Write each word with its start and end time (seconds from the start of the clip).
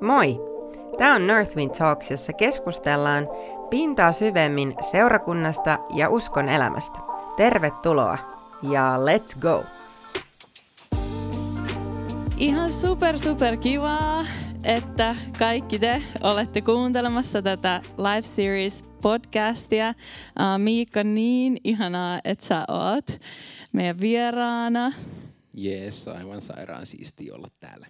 Moi! 0.00 0.40
Tämä 0.98 1.14
on 1.14 1.26
Northwind 1.26 1.70
Talks, 1.70 2.10
jossa 2.10 2.32
keskustellaan 2.32 3.28
pintaa 3.70 4.12
syvemmin 4.12 4.74
seurakunnasta 4.90 5.78
ja 5.94 6.08
uskon 6.08 6.48
elämästä. 6.48 6.98
Tervetuloa 7.36 8.18
ja 8.62 8.96
let's 8.96 9.38
go! 9.40 9.64
Ihan 12.36 12.72
super 12.72 13.18
super 13.18 13.56
kivaa, 13.56 14.24
että 14.64 15.16
kaikki 15.38 15.78
te 15.78 16.02
olette 16.22 16.60
kuuntelemassa 16.60 17.42
tätä 17.42 17.80
Live 17.96 18.22
Series 18.22 18.84
podcastia. 19.02 19.88
Uh, 19.88 20.58
Miikka, 20.58 21.04
niin 21.04 21.56
ihanaa, 21.64 22.20
että 22.24 22.46
sä 22.46 22.64
oot 22.68 23.20
meidän 23.72 24.00
vieraana. 24.00 24.92
Jees, 25.54 26.08
aivan 26.08 26.42
sairaan 26.42 26.86
siisti 26.86 27.30
olla 27.30 27.48
täällä. 27.60 27.86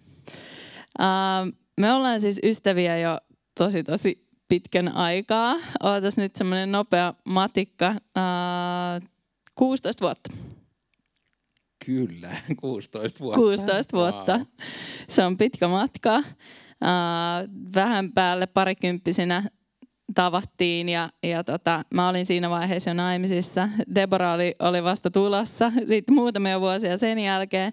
Uh, 0.98 1.67
me 1.78 1.92
ollaan 1.92 2.20
siis 2.20 2.40
ystäviä 2.42 2.98
jo 2.98 3.18
tosi 3.58 3.84
tosi 3.84 4.28
pitkän 4.48 4.96
aikaa. 4.96 5.56
Ootas 5.82 6.16
nyt 6.16 6.36
semmoinen 6.36 6.72
nopea 6.72 7.14
matikka. 7.24 7.90
Uh, 7.90 9.08
16 9.54 10.04
vuotta. 10.04 10.30
Kyllä, 11.86 12.30
16 12.60 13.20
vuotta. 13.20 13.40
16 13.40 13.96
vuotta. 13.96 14.32
Wow. 14.32 14.42
Se 15.08 15.24
on 15.24 15.38
pitkä 15.38 15.68
matka. 15.68 16.18
Uh, 16.18 17.74
vähän 17.74 18.12
päälle 18.12 18.46
parikymppisenä 18.46 19.42
tavattiin 20.14 20.88
ja, 20.88 21.10
ja 21.22 21.44
tota, 21.44 21.82
mä 21.94 22.08
olin 22.08 22.26
siinä 22.26 22.50
vaiheessa 22.50 22.90
jo 22.90 22.94
naimisissa. 22.94 23.68
Deborah 23.94 24.34
oli, 24.34 24.54
oli 24.58 24.84
vasta 24.84 25.10
tulossa 25.10 25.72
sitten 25.88 26.14
muutamia 26.14 26.60
vuosia 26.60 26.96
sen 26.96 27.18
jälkeen. 27.18 27.72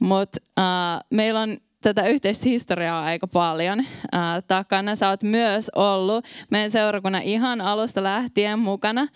Mutta 0.00 0.38
uh, 0.58 1.06
meillä 1.10 1.40
on 1.40 1.56
tätä 1.82 2.06
yhteistä 2.08 2.48
historiaa 2.48 3.04
aika 3.04 3.26
paljon 3.26 3.86
ää, 4.12 4.42
takana. 4.42 4.94
Sä 4.94 5.08
oot 5.08 5.22
myös 5.22 5.70
ollut 5.74 6.24
meidän 6.50 6.70
seurakunnan 6.70 7.22
ihan 7.22 7.60
alusta 7.60 8.02
lähtien 8.02 8.58
mukana. 8.58 9.08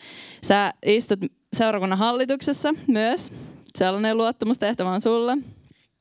Sä 0.42 0.72
istut 0.86 1.20
seurakunnan 1.56 1.98
hallituksessa 1.98 2.74
myös. 2.86 3.32
Sellainen 3.78 4.16
luottamustehtävä 4.16 4.90
on 4.90 5.00
sulle. 5.00 5.36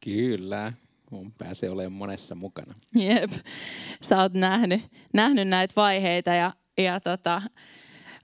Kyllä, 0.04 0.74
mun 1.12 1.34
pääsee 1.38 1.70
olemaan 1.70 1.92
monessa 1.92 2.36
mukana. 2.36 2.74
Jep, 2.96 3.32
sä 4.02 4.22
oot 4.22 4.34
nähnyt, 4.34 4.82
nähnyt 5.14 5.48
näitä 5.48 5.74
vaiheita 5.76 6.34
ja, 6.34 6.54
ja 6.78 7.00
tota, 7.00 7.42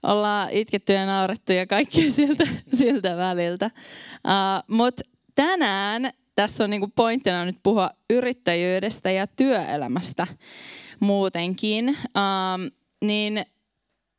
ollaan 0.02 0.48
itketty 0.50 0.92
ja 0.92 1.06
naurettu 1.06 1.52
ja 1.52 1.66
kaikki 1.66 2.10
siltä, 2.10 2.46
siltä 2.72 3.16
väliltä. 3.16 3.70
Uh, 4.14 4.76
Mutta 4.76 5.02
tänään 5.34 6.12
tässä 6.38 6.64
on 6.64 6.70
niinku 6.70 6.92
pointtina 6.96 7.44
nyt 7.44 7.58
puhua 7.62 7.90
yrittäjyydestä 8.10 9.10
ja 9.10 9.26
työelämästä 9.26 10.26
muutenkin. 11.00 11.88
Um, 11.88 12.70
niin 13.04 13.46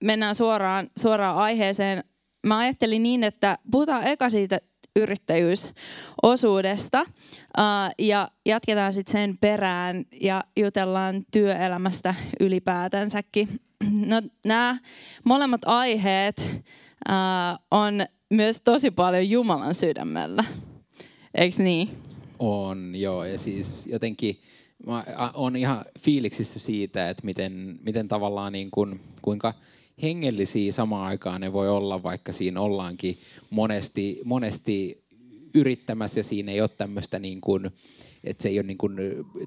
mennään 0.04 0.36
suoraan, 0.36 0.90
suoraan 1.00 1.38
aiheeseen. 1.38 2.04
Mä 2.48 2.58
ajattelin 2.58 3.04
niin, 3.04 3.24
että 3.24 3.58
puhutaan 3.72 4.04
eka 4.04 4.30
siitä 4.30 4.60
yrittäjyysosuudesta 4.96 7.02
uh, 7.02 7.08
ja 8.00 8.32
jatketaan 8.46 8.94
sitten 8.94 9.12
sen 9.12 9.38
perään 9.38 10.06
ja 10.22 10.44
jutellaan 10.58 11.26
työelämästä 11.32 12.16
ylipäätänsäkin. 12.40 13.50
No, 14.06 14.22
nämä 14.46 14.78
molemmat 15.26 15.62
aiheet 15.66 16.64
uh, 17.10 17.60
on 17.72 18.06
myös 18.30 18.62
tosi 18.62 18.92
paljon 18.92 19.30
Jumalan 19.30 19.74
sydämellä. 19.74 20.44
Eikö 21.36 21.64
niin? 21.64 22.09
On, 22.40 22.96
joo. 22.96 23.24
Ja 23.24 23.40
siis 23.40 23.88
jotenkin 23.88 24.40
mä 24.88 25.04
oon 25.34 25.56
ihan 25.56 25.86
fiiliksissä 26.00 26.60
siitä, 26.60 27.10
että 27.10 27.26
miten, 27.26 27.80
miten 27.84 28.08
tavallaan 28.08 28.54
niin 28.54 28.72
kuin, 28.72 29.00
kuinka 29.22 29.54
hengellisiä 30.02 30.72
samaan 30.72 31.08
aikaan 31.08 31.42
ne 31.42 31.54
voi 31.54 31.70
olla, 31.70 32.04
vaikka 32.04 32.34
siinä 32.34 32.62
ollaankin 32.62 33.18
monesti, 33.50 34.20
monesti 34.26 35.04
yrittämässä 35.54 36.20
ja 36.20 36.24
siinä 36.24 36.52
ei 36.52 36.62
ole 36.62 36.70
tämmöistä 36.70 37.20
niin 37.20 37.42
kuin, 37.42 37.70
että 38.24 38.44
se 38.44 38.50
ei 38.50 38.60
ole 38.60 38.68
niin 38.68 38.78
kuin 38.78 38.98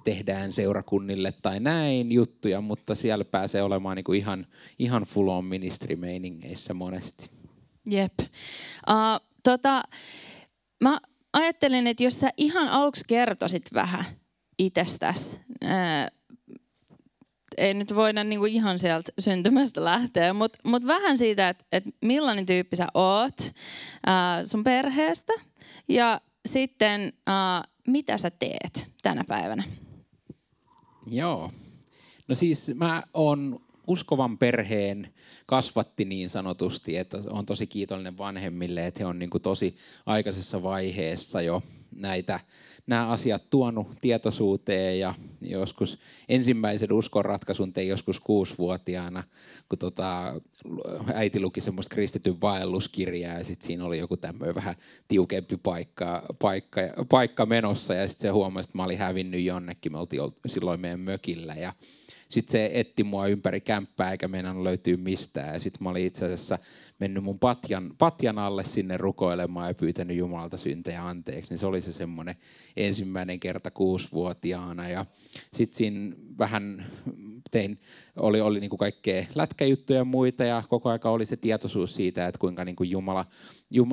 tehdään 0.04 0.52
seurakunnille 0.52 1.32
tai 1.42 1.60
näin 1.60 2.12
juttuja, 2.12 2.60
mutta 2.60 2.94
siellä 2.94 3.24
pääsee 3.24 3.62
olemaan 3.62 3.96
niin 3.96 4.04
kuin 4.04 4.18
ihan, 4.18 4.46
ihan 4.78 5.02
full 5.02 5.28
on 5.28 5.44
ministrimeiningeissä 5.44 6.74
monesti. 6.74 7.30
Jep. 7.90 8.12
Uh, 8.20 9.28
tota, 9.42 9.82
mä 10.80 11.00
ajattelin, 11.32 11.86
että 11.86 12.02
jos 12.02 12.20
sä 12.20 12.30
ihan 12.36 12.68
aluksi 12.68 13.04
kertoisit 13.08 13.74
vähän 13.74 14.04
itsestäsi, 14.58 15.36
ei 17.56 17.74
nyt 17.74 17.94
voida 17.94 18.24
niinku 18.24 18.46
ihan 18.46 18.78
sieltä 18.78 19.12
syntymästä 19.18 19.84
lähteä, 19.84 20.32
mutta 20.32 20.58
mut 20.64 20.86
vähän 20.86 21.18
siitä, 21.18 21.48
että 21.48 21.64
et 21.72 21.84
millainen 22.00 22.46
tyyppi 22.46 22.76
sä 22.76 22.86
oot 22.94 23.52
ää, 24.06 24.46
sun 24.46 24.64
perheestä 24.64 25.32
ja 25.88 26.20
sitten 26.48 27.12
ää, 27.26 27.64
mitä 27.86 28.18
sä 28.18 28.30
teet 28.30 28.90
tänä 29.02 29.24
päivänä. 29.28 29.62
Joo. 31.06 31.52
No 32.28 32.34
siis 32.34 32.70
mä 32.74 33.02
oon 33.14 33.61
uskovan 33.86 34.38
perheen 34.38 35.12
kasvatti 35.46 36.04
niin 36.04 36.30
sanotusti, 36.30 36.96
että 36.96 37.18
on 37.30 37.46
tosi 37.46 37.66
kiitollinen 37.66 38.18
vanhemmille, 38.18 38.86
että 38.86 39.00
he 39.00 39.06
on 39.06 39.18
niin 39.18 39.30
kuin 39.30 39.42
tosi 39.42 39.76
aikaisessa 40.06 40.62
vaiheessa 40.62 41.42
jo 41.42 41.62
näitä 41.96 42.40
nämä 42.86 43.08
asiat 43.08 43.50
tuonut 43.50 43.86
tietoisuuteen 44.00 44.98
ja 44.98 45.14
joskus 45.40 45.98
ensimmäisen 46.28 46.92
uskonratkaisun 46.92 47.72
tein 47.72 47.88
joskus 47.88 48.20
kuusivuotiaana, 48.20 49.22
kun 49.68 49.78
tota, 49.78 50.40
äiti 51.14 51.40
luki 51.40 51.60
semmoista 51.60 51.94
kristityn 51.94 52.40
vaelluskirjaa 52.40 53.38
ja 53.38 53.44
sitten 53.44 53.66
siinä 53.66 53.84
oli 53.84 53.98
joku 53.98 54.16
tämmöinen 54.16 54.54
vähän 54.54 54.74
tiukempi 55.08 55.56
paikka, 55.56 56.22
paikka, 56.38 56.80
paikka 57.08 57.46
menossa 57.46 57.94
ja 57.94 58.08
sitten 58.08 58.28
se 58.28 58.32
huomasi, 58.32 58.68
että 58.68 58.78
mä 58.78 58.84
olin 58.84 58.98
hävinnyt 58.98 59.42
jonnekin, 59.42 59.92
me 59.92 59.98
oltiin 59.98 60.22
silloin 60.46 60.80
meidän 60.80 61.00
mökillä 61.00 61.54
ja 61.54 61.72
sitten 62.32 62.52
se 62.52 62.70
etti 62.74 63.04
mua 63.04 63.26
ympäri 63.26 63.60
kämppää 63.60 64.10
eikä 64.10 64.28
meidän 64.28 64.64
löytyy 64.64 64.96
mistään. 64.96 65.60
Sitten 65.60 65.82
mä 65.82 65.90
olin 65.90 66.06
itse 66.06 66.24
asiassa 66.24 66.58
mennyt 66.98 67.24
mun 67.24 67.38
patjan, 67.38 67.94
patjan 67.98 68.38
alle 68.38 68.64
sinne 68.64 68.96
rukoilemaan 68.96 69.68
ja 69.68 69.74
pyytänyt 69.74 70.16
Jumalalta 70.16 70.56
syntejä 70.56 71.06
anteeksi. 71.06 71.50
Niin 71.50 71.58
se 71.58 71.66
oli 71.66 71.80
se 71.80 71.92
semmoinen 71.92 72.36
ensimmäinen 72.76 73.40
kerta 73.40 73.70
kuusivuotiaana. 73.70 74.88
Ja 74.88 75.06
sitten 75.52 75.76
siinä 75.76 76.16
vähän 76.38 76.86
tein, 77.50 77.80
oli, 78.16 78.40
oli 78.40 78.60
niin 78.60 78.70
kuin 78.70 78.78
kaikkea 78.78 79.26
lätkäjuttuja 79.34 79.98
ja 79.98 80.04
muita 80.04 80.44
ja 80.44 80.62
koko 80.68 80.90
aika 80.90 81.10
oli 81.10 81.26
se 81.26 81.36
tietoisuus 81.36 81.94
siitä, 81.94 82.26
että 82.26 82.38
kuinka 82.38 82.64
niin 82.64 82.76
kuin 82.76 82.90
Jumala, 82.90 83.26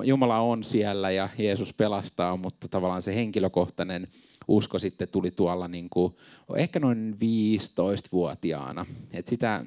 Jumala 0.04 0.40
on 0.40 0.64
siellä 0.64 1.12
ja 1.12 1.30
Jeesus 1.38 1.74
pelastaa, 1.74 2.38
mutta 2.38 2.68
tavallaan 2.68 3.02
se 3.02 3.16
henkilökohtainen 3.16 4.08
usko 4.50 4.80
sitten 4.80 5.08
tuli 5.08 5.32
tuolla 5.32 5.68
niin 5.68 5.90
kuin, 5.90 6.16
ehkä 6.56 6.80
noin 6.80 7.18
15-vuotiaana. 7.22 8.86
Et 9.14 9.28
sitä, 9.28 9.66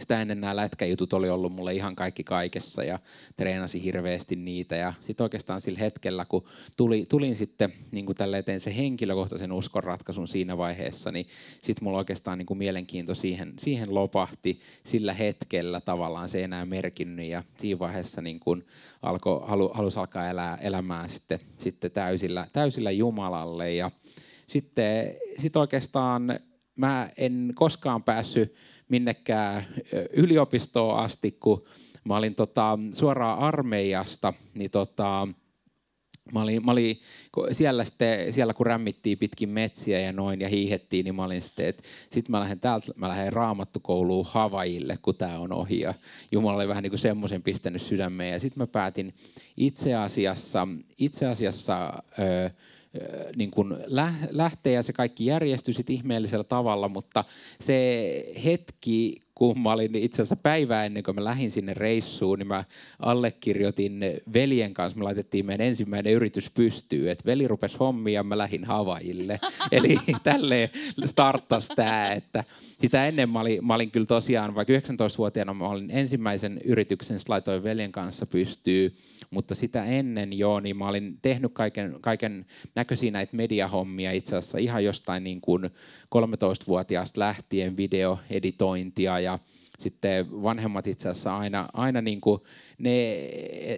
sitä 0.00 0.20
ennen 0.22 0.40
nämä 0.40 0.56
lätkäjutut 0.56 1.12
oli 1.12 1.30
ollut 1.30 1.52
mulle 1.52 1.74
ihan 1.74 1.96
kaikki 1.96 2.24
kaikessa 2.24 2.84
ja 2.84 2.98
treenasi 3.36 3.84
hirveästi 3.84 4.36
niitä. 4.36 4.76
Ja 4.76 4.92
sitten 5.00 5.24
oikeastaan 5.24 5.60
sillä 5.60 5.78
hetkellä, 5.78 6.24
kun 6.24 6.44
tuli, 6.76 7.06
tulin 7.08 7.36
sitten 7.36 7.72
niin 7.90 8.06
kuin 8.06 8.16
tälle 8.16 8.38
eteen 8.38 8.60
se 8.60 8.76
henkilökohtaisen 8.76 9.52
uskon 9.52 9.84
ratkaisun 9.84 10.28
siinä 10.28 10.58
vaiheessa, 10.58 11.12
niin 11.12 11.26
sitten 11.62 11.84
mulla 11.84 11.98
oikeastaan 11.98 12.38
niin 12.38 12.46
kuin 12.46 12.58
mielenkiinto 12.58 13.14
siihen, 13.14 13.52
siihen 13.58 13.94
lopahti 13.94 14.60
sillä 14.84 15.12
hetkellä 15.14 15.80
tavallaan 15.80 16.28
se 16.28 16.38
ei 16.38 16.44
enää 16.44 16.66
merkinnyt. 16.66 17.26
Ja 17.26 17.42
siinä 17.58 17.78
vaiheessa 17.78 18.22
niin 18.22 18.40
kuin 18.40 18.66
alkoi, 19.02 19.40
halu, 19.44 19.70
halusi 19.74 19.98
alkaa 19.98 20.30
elää, 20.30 20.56
elämää 20.56 21.08
sitten, 21.08 21.40
sitten 21.58 21.90
täysillä, 21.90 22.46
täysillä 22.52 22.90
Jumalalle. 22.90 23.74
Ja 23.74 23.90
sitten 24.46 25.14
sit 25.38 25.56
oikeastaan 25.56 26.38
mä 26.76 27.10
en 27.16 27.52
koskaan 27.54 28.02
päässyt 28.02 28.54
minnekään 28.92 29.66
yliopistoon 30.12 30.98
asti, 30.98 31.32
kun 31.32 31.62
mä 32.04 32.16
olin 32.16 32.34
tota, 32.34 32.78
suoraan 32.92 33.38
armeijasta, 33.38 34.32
niin 34.54 34.70
tota, 34.70 35.28
Mä 36.32 36.42
olin, 36.42 36.64
mä 36.64 36.72
olin 36.72 37.00
siellä, 37.52 37.84
sitten, 37.84 38.32
siellä 38.32 38.54
kun 38.54 38.66
rämmittiin 38.66 39.18
pitkin 39.18 39.48
metsiä 39.48 40.00
ja 40.00 40.12
noin 40.12 40.40
ja 40.40 40.48
hiihettiin, 40.48 41.04
niin 41.04 41.14
mä 41.14 41.24
olin 41.24 41.42
sitten, 41.42 41.66
että 41.66 41.82
sit 42.10 42.28
mä 42.28 42.40
lähden 42.40 42.60
täältä, 42.60 42.92
mä 42.96 43.08
lähden 43.08 43.32
raamattukouluun 43.32 44.26
Havajille, 44.28 44.98
kun 45.02 45.16
tämä 45.16 45.38
on 45.38 45.52
ohi. 45.52 45.80
Ja 45.80 45.94
Jumala 46.32 46.56
oli 46.56 46.68
vähän 46.68 46.82
niin 46.82 46.90
kuin 46.90 46.98
semmoisen 46.98 47.42
pistänyt 47.42 47.82
sydämeen. 47.82 48.32
Ja 48.32 48.40
sitten 48.40 48.62
mä 48.62 48.66
päätin 48.66 49.14
itse 49.56 49.94
asiassa, 49.94 50.68
itse 50.98 51.26
asiassa 51.26 52.02
öö, 52.18 52.50
niin 53.36 53.50
kuin 53.50 53.76
lähteä 54.30 54.72
ja 54.72 54.82
se 54.82 54.92
kaikki 54.92 55.26
järjestyi 55.26 55.74
sit 55.74 55.90
ihmeellisellä 55.90 56.44
tavalla, 56.44 56.88
mutta 56.88 57.24
se 57.60 58.24
hetki, 58.44 59.20
kun 59.34 59.60
mä 59.60 59.72
olin 59.72 59.94
itse 59.94 60.22
asiassa 60.22 60.36
päivää 60.36 60.84
ennen 60.84 61.02
kuin 61.02 61.14
mä 61.14 61.24
lähdin 61.24 61.50
sinne 61.50 61.74
reissuun, 61.74 62.38
niin 62.38 62.48
mä 62.48 62.64
allekirjoitin 62.98 64.00
veljen 64.32 64.74
kanssa, 64.74 64.98
me 64.98 65.04
laitettiin 65.04 65.46
meidän 65.46 65.66
ensimmäinen 65.66 66.12
yritys 66.12 66.50
pystyyn, 66.50 67.10
että 67.10 67.26
veli 67.26 67.48
rupesi 67.48 67.76
hommia 67.80 68.14
ja 68.14 68.22
mä 68.22 68.38
lähdin 68.38 68.64
Havaille. 68.64 69.40
Eli 69.72 69.96
tälleen 70.22 70.68
starttas 71.04 71.68
tämä, 71.68 72.12
että 72.12 72.44
sitä 72.78 73.08
ennen 73.08 73.30
mä 73.30 73.40
olin, 73.40 73.66
mä 73.66 73.74
olin 73.74 73.90
kyllä 73.90 74.06
tosiaan, 74.06 74.54
vaikka 74.54 74.74
19-vuotiaana 74.74 75.54
mä 75.54 75.68
olin 75.68 75.90
ensimmäisen 75.90 76.60
yrityksen, 76.64 77.18
laitoin 77.28 77.62
veljen 77.62 77.92
kanssa 77.92 78.26
pystyy, 78.26 78.94
mutta 79.30 79.54
sitä 79.54 79.84
ennen 79.84 80.38
jo, 80.38 80.60
niin 80.60 80.76
mä 80.76 80.88
olin 80.88 81.18
tehnyt 81.22 81.52
kaiken, 81.54 81.96
kaiken 82.00 82.46
näköisiä 82.74 83.10
näitä 83.10 83.36
mediahommia 83.36 84.12
itse 84.12 84.36
asiassa 84.36 84.58
ihan 84.58 84.84
jostain 84.84 85.24
niin 85.24 85.40
kuin 85.40 85.70
13-vuotiaasta 86.14 87.20
lähtien 87.20 87.76
videoeditointia 87.76 89.20
ja 89.20 89.31
sitten 89.78 90.42
vanhemmat 90.42 90.86
itse 90.86 91.08
asiassa 91.08 91.38
aina, 91.38 91.68
aina 91.72 92.02
niin 92.02 92.20
kuin 92.20 92.40
ne, 92.78 93.28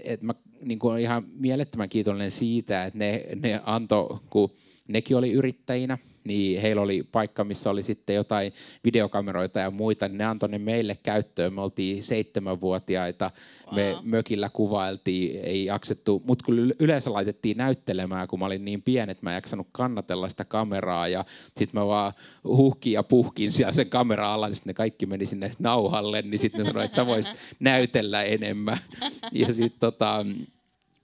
että 0.05 0.27
mä 0.27 0.35
niin 0.63 0.79
kuin 0.79 0.99
ihan 0.99 1.25
mielettömän 1.37 1.89
kiitollinen 1.89 2.31
siitä, 2.31 2.85
että 2.85 2.99
ne, 2.99 3.25
ne 3.43 3.61
antoi, 3.65 4.19
kun 4.31 4.51
nekin 4.89 5.17
oli 5.17 5.33
yrittäjinä, 5.33 5.99
niin 6.25 6.61
heillä 6.61 6.83
oli 6.83 7.03
paikka, 7.13 7.45
missä 7.45 7.71
oli 7.71 7.83
sitten 7.83 8.17
jotain 8.17 8.53
videokameroita 8.85 9.59
ja 9.59 9.71
muita, 9.71 10.09
niin 10.09 10.19
ne 10.19 10.25
antoi 10.25 10.49
ne 10.49 10.59
meille 10.59 10.99
käyttöön. 11.03 11.55
Me 11.55 11.61
oltiin 11.61 12.03
seitsemänvuotiaita, 12.03 13.31
wow. 13.67 13.75
me 13.75 13.97
mökillä 14.03 14.51
kuvailtiin, 14.53 15.41
ei 15.45 15.65
jaksettu, 15.65 16.23
mutta 16.27 16.45
kun 16.45 16.73
yleensä 16.79 17.13
laitettiin 17.13 17.57
näyttelemään, 17.57 18.29
kun 18.29 18.39
mä 18.39 18.47
olin 18.47 18.65
niin 18.65 18.83
pieni, 18.83 19.13
että 19.13 19.27
mä 19.27 19.31
en 19.31 19.35
jaksanut 19.35 19.67
kannatella 19.73 20.29
sitä 20.29 20.45
kameraa 20.45 21.09
ja 21.09 21.25
sitten 21.57 21.81
mä 21.81 21.87
vaan 21.87 22.13
huhkin 22.45 22.93
ja 22.93 23.03
puhkin 23.03 23.53
siellä 23.53 23.73
sen 23.73 23.91
kamera 23.91 24.33
alla, 24.33 24.49
niin 24.49 24.57
sitten 24.57 24.71
ne 24.71 24.75
kaikki 24.75 25.07
meni 25.07 25.27
sinne 25.27 25.53
nauhalle, 25.59 26.23
niin 26.23 26.39
sitten 26.39 26.59
ne 26.59 26.65
sanoi, 26.65 26.85
että 26.85 26.97
sä 26.97 27.07
voisit 27.07 27.33
näytellä 27.61 28.23
enemmän. 28.23 28.79
Ja 29.33 29.53
sitten 29.53 29.81
tota, 29.81 30.27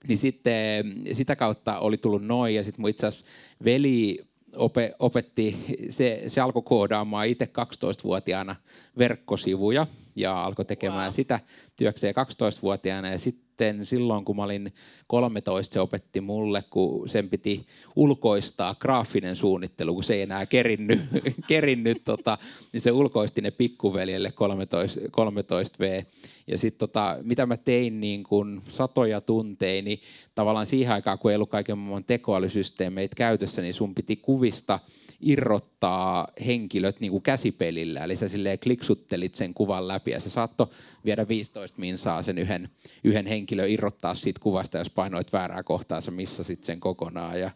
niin 0.07 0.17
sitten 0.17 0.85
sitä 1.13 1.35
kautta 1.35 1.79
oli 1.79 1.97
tullut 1.97 2.23
noin 2.23 2.55
ja 2.55 2.63
sitten 2.63 2.81
mun 2.81 2.89
itse 2.89 3.07
asiassa 3.07 3.29
veli 3.65 4.19
ope, 4.55 4.95
opetti, 4.99 5.65
se, 5.89 6.23
se 6.27 6.41
alkoi 6.41 6.61
koodaamaan 6.65 7.27
itse 7.27 7.45
12-vuotiaana 7.45 8.55
verkkosivuja 8.97 9.87
ja 10.15 10.43
alkoi 10.43 10.65
tekemään 10.65 11.05
wow. 11.05 11.13
sitä 11.13 11.39
työkseen 11.75 12.15
12-vuotiaana 12.15 13.11
ja 13.11 13.19
sitten 13.19 13.85
silloin 13.85 14.25
kun 14.25 14.35
mä 14.35 14.43
olin 14.43 14.73
13 15.07 15.73
se 15.73 15.79
opetti 15.79 16.21
mulle, 16.21 16.63
kun 16.69 17.09
sen 17.09 17.29
piti 17.29 17.67
ulkoistaa 17.95 18.75
graafinen 18.75 19.35
suunnittelu, 19.35 19.93
kun 19.93 20.03
se 20.03 20.13
ei 20.13 20.21
enää 20.21 20.45
kerinnyt, 20.45 20.99
kerinnyt 21.47 22.01
tota, 22.03 22.37
niin 22.73 22.81
se 22.81 22.91
ulkoisti 22.91 23.41
ne 23.41 23.51
pikkuveljelle 23.51 24.31
13, 24.31 24.99
13V. 24.99 26.05
Ja 26.51 26.57
sitten 26.57 26.79
tota, 26.79 27.17
mitä 27.23 27.45
mä 27.45 27.57
tein 27.57 27.99
niin 27.99 28.23
kun 28.23 28.61
satoja 28.69 29.21
tunteja, 29.21 29.81
niin 29.81 30.01
tavallaan 30.35 30.65
siihen 30.65 30.93
aikaan, 30.93 31.19
kun 31.19 31.31
ei 31.31 31.35
ollut 31.35 31.49
kaiken 31.49 31.77
maailman 31.77 32.03
tekoälysysteemeitä 32.03 33.15
käytössä, 33.15 33.61
niin 33.61 33.73
sun 33.73 33.95
piti 33.95 34.15
kuvista 34.15 34.79
irrottaa 35.21 36.27
henkilöt 36.45 36.99
niin 36.99 37.11
kuin 37.11 37.23
käsipelillä. 37.23 38.03
Eli 38.03 38.15
sä 38.15 38.29
silleen 38.29 38.59
kliksuttelit 38.59 39.35
sen 39.35 39.53
kuvan 39.53 39.87
läpi 39.87 40.11
ja 40.11 40.19
se 40.19 40.29
saattoi 40.29 40.67
viedä 41.05 41.27
15 41.27 41.79
minsaa 41.79 42.23
sen 42.23 42.37
yhden, 42.37 42.69
yhden 43.03 43.25
henkilön 43.25 43.69
irrottaa 43.69 44.15
siitä 44.15 44.39
kuvasta, 44.39 44.77
jos 44.77 44.89
painoit 44.89 45.33
väärää 45.33 45.63
kohtaa, 45.63 46.01
sä 46.01 46.11
missasit 46.11 46.63
sen 46.63 46.79
kokonaan. 46.79 47.39
Ja, 47.39 47.51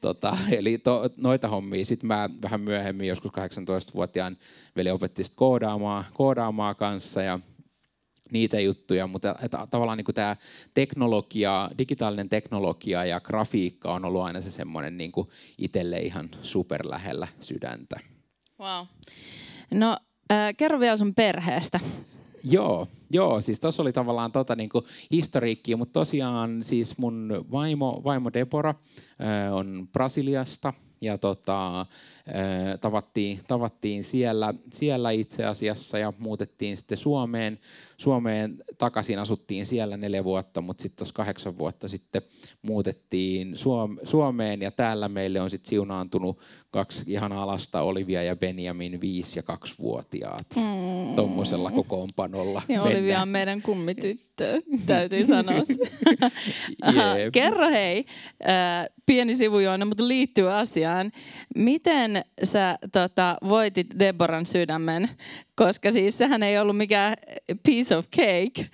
tota, 0.00 0.36
eli 0.58 0.78
to, 0.78 1.10
noita 1.16 1.48
hommia. 1.48 1.84
Sitten 1.84 2.08
mä 2.08 2.30
vähän 2.42 2.60
myöhemmin, 2.60 3.08
joskus 3.08 3.30
18-vuotiaan 3.30 4.36
veli 4.76 4.90
opetti 4.90 5.22
koodaamaan, 5.36 6.04
koodaamaan 6.14 6.76
kanssa 6.76 7.22
ja 7.22 7.40
niitä 8.30 8.60
juttuja, 8.60 9.06
mutta 9.06 9.34
että 9.42 9.66
tavallaan 9.70 9.98
niin 9.98 10.14
tämä 10.14 10.36
teknologia, 10.74 11.70
digitaalinen 11.78 12.28
teknologia 12.28 13.04
ja 13.04 13.20
grafiikka 13.20 13.92
on 13.92 14.04
ollut 14.04 14.22
aina 14.22 14.40
se 14.40 14.50
semmoinen 14.50 14.98
niin 14.98 15.12
itselle 15.58 15.98
ihan 15.98 16.28
superlähellä 16.42 17.28
sydäntä. 17.40 18.00
Wow. 18.60 18.86
No, 19.70 19.96
äh, 20.32 20.56
kerro 20.56 20.80
vielä 20.80 20.96
sun 20.96 21.14
perheestä. 21.14 21.80
Joo, 22.44 22.88
joo, 23.10 23.40
siis 23.40 23.60
tuossa 23.60 23.82
oli 23.82 23.92
tavallaan 23.92 24.32
tota 24.32 24.56
niinku 24.56 24.86
historiikkiä, 25.10 25.76
mutta 25.76 25.92
tosiaan 25.92 26.62
siis 26.62 26.98
mun 26.98 27.44
vaimo, 27.52 28.00
vaimo 28.04 28.30
Deborah 28.32 28.76
äh, 28.76 29.54
on 29.54 29.88
Brasiliasta 29.92 30.72
ja 31.00 31.18
tota, 31.18 31.86
tavattiin, 32.80 33.40
tavattiin 33.48 34.04
siellä, 34.04 34.54
siellä 34.72 35.10
itse 35.10 35.44
asiassa 35.44 35.98
ja 35.98 36.12
muutettiin 36.18 36.76
sitten 36.76 36.98
Suomeen. 36.98 37.58
Suomeen 37.96 38.56
takaisin 38.78 39.18
asuttiin 39.18 39.66
siellä 39.66 39.96
neljä 39.96 40.24
vuotta, 40.24 40.60
mutta 40.60 40.82
sitten 40.82 40.96
tuossa 40.96 41.14
kahdeksan 41.14 41.58
vuotta 41.58 41.88
sitten 41.88 42.22
muutettiin 42.62 43.54
Suomeen 44.02 44.62
ja 44.62 44.70
täällä 44.70 45.08
meille 45.08 45.40
on 45.40 45.50
sitten 45.50 45.70
siunaantunut 45.70 46.38
kaksi 46.70 47.04
ihanaa 47.06 47.46
lasta, 47.46 47.82
Olivia 47.82 48.22
ja 48.22 48.36
Benjamin, 48.36 49.00
viisi 49.00 49.38
ja 49.38 49.42
kaksi 49.42 49.74
vuotiaat. 49.78 50.46
Mm. 50.56 51.14
Tuommoisella 51.16 51.70
kokoonpanolla. 51.70 52.62
Ja 52.68 52.82
Olivia 52.82 53.22
on 53.22 53.28
meidän 53.28 53.62
kummityttö, 53.62 54.60
täytyy 54.86 55.26
sanoa. 55.26 55.60
Kerro 57.32 57.70
hei, 57.70 58.06
pieni 59.06 59.36
sivujoina, 59.36 59.84
mutta 59.84 60.08
liittyy 60.08 60.52
asiaan. 60.52 61.12
Miten 61.56 62.09
sä 62.42 62.78
tota, 62.92 63.36
voitit 63.48 63.86
Deboran 63.98 64.46
sydämen, 64.46 65.08
koska 65.54 65.90
siis 65.90 66.18
sehän 66.18 66.42
ei 66.42 66.58
ollut 66.58 66.76
mikään 66.76 67.14
piece 67.66 67.96
of 67.96 68.06
cake. 68.16 68.70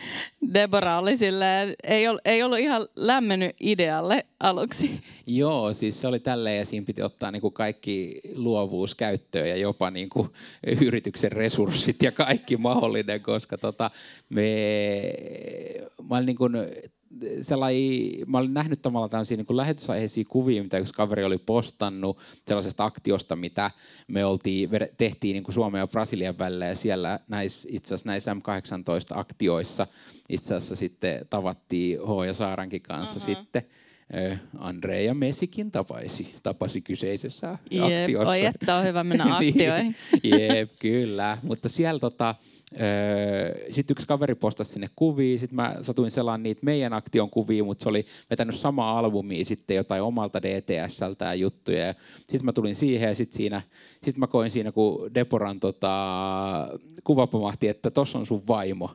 Deborah 0.55 0.99
oli 0.99 1.17
silleen, 1.17 1.75
ei, 1.85 2.09
ollut, 2.09 2.21
ei 2.25 2.43
ollut 2.43 2.59
ihan 2.59 2.89
lämmennyt 2.97 3.57
idealle 3.61 4.27
aluksi. 4.41 5.01
Joo, 5.27 5.75
siis 5.75 6.01
se 6.01 6.09
oli 6.09 6.21
tälleen 6.21 6.59
ja 6.59 6.65
siinä 6.65 6.87
piti 6.87 7.03
ottaa 7.03 7.31
niin 7.31 7.41
kuin 7.41 7.55
kaikki 7.55 8.21
luovuus 8.35 8.95
käyttöön 8.95 9.49
ja 9.49 9.57
jopa 9.57 9.91
niin 9.91 10.09
kuin 10.09 10.29
yrityksen 10.81 11.33
resurssit 11.33 12.03
ja 12.03 12.13
kaikki 12.13 12.57
mahdollinen, 12.57 13.21
koska 13.21 13.59
tota, 13.59 13.91
me, 14.29 14.43
mä 16.11 16.17
olin 16.17 16.27
niin 16.27 16.37
kuin 16.37 16.53
mä 18.27 18.39
olin 18.39 18.55
nähnyt 18.55 18.83
tavallaan 18.83 19.11
tällaisia 19.11 19.37
niin 19.37 19.57
lähetysaiheisia 19.57 20.25
kuvia, 20.29 20.63
mitä 20.63 20.79
yksi 20.79 20.95
kaveri 20.95 21.25
oli 21.25 21.39
postannut 21.39 22.19
sellaisesta 22.49 22.85
aktiosta, 22.85 23.37
mitä 23.37 23.71
me 24.09 24.25
oltiin, 24.25 24.71
tehtiin 24.99 25.35
niin 25.35 25.45
kuin 25.45 25.55
Suomen 25.55 25.79
ja 25.79 25.87
Brasilian 25.87 26.39
välillä 26.39 26.67
ja 26.67 26.77
siellä 26.77 27.21
näissä, 27.29 27.69
itse 27.73 27.95
asiassa 27.95 28.09
näissä 28.09 28.35
M18-aktioissa 28.35 29.87
itse 30.29 30.55
asiassa 30.55 30.77
sitten 30.77 31.27
tavattiin 31.31 31.99
H. 32.01 32.27
ja 32.27 32.35
Saarankin 32.35 32.83
kanssa 32.83 33.21
uh-huh. 33.21 33.37
sitten 33.37 33.63
Andre 34.59 35.03
ja 35.03 35.15
Mesikin 35.15 35.71
tapaisi, 35.71 36.35
tapasi 36.43 36.81
kyseisessä 36.81 37.59
Jep, 37.71 37.85
aktiossa. 37.85 38.31
Oi, 38.31 38.45
että 38.45 38.77
on 38.77 38.85
hyvä 38.85 39.05
mennä 39.05 39.25
niin. 39.41 39.51
aktioihin. 39.51 39.97
Jep, 40.41 40.73
kyllä. 40.79 41.39
Mutta 41.43 41.69
siellä 41.69 41.99
tota, 41.99 42.35
sitten 43.71 43.95
yksi 43.95 44.07
kaveri 44.07 44.35
postasi 44.35 44.73
sinne 44.73 44.89
kuvia, 44.97 45.39
sitten 45.39 45.57
mä 45.57 45.77
satuin 45.83 46.11
selaan 46.11 46.43
niitä 46.43 46.61
meidän 46.65 46.93
aktion 46.93 47.31
kuvia, 47.31 47.65
mutta 47.65 47.83
se 47.83 47.89
oli 47.89 48.07
vetänyt 48.31 48.57
samaa 48.57 48.99
albumia 48.99 49.45
sitten 49.45 49.77
jotain 49.77 50.03
omalta 50.03 50.43
DTSltä 50.43 51.25
ja 51.25 51.35
juttuja. 51.35 51.95
Sitten 52.19 52.45
mä 52.45 52.53
tulin 52.53 52.77
siihen 52.77 53.09
ja 53.09 53.15
sitten 53.15 53.37
siinä, 53.37 53.63
sit 54.03 54.17
mä 54.17 54.27
koin 54.27 54.51
siinä, 54.51 54.73
kun 54.73 55.15
Deporan 55.15 55.61
tota, 55.61 55.89
kuva 57.05 57.27
pamahti, 57.27 57.69
että 57.69 57.91
tossa 57.91 58.19
on 58.19 58.27
sun 58.27 58.43
vaimo. 58.49 58.91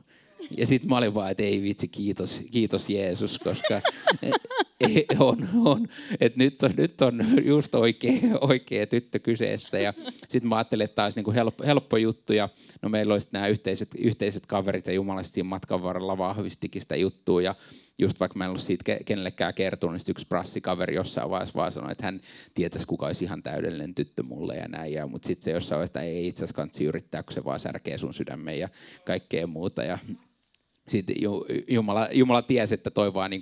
Ja 0.57 0.67
sitten 0.67 0.89
mä 0.89 0.97
olin 0.97 1.13
vaan, 1.13 1.31
että 1.31 1.43
ei 1.43 1.61
vitsi, 1.61 1.87
kiitos, 1.87 2.41
kiitos 2.51 2.89
Jeesus, 2.89 3.39
koska 3.39 3.81
ei, 4.89 5.05
on, 5.19 5.49
on. 5.65 5.87
että 6.19 6.43
nyt 6.43 6.63
on, 6.63 6.71
nyt 6.77 7.01
on 7.01 7.21
just 7.45 7.75
oikea, 7.75 8.13
oikea 8.41 8.87
tyttö 8.87 9.19
kyseessä. 9.19 9.79
Ja 9.79 9.93
sitten 10.29 10.49
mä 10.49 10.55
ajattelin, 10.55 10.85
että 10.85 11.03
olisi 11.03 11.17
niinku 11.17 11.31
helppo, 11.31 11.63
helppo 11.65 11.97
juttu. 11.97 12.33
Ja 12.33 12.49
no 12.81 12.89
meillä 12.89 13.13
olisi 13.13 13.27
nämä 13.31 13.47
yhteiset, 13.47 13.89
yhteiset 13.97 14.45
kaverit 14.45 14.87
ja 14.87 14.93
Jumala 14.93 15.23
siinä 15.23 15.49
matkan 15.49 15.83
varrella 15.83 16.17
vahvistikin 16.17 16.81
sitä 16.81 16.95
juttua. 16.95 17.41
Ja 17.41 17.55
just 17.97 18.19
vaikka 18.19 18.37
mä 18.37 18.43
en 18.43 18.49
ollut 18.49 18.61
siitä 18.61 18.97
kenellekään 19.05 19.53
kertonut, 19.53 19.95
niin 19.95 20.05
yksi 20.09 20.27
prassikaveri 20.27 20.95
jossain 20.95 21.29
vaiheessa 21.29 21.57
vaan 21.57 21.71
sanoi, 21.71 21.91
että 21.91 22.05
hän 22.05 22.21
tietäisi, 22.53 22.87
kuka 22.87 23.05
olisi 23.05 23.23
ihan 23.23 23.43
täydellinen 23.43 23.95
tyttö 23.95 24.23
mulle 24.23 24.55
ja 24.55 24.67
näin. 24.67 24.93
Ja, 24.93 25.07
mutta 25.07 25.27
sitten 25.27 25.43
se 25.43 25.51
jossain 25.51 25.77
vaiheessa, 25.77 26.01
ei 26.01 26.27
itse 26.27 26.43
asiassa 26.43 26.83
yrittää, 26.83 27.23
kun 27.23 27.33
se 27.33 27.43
vaan 27.43 27.59
särkee 27.59 27.97
sun 27.97 28.13
sydämen 28.13 28.59
ja 28.59 28.69
kaikkea 29.05 29.47
muuta. 29.47 29.83
Ja 29.83 29.99
sitten 30.91 31.15
Jumala, 31.67 32.07
Jumala 32.11 32.41
tiesi, 32.41 32.73
että 32.73 32.89
toi 32.89 33.13
vaan 33.13 33.31
niin 33.31 33.41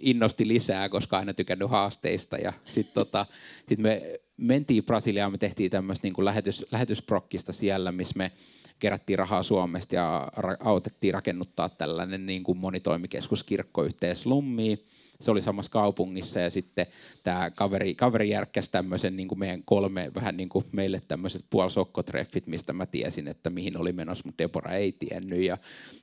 innosti 0.00 0.48
lisää, 0.48 0.88
koska 0.88 1.18
aina 1.18 1.34
tykännyt 1.34 1.70
haasteista. 1.70 2.36
Ja 2.36 2.52
sitten 2.64 2.94
tota, 2.94 3.26
sit 3.68 3.78
me 3.78 4.02
mentiin 4.36 4.84
Brasiliaan, 4.84 5.32
me 5.32 5.38
tehtiin 5.38 5.70
tämmöistä 5.70 6.06
niin 6.06 6.24
lähetys, 6.24 6.66
lähetysprokkista 6.72 7.52
siellä, 7.52 7.92
missä 7.92 8.14
me 8.16 8.32
kerättiin 8.78 9.18
rahaa 9.18 9.42
Suomesta 9.42 9.94
ja 9.94 10.28
ra- 10.36 10.66
autettiin 10.66 11.14
rakennuttaa 11.14 11.68
tällainen 11.68 12.26
niin 12.26 12.42
kuin 12.42 12.58
monitoimikeskus 12.58 13.42
kirkko 13.44 13.84
yhteen 13.84 14.16
slummiin. 14.16 14.78
Se 15.20 15.30
oli 15.30 15.42
samassa 15.42 15.70
kaupungissa 15.70 16.40
ja 16.40 16.50
sitten 16.50 16.86
tämä 17.24 17.50
kaveri, 17.50 17.94
kaveri 17.94 18.30
järkkäsi 18.30 18.70
tämmöisen 18.70 19.16
niin 19.16 19.28
kuin 19.28 19.38
meidän 19.38 19.62
kolme, 19.64 20.10
vähän 20.14 20.36
niin 20.36 20.48
kuin 20.48 20.64
meille 20.72 21.02
tämmöiset 21.08 21.44
puolisokkotreffit, 21.50 22.46
mistä 22.46 22.72
mä 22.72 22.86
tiesin, 22.86 23.28
että 23.28 23.50
mihin 23.50 23.76
oli 23.76 23.92
menossa, 23.92 24.22
mutta 24.26 24.42
Deborah 24.42 24.74
ei 24.74 24.92
tiennyt. 24.92 25.40
Ja 25.40 25.58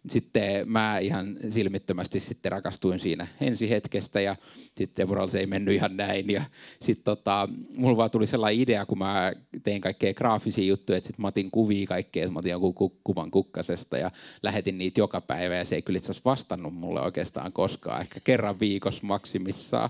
sitten 0.07 0.69
mä 0.69 0.99
ihan 0.99 1.37
silmittömästi 1.49 2.19
sitten 2.19 2.51
rakastuin 2.51 2.99
siinä 2.99 3.27
ensi 3.41 3.69
hetkestä 3.69 4.21
ja 4.21 4.35
sitten 4.75 5.03
Deborah 5.03 5.29
se 5.29 5.39
ei 5.39 5.47
mennyt 5.47 5.75
ihan 5.75 5.97
näin. 5.97 6.29
Ja 6.29 6.43
sitten 6.81 7.05
tota, 7.05 7.49
mulla 7.77 7.97
vaan 7.97 8.11
tuli 8.11 8.27
sellainen 8.27 8.61
idea, 8.61 8.85
kun 8.85 8.97
mä 8.97 9.33
tein 9.63 9.81
kaikkea 9.81 10.13
graafisia 10.13 10.65
juttuja, 10.65 10.97
että 10.97 11.07
sitten 11.07 11.21
mä 11.21 11.27
otin 11.27 11.51
kuvia 11.51 11.87
kaikkea, 11.87 12.23
että 12.23 12.33
mä 12.33 12.39
otin 12.39 12.51
jonkun 12.51 12.91
kuvan 13.03 13.31
kukkasesta 13.31 13.97
ja 13.97 14.11
lähetin 14.43 14.77
niitä 14.77 14.99
joka 14.99 15.21
päivä 15.21 15.55
ja 15.55 15.65
se 15.65 15.75
ei 15.75 15.81
kyllä 15.81 15.97
itse 15.97 16.11
asiassa 16.11 16.29
vastannut 16.29 16.73
mulle 16.73 17.01
oikeastaan 17.01 17.53
koskaan, 17.53 18.01
ehkä 18.01 18.19
kerran 18.23 18.59
viikossa 18.59 19.04
maksimissaan. 19.05 19.89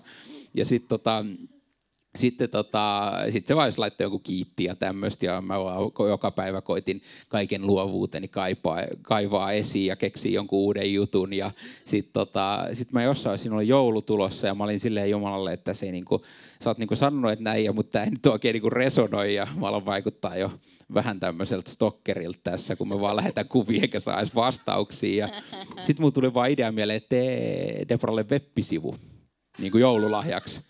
Ja 0.54 0.66
sitten 0.66 0.90
tota, 0.90 1.26
sitten 2.16 2.50
tota, 2.50 3.12
sit 3.32 3.48
se 3.48 3.56
vain 3.56 3.74
laittoi 3.78 4.06
joku 4.06 4.20
kiitti 4.20 4.64
ja 4.64 4.76
tämmöistä, 4.76 5.26
ja 5.26 5.42
mä 5.42 5.56
joka 6.10 6.32
päivä 6.32 6.62
koitin 6.62 7.02
kaiken 7.28 7.68
luovuuteni 7.68 8.28
kaipaa, 8.28 8.78
kaivaa 9.02 9.52
esiin 9.52 9.86
ja 9.86 9.96
keksiä 9.96 10.32
jonkun 10.32 10.60
uuden 10.60 10.94
jutun. 10.94 11.34
Ja 11.34 11.52
sitten 11.86 12.14
tota, 12.14 12.68
sit 12.74 12.92
mä 12.92 13.04
jossain, 13.04 13.40
siinä 13.40 13.56
oli 13.56 13.68
joulu 13.68 14.02
tulossa, 14.02 14.48
ja 14.48 14.56
mä 14.56 14.64
olin 14.64 14.80
silleen 14.80 15.10
Jumalalle, 15.10 15.54
että 15.54 15.74
se 15.74 15.86
ei 15.86 15.92
niinku, 15.92 16.22
sä 16.64 16.70
oot 16.70 16.78
niinku 16.78 16.96
sanonut, 16.96 17.32
että 17.32 17.44
näin, 17.44 17.64
ja, 17.64 17.74
mutta 17.74 17.92
tämä 17.92 18.06
ei 18.06 18.12
nyt 18.12 18.26
oikein 18.26 18.54
niinku 18.54 18.70
resonoi, 18.70 19.36
ja 19.36 19.48
mä 19.56 19.68
aloin 19.68 19.86
vaikuttaa 19.86 20.38
jo 20.38 20.52
vähän 20.94 21.20
tämmöiseltä 21.20 21.72
stokkerilta 21.72 22.40
tässä, 22.44 22.76
kun 22.76 22.90
me 22.90 23.02
vaan 23.02 23.16
lähdetään 23.16 23.48
kuvia 23.48 23.82
eikä 23.82 24.00
saa 24.00 24.18
edes 24.18 24.36
vastauksia. 24.36 25.30
Sitten 25.78 25.96
mulla 26.00 26.12
tuli 26.12 26.34
vaan 26.34 26.52
idea 26.52 26.72
mieleen, 26.72 26.98
että 26.98 27.10
tee 27.10 27.86
Debralle 27.90 28.26
web-sivu 28.32 28.96
niin 29.58 29.72
kuin 29.72 29.82
joululahjaksi 29.82 30.62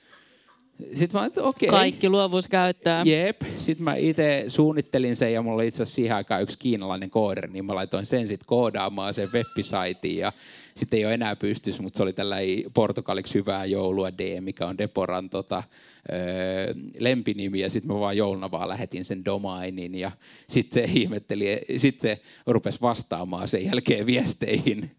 sitten 0.93 1.19
mä 1.19 1.25
että 1.25 1.43
okei. 1.43 1.69
Okay. 1.69 1.79
Kaikki 1.79 2.09
luovuus 2.09 2.47
käyttää. 2.47 3.03
Jep. 3.05 3.41
Sitten 3.57 3.83
mä 3.83 3.95
itse 3.95 4.45
suunnittelin 4.47 5.15
sen 5.15 5.33
ja 5.33 5.41
mulla 5.41 5.55
oli 5.55 5.67
itse 5.67 5.83
asiassa 5.83 5.95
siihen 5.95 6.15
aikaan 6.15 6.41
yksi 6.41 6.57
kiinalainen 6.57 7.09
kooderi, 7.09 7.51
niin 7.51 7.65
mä 7.65 7.75
laitoin 7.75 8.05
sen 8.05 8.27
sitten 8.27 8.47
koodaamaan 8.47 9.13
sen 9.13 9.29
web-saitiin 9.33 10.17
ja 10.17 10.33
sitten 10.75 10.97
ei 10.97 11.05
ole 11.05 11.13
enää 11.13 11.35
pystyssä, 11.35 11.83
mutta 11.83 11.97
se 11.97 12.03
oli 12.03 12.13
tällä 12.13 12.35
portugaliksi 12.73 13.33
hyvää 13.33 13.65
joulua 13.65 14.17
D, 14.17 14.41
mikä 14.41 14.67
on 14.67 14.77
Deporan 14.77 15.29
tota, 15.29 15.63
öö, 16.13 16.73
lempinimi 16.99 17.59
ja 17.59 17.69
sitten 17.69 17.91
mä 17.91 17.99
vaan 17.99 18.17
jouluna 18.17 18.51
vaan 18.51 18.69
lähetin 18.69 19.05
sen 19.05 19.25
domainin 19.25 19.95
ja 19.95 20.11
sitten 20.47 20.83
se 20.83 20.93
ihmetteli, 20.93 21.61
sitten 21.77 22.09
se 22.09 22.21
rupesi 22.47 22.81
vastaamaan 22.81 23.47
sen 23.47 23.65
jälkeen 23.65 24.05
viesteihin. 24.05 24.91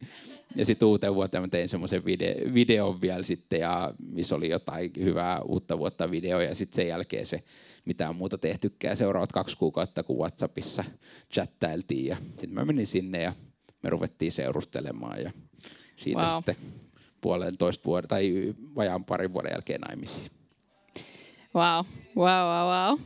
Ja 0.57 0.65
sitten 0.65 0.89
uuteen 0.89 1.15
vuoteen 1.15 1.43
mä 1.43 1.49
tein 1.49 1.69
semmoisen 1.69 2.05
video, 2.05 2.55
videon 2.55 3.01
vielä 3.01 3.23
sitten, 3.23 3.61
ja 3.61 3.95
missä 3.99 4.35
oli 4.35 4.49
jotain 4.49 4.91
hyvää 4.99 5.41
uutta 5.41 5.79
vuotta 5.79 6.11
video, 6.11 6.41
ja 6.41 6.55
sitten 6.55 6.77
sen 6.77 6.89
jälkeen 6.89 7.27
se 7.27 7.43
mitään 7.85 8.17
muuta 8.17 8.39
tehtykään 8.39 8.97
seuraavat 8.97 9.33
kaksi 9.33 9.57
kuukautta, 9.57 10.03
kun 10.03 10.19
Whatsappissa 10.19 10.85
chattailtiin, 11.33 12.07
ja 12.07 12.17
sitten 12.29 12.55
mä 12.55 12.65
menin 12.65 12.87
sinne, 12.87 13.23
ja 13.23 13.33
me 13.83 13.91
ruvettiin 13.91 14.33
seurustelemaan, 14.33 15.23
ja 15.23 15.31
siitä 15.97 16.21
wow. 16.21 16.37
sitten 16.37 16.57
puolentoista 17.21 17.85
vuoden 17.85 18.09
tai 18.09 18.55
vajaan 18.77 19.05
parin 19.05 19.33
vuoden 19.33 19.53
jälkeen 19.53 19.81
naimisiin. 19.81 20.31
Wow, 21.55 21.85
wow, 22.17 22.47
wow, 22.47 22.69
wow. 22.69 22.99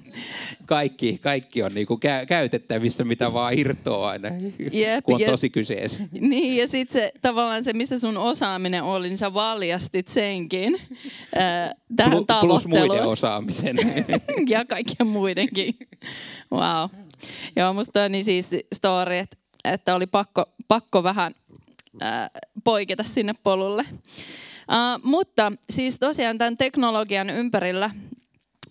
Kaikki, 0.71 1.19
kaikki 1.23 1.63
on 1.63 1.75
niinku 1.75 1.95
kä- 1.95 2.27
käytettävissä, 2.27 3.05
mitä 3.05 3.33
vaan 3.33 3.59
irtoaa 3.59 4.11
aina, 4.11 4.29
Jep, 4.73 5.05
kun 5.05 5.15
on 5.15 5.21
tosi 5.27 5.51
kyseessä. 5.51 6.03
Niin, 6.21 6.57
ja 6.57 6.67
sitten 6.67 7.03
se 7.03 7.13
tavallaan 7.21 7.65
se, 7.65 7.73
missä 7.73 7.99
sun 7.99 8.19
osaaminen 8.19 8.83
oli, 8.83 9.09
niin 9.09 9.17
sä 9.17 9.35
valjastit 9.35 10.09
senkin 10.09 10.81
äh, 11.37 11.75
tähän 11.97 12.19
Pl- 12.19 12.41
Plus 12.41 12.67
muiden 12.67 13.03
osaamisen. 13.03 13.77
ja 14.49 14.65
kaikkien 14.65 15.07
muidenkin. 15.07 15.75
Wow. 16.53 16.91
Joo, 17.57 17.73
musta 17.73 18.03
on 18.03 18.13
niin 18.13 18.25
siisti 18.25 18.67
story, 18.75 19.17
että, 19.17 19.37
että 19.65 19.95
oli 19.95 20.07
pakko, 20.07 20.45
pakko 20.69 21.03
vähän 21.03 21.33
äh, 22.03 22.31
poiketa 22.65 23.03
sinne 23.03 23.33
polulle. 23.43 23.85
Uh, 23.91 25.05
mutta 25.05 25.53
siis 25.71 25.99
tosiaan 25.99 26.39
tämän 26.39 26.57
teknologian 26.57 27.31
ympärillä 27.31 27.91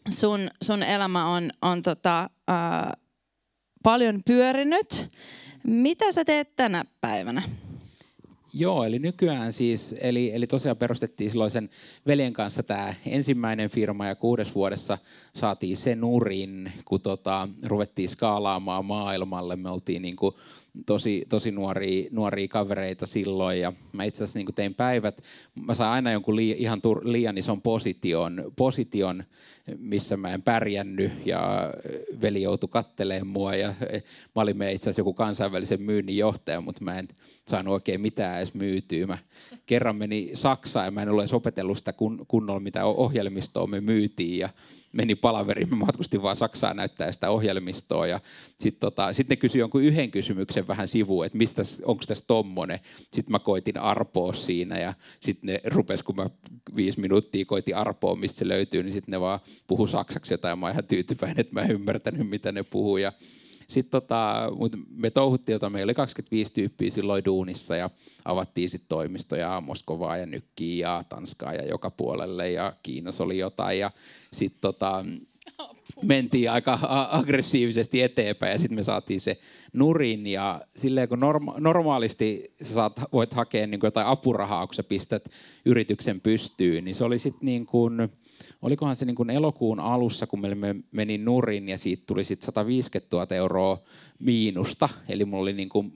sun, 0.09 0.39
sun 0.61 0.83
elämä 0.83 1.25
on, 1.25 1.51
on 1.61 1.81
tota, 1.81 2.29
ää, 2.47 2.97
paljon 3.83 4.19
pyörinyt. 4.27 5.07
Mitä 5.63 6.11
sä 6.11 6.25
teet 6.25 6.55
tänä 6.55 6.85
päivänä? 7.01 7.41
Joo, 8.53 8.83
eli 8.83 8.99
nykyään 8.99 9.53
siis, 9.53 9.95
eli, 10.01 10.31
eli 10.33 10.47
tosiaan 10.47 10.77
perustettiin 10.77 11.31
silloin 11.31 11.51
sen 11.51 11.69
veljen 12.07 12.33
kanssa 12.33 12.63
tämä 12.63 12.93
ensimmäinen 13.05 13.69
firma 13.69 14.07
ja 14.07 14.15
kuudes 14.15 14.55
vuodessa 14.55 14.97
saatiin 15.35 15.77
se 15.77 15.95
nurin, 15.95 16.71
kun 16.85 17.01
tota, 17.01 17.47
ruvettiin 17.63 18.09
skaalaamaan 18.09 18.85
maailmalle. 18.85 19.55
Me 19.55 19.69
oltiin 19.69 20.01
niin 20.01 20.15
kuin 20.15 20.35
tosi, 20.85 21.25
tosi 21.29 21.51
nuoria, 21.51 22.09
nuoria 22.11 22.47
kavereita 22.47 23.05
silloin 23.05 23.59
ja 23.59 23.73
mä 23.93 24.03
itse 24.03 24.23
asiassa 24.23 24.39
niin 24.39 24.55
tein 24.55 24.75
päivät, 24.75 25.23
mä 25.55 25.75
sain 25.75 25.91
aina 25.91 26.11
jonkun 26.11 26.35
lii, 26.35 26.55
ihan 26.57 26.81
tur, 26.81 27.01
liian 27.03 27.37
ison 27.37 27.61
position, 27.61 28.51
position, 28.55 29.23
missä 29.77 30.17
mä 30.17 30.33
en 30.33 30.41
pärjännyt 30.41 31.11
ja 31.25 31.73
veli 32.21 32.41
joutui 32.41 32.69
katteleen 32.71 33.27
mua 33.27 33.55
ja 33.55 33.73
mä 34.35 34.41
olin 34.41 34.61
itse 34.61 34.83
asiassa 34.83 34.99
joku 34.99 35.13
kansainvälisen 35.13 35.81
myynnin 35.81 36.17
johtaja, 36.17 36.61
mutta 36.61 36.83
mä 36.83 36.99
en 36.99 37.07
saanut 37.47 37.73
oikein 37.73 38.01
mitään 38.01 38.37
edes 38.37 38.53
myytyä. 38.53 39.07
Mä 39.07 39.17
kerran 39.65 39.95
meni 39.95 40.31
Saksaan 40.33 40.85
ja 40.85 40.91
mä 40.91 41.01
en 41.01 41.09
ole 41.09 41.21
edes 41.21 41.33
opetellut 41.33 41.77
sitä 41.77 41.93
kun, 41.93 42.25
kunnolla, 42.27 42.59
mitä 42.59 42.85
ohjelmistoa 42.85 43.67
me 43.67 43.81
myytiin 43.81 44.39
ja 44.39 44.49
meni 44.91 45.15
palaveriin, 45.15 45.69
mä 45.69 45.75
matkustin 45.75 46.21
vaan 46.21 46.35
Saksaan 46.35 46.77
näyttää 46.77 47.11
sitä 47.11 47.29
ohjelmistoa. 47.29 48.07
Ja 48.07 48.19
sitten 48.57 48.79
tota, 48.79 49.13
sit 49.13 49.29
ne 49.29 49.35
kysyi 49.35 49.59
jonkun 49.59 49.83
yhden 49.83 50.11
kysymyksen 50.11 50.67
vähän 50.67 50.87
sivuun, 50.87 51.25
että 51.25 51.37
mistä, 51.37 51.61
onko 51.83 52.03
tässä 52.07 52.25
tommonen. 52.27 52.79
Sitten 52.97 53.31
mä 53.31 53.39
koitin 53.39 53.77
arpoa 53.77 54.33
siinä 54.33 54.79
ja 54.79 54.93
sitten 55.21 55.47
ne 55.47 55.61
rupes, 55.65 56.03
kun 56.03 56.15
mä 56.15 56.29
viisi 56.75 57.01
minuuttia 57.01 57.45
koitin 57.45 57.75
arpoa, 57.75 58.15
mistä 58.15 58.39
se 58.39 58.47
löytyy, 58.47 58.83
niin 58.83 58.93
sitten 58.93 59.11
ne 59.11 59.19
vaan 59.19 59.39
puhu 59.67 59.87
saksaksi 59.87 60.33
jotain. 60.33 60.59
Mä 60.59 60.65
oon 60.65 60.71
ihan 60.71 60.87
tyytyväinen, 60.87 61.39
että 61.39 61.53
mä 61.53 61.61
en 61.61 61.71
ymmärtänyt, 61.71 62.29
mitä 62.29 62.51
ne 62.51 62.63
puhuu. 62.63 62.97
Ja 62.97 63.11
sitten 63.69 63.91
tota, 63.91 64.51
me 64.95 65.09
touhuttiin, 65.09 65.53
jota 65.53 65.69
meillä 65.69 65.89
oli 65.89 65.93
25 65.93 66.53
tyyppiä 66.53 66.89
silloin 66.91 67.25
duunissa 67.25 67.75
ja 67.75 67.89
avattiin 68.25 68.69
sitten 68.69 68.89
toimistoja 68.89 69.61
Moskovaa 69.61 70.17
ja 70.17 70.25
Nykkiä 70.25 70.87
ja 70.87 71.03
Tanskaa 71.09 71.53
ja 71.53 71.65
joka 71.65 71.91
puolelle 71.91 72.51
ja 72.51 72.73
Kiinassa 72.83 73.23
oli 73.23 73.37
jotain. 73.37 73.79
Ja 73.79 73.91
sitten 74.33 74.61
tota, 74.61 75.05
mentiin 76.03 76.51
aika 76.51 76.79
aggressiivisesti 77.11 78.01
eteenpäin 78.01 78.51
ja 78.51 78.59
sitten 78.59 78.75
me 78.75 78.83
saatiin 78.83 79.21
se 79.21 79.37
nurin 79.73 80.27
ja 80.27 80.61
silleen 80.77 81.09
kun 81.09 81.19
norma- 81.19 81.59
normaalisti 81.59 82.53
sä 82.63 82.73
saat, 82.73 83.01
voit 83.13 83.33
hakea 83.33 83.67
niin 83.67 83.79
jotain 83.83 84.07
apurahaa, 84.07 84.67
kun 84.67 84.73
sä 84.73 84.83
pistät 84.83 85.29
yrityksen 85.65 86.21
pystyyn, 86.21 86.85
niin 86.85 86.95
se 86.95 87.03
oli 87.03 87.19
sitten 87.19 87.45
niin 87.45 87.65
kuin, 87.65 88.09
olikohan 88.61 88.95
se 88.95 89.05
niin 89.05 89.15
kuin 89.15 89.29
elokuun 89.29 89.79
alussa, 89.79 90.27
kun 90.27 90.41
meille 90.41 90.75
meni 90.91 91.17
nurin 91.17 91.69
ja 91.69 91.77
siitä 91.77 92.03
tuli 92.05 92.23
sitten 92.23 92.45
150 92.45 93.17
000 93.17 93.35
euroa 93.35 93.79
miinusta. 94.19 94.89
Eli 95.09 95.25
mulla 95.25 95.41
oli, 95.41 95.53
niin 95.53 95.69
kuin, 95.69 95.91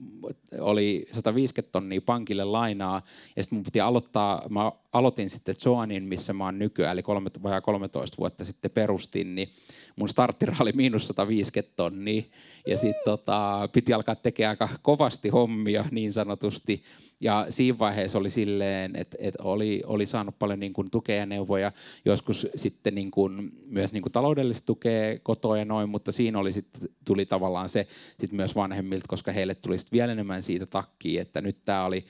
oli 0.60 1.06
150 1.12 1.72
tonnia 1.72 2.00
pankille 2.06 2.44
lainaa 2.44 3.02
ja 3.36 3.42
sitten 3.42 3.56
mun 3.56 3.64
piti 3.64 3.80
aloittaa, 3.80 4.42
mä 4.48 4.72
aloitin 4.92 5.30
sitten 5.30 5.54
Joanin, 5.64 6.02
missä 6.02 6.32
mä 6.32 6.44
oon 6.44 6.58
nykyään, 6.58 6.92
eli 6.92 7.02
kolme, 7.02 7.30
13 7.62 8.16
vuotta 8.18 8.44
sitten 8.44 8.70
perustin, 8.70 9.34
niin 9.34 9.48
mun 9.96 10.08
starttiraha 10.08 10.62
oli 10.62 10.72
miinus 10.72 11.06
150 11.06 11.76
tonnia 11.76 12.22
ja 12.66 12.78
sitten 12.78 13.04
tota, 13.04 13.68
piti 13.72 13.92
alkaa 13.92 14.14
tekemään 14.14 14.50
aika 14.50 14.68
kovasti 14.82 15.28
hommia 15.28 15.84
niin 15.90 16.12
sanotusti. 16.12 16.80
Ja 17.20 17.46
siinä 17.48 17.78
vaiheessa 17.78 18.18
oli 18.18 18.30
silleen, 18.30 18.96
että, 18.96 19.16
että 19.20 19.42
oli, 19.42 19.82
oli 19.86 20.06
saanut 20.06 20.38
paljon 20.38 20.60
niin 20.60 20.72
kuin 20.72 20.90
tukea 20.90 21.16
ja 21.16 21.26
neuvoja, 21.26 21.72
joskus 22.04 22.46
sitten 22.56 22.94
niin 22.94 23.10
kuin, 23.10 23.50
myös 23.70 23.92
niin 23.92 24.02
kuin 24.02 24.12
taloudellista 24.12 24.66
tukea 24.66 25.18
kotoa 25.22 25.58
ja 25.58 25.64
noin, 25.64 25.88
mutta 25.88 26.12
siinä 26.12 26.38
oli 26.38 26.52
sitten, 26.52 26.88
tuli 27.04 27.26
tavallaan 27.26 27.68
se 27.68 27.86
sit 28.20 28.32
myös 28.32 28.54
vanhemmilta, 28.54 29.06
koska 29.08 29.32
heille 29.32 29.54
tuli 29.54 29.78
sitten 29.78 29.96
vielä 29.96 30.12
enemmän 30.12 30.42
siitä 30.42 30.66
takkiin, 30.66 31.20
että 31.20 31.40
nyt 31.40 31.64
tämä 31.64 31.84
oli, 31.84 32.04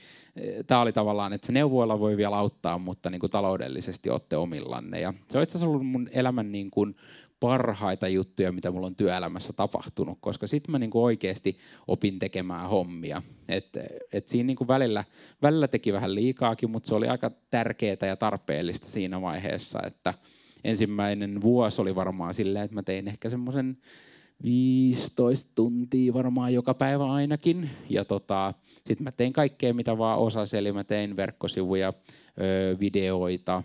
tämä 0.67 0.81
oli 0.81 0.93
tavallaan, 0.93 1.33
että 1.33 1.51
neuvoilla 1.51 1.99
voi 1.99 2.17
vielä 2.17 2.37
auttaa, 2.37 2.77
mutta 2.77 3.09
niin 3.09 3.19
kuin 3.19 3.31
taloudellisesti 3.31 4.09
olette 4.09 4.37
omillanne. 4.37 4.99
Ja 4.99 5.13
se 5.29 5.37
on 5.37 5.43
itse 5.43 5.57
asiassa 5.57 5.69
ollut 5.69 5.87
mun 5.87 6.09
elämän 6.11 6.51
niin 6.51 6.71
kuin 6.71 6.95
parhaita 7.39 8.07
juttuja, 8.07 8.51
mitä 8.51 8.71
mulla 8.71 8.87
on 8.87 8.95
työelämässä 8.95 9.53
tapahtunut, 9.53 10.17
koska 10.21 10.47
sitten 10.47 10.71
mä 10.71 10.79
niinku 10.79 11.03
oikeasti 11.03 11.57
opin 11.87 12.19
tekemään 12.19 12.69
hommia. 12.69 13.21
Et, 13.49 13.69
et 14.13 14.27
siinä 14.27 14.47
niinku 14.47 14.67
välillä, 14.67 15.03
välillä 15.41 15.67
teki 15.67 15.93
vähän 15.93 16.15
liikaakin, 16.15 16.71
mutta 16.71 16.87
se 16.87 16.95
oli 16.95 17.07
aika 17.07 17.31
tärkeää 17.49 17.97
ja 18.07 18.15
tarpeellista 18.15 18.87
siinä 18.87 19.21
vaiheessa, 19.21 19.79
että 19.87 20.13
ensimmäinen 20.63 21.41
vuosi 21.41 21.81
oli 21.81 21.95
varmaan 21.95 22.33
silleen, 22.33 22.65
että 22.65 22.75
mä 22.75 22.83
tein 22.83 23.07
ehkä 23.07 23.29
semmoisen 23.29 23.77
15 24.43 25.51
tuntia 25.55 26.13
varmaan 26.13 26.53
joka 26.53 26.73
päivä 26.73 27.11
ainakin. 27.11 27.69
Ja 27.89 28.05
tota, 28.05 28.53
sitten 28.85 29.03
mä 29.03 29.11
tein 29.11 29.33
kaikkea, 29.33 29.73
mitä 29.73 29.97
vaan 29.97 30.19
osasin. 30.19 30.59
Eli 30.59 30.71
mä 30.71 30.83
tein 30.83 31.15
verkkosivuja, 31.15 31.93
öö, 32.41 32.79
videoita, 32.79 33.63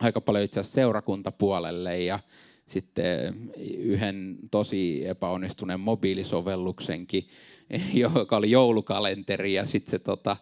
aika 0.00 0.20
paljon 0.20 0.44
itse 0.44 0.60
asiassa 0.60 0.74
seurakuntapuolelle 0.74 2.00
ja 2.00 2.18
sitten 2.68 3.50
yhden 3.78 4.38
tosi 4.50 5.06
epäonnistuneen 5.06 5.80
mobiilisovelluksenkin 5.80 7.28
joka 7.94 8.36
oli 8.36 8.50
joulukalenteri 8.50 9.54
ja 9.54 9.66
sitten 9.66 9.90
se, 9.90 9.98
tota, 9.98 10.36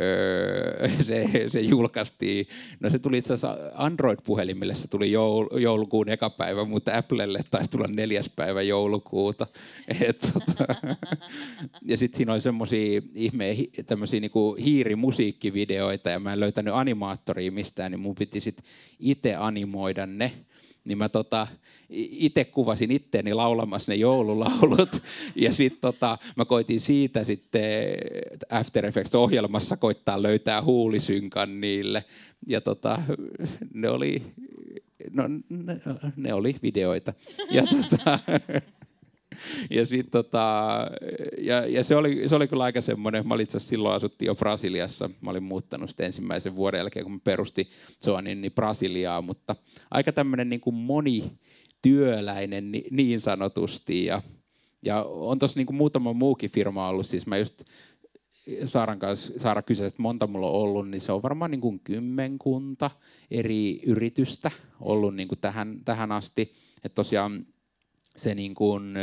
öö, 0.00 0.88
se, 1.02 1.26
se 1.48 1.60
julkaistiin. 1.60 2.46
No 2.80 2.90
se 2.90 2.98
tuli 2.98 3.18
itse 3.18 3.32
asiassa 3.32 3.56
Android-puhelimille, 3.74 4.74
se 4.74 4.88
tuli 4.88 5.12
joul, 5.12 5.46
joulukuun 5.60 6.08
eka 6.08 6.30
päivä, 6.30 6.64
mutta 6.64 6.98
Applelle 6.98 7.40
taisi 7.50 7.70
tulla 7.70 7.86
neljäs 7.86 8.30
päivä 8.36 8.62
joulukuuta. 8.62 9.46
Et, 10.08 10.18
tota, 10.32 10.74
ja 11.82 11.96
sitten 11.96 12.16
siinä 12.16 12.32
oli 12.32 12.40
semmoisia 12.40 13.02
ihme 13.14 13.56
tämmöisiä 13.86 14.20
niinku 14.20 14.54
hiirimusiikkivideoita 14.54 16.10
ja 16.10 16.20
mä 16.20 16.32
en 16.32 16.40
löytänyt 16.40 16.74
animaattoria 16.74 17.52
mistään, 17.52 17.90
niin 17.90 18.00
mun 18.00 18.14
piti 18.14 18.40
sitten 18.40 18.64
itse 18.98 19.34
animoida 19.34 20.06
ne 20.06 20.32
niin 20.84 20.98
mä 20.98 21.08
tota, 21.08 21.46
itse 21.90 22.44
kuvasin 22.44 22.90
itteeni 22.90 23.34
laulamassa 23.34 23.92
ne 23.92 23.96
joululaulut. 23.96 25.02
Ja 25.36 25.52
sitten 25.52 25.80
tota, 25.80 26.18
mä 26.36 26.44
koitin 26.44 26.80
siitä 26.80 27.24
sitten 27.24 27.94
After 28.50 28.86
Effects-ohjelmassa 28.86 29.76
koittaa 29.76 30.22
löytää 30.22 30.62
huulisynkan 30.62 31.60
niille. 31.60 32.04
Ja 32.46 32.60
tota, 32.60 33.02
ne 33.74 33.88
oli, 33.88 34.22
no, 35.12 35.22
ne, 35.48 35.80
ne 36.16 36.34
oli 36.34 36.56
videoita. 36.62 37.12
Ja 37.50 37.62
tota, 37.62 38.18
ja, 39.70 39.86
sit, 39.86 40.10
tota, 40.10 40.68
ja, 41.38 41.66
ja 41.66 41.84
se, 41.84 41.96
oli, 41.96 42.28
se 42.28 42.36
oli 42.36 42.48
kyllä 42.48 42.64
aika 42.64 42.80
semmoinen, 42.80 43.28
mä 43.28 43.34
itse 43.40 43.58
silloin 43.58 43.94
asuttiin 43.94 44.26
jo 44.26 44.34
Brasiliassa, 44.34 45.10
mä 45.20 45.30
olin 45.30 45.42
muuttanut 45.42 45.90
sitten 45.90 46.06
ensimmäisen 46.06 46.56
vuoden 46.56 46.78
jälkeen, 46.78 47.04
kun 47.04 47.12
mä 47.12 47.18
perustin 47.24 47.66
Soanin, 48.00 48.40
niin 48.40 48.52
Brasiliaa, 48.52 49.22
mutta 49.22 49.56
aika 49.90 50.12
tämmöinen 50.12 50.48
niin 50.48 50.60
kuin 50.60 50.76
monityöläinen 50.76 52.72
niin 52.90 53.20
sanotusti, 53.20 54.04
ja, 54.04 54.22
ja 54.82 55.02
on 55.02 55.38
tuossa 55.38 55.60
niin 55.60 55.74
muutama 55.74 56.12
muukin 56.12 56.50
firma 56.50 56.88
ollut, 56.88 57.06
siis 57.06 57.26
mä 57.26 57.36
just 57.36 57.64
Saaran 58.64 58.98
kanssa, 58.98 59.32
Saara 59.36 59.62
kysyi, 59.62 59.86
että 59.86 60.02
monta 60.02 60.26
mulla 60.26 60.50
on 60.50 60.60
ollut, 60.60 60.90
niin 60.90 61.00
se 61.00 61.12
on 61.12 61.22
varmaan 61.22 61.50
niin 61.50 61.60
kuin 61.60 61.80
kymmenkunta 61.80 62.90
eri 63.30 63.80
yritystä 63.86 64.50
ollut 64.80 65.16
niin 65.16 65.28
kuin 65.28 65.38
tähän, 65.38 65.80
tähän 65.84 66.12
asti. 66.12 66.52
Että 66.84 66.94
tosiaan 66.94 67.46
se 68.16 68.34
niin 68.34 68.54
kuin, 68.54 68.94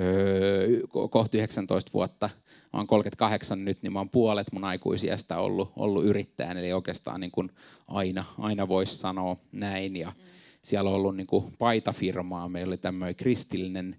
öö, 0.00 0.68
kohti 1.10 1.38
19 1.38 1.90
vuotta, 1.94 2.30
mä 2.72 2.78
oon 2.78 2.86
38 2.86 3.64
nyt, 3.64 3.82
niin 3.82 3.92
mä 3.92 3.98
oon 3.98 4.08
puolet 4.08 4.52
mun 4.52 4.64
aikuisiästä 4.64 5.38
ollut, 5.38 5.72
ollut 5.76 6.04
yrittäjän, 6.04 6.56
eli 6.56 6.72
oikeastaan 6.72 7.20
niin 7.20 7.30
kuin 7.30 7.50
aina, 7.88 8.24
aina 8.38 8.68
voisi 8.68 8.96
sanoa 8.96 9.36
näin. 9.52 9.96
Ja 9.96 10.08
mm. 10.16 10.22
Siellä 10.62 10.90
on 10.90 10.96
ollut 10.96 11.16
niin 11.16 11.26
kuin 11.26 11.52
paitafirmaa, 11.58 12.48
meillä 12.48 12.70
oli 12.70 12.76
tämmöinen 12.76 13.16
kristillinen 13.16 13.96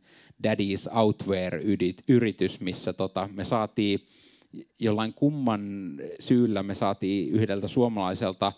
Daddy's 0.47 0.97
Outwear-yritys, 0.97 2.59
missä 2.59 2.93
tota, 2.93 3.29
me 3.33 3.45
saatiin 3.45 3.99
jollain 4.79 5.13
kumman 5.13 5.61
syyllä 6.19 6.63
me 6.63 6.75
saatiin 6.75 7.29
yhdeltä 7.29 7.67
suomalaiselta 7.67 8.53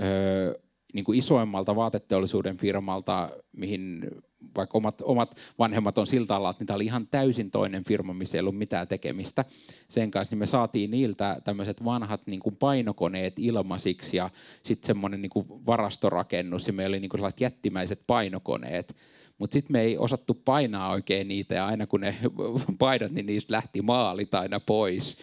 öö, 0.00 0.54
niin 0.94 1.04
kuin 1.04 1.18
isoimmalta 1.18 1.76
vaateteollisuuden 1.76 2.56
firmalta, 2.56 3.30
mihin 3.56 4.10
vaikka 4.56 4.78
omat, 4.78 5.02
omat 5.04 5.40
vanhemmat 5.58 5.98
on 5.98 6.06
siltä 6.06 6.36
alalla, 6.36 6.50
että 6.50 6.62
niitä 6.62 6.74
oli 6.74 6.84
ihan 6.84 7.06
täysin 7.06 7.50
toinen 7.50 7.84
firma, 7.84 8.14
missä 8.14 8.36
ei 8.36 8.40
ollut 8.40 8.58
mitään 8.58 8.88
tekemistä 8.88 9.44
sen 9.88 10.10
kanssa, 10.10 10.32
niin 10.32 10.38
me 10.38 10.46
saatiin 10.46 10.90
niiltä 10.90 11.40
tämmöiset 11.44 11.84
vanhat 11.84 12.26
niin 12.26 12.40
kuin 12.40 12.56
painokoneet 12.56 13.34
ilmaisiksi 13.38 14.16
ja 14.16 14.30
sitten 14.62 14.86
semmoinen 14.86 15.22
niin 15.22 15.30
kuin 15.30 15.46
varastorakennus 15.66 16.66
ja 16.66 16.72
meillä 16.72 16.94
oli 16.94 17.00
niin 17.00 17.08
kuin 17.08 17.18
sellaiset 17.18 17.40
jättimäiset 17.40 18.00
painokoneet. 18.06 18.96
Mutta 19.38 19.52
sitten 19.52 19.72
me 19.72 19.80
ei 19.80 19.98
osattu 19.98 20.34
painaa 20.34 20.90
oikein 20.90 21.28
niitä 21.28 21.54
ja 21.54 21.66
aina 21.66 21.86
kun 21.86 22.00
ne 22.00 22.16
paidat, 22.78 23.12
niin 23.12 23.26
niistä 23.26 23.52
lähti 23.52 23.82
maalit 23.82 24.34
aina 24.34 24.60
pois. 24.60 25.16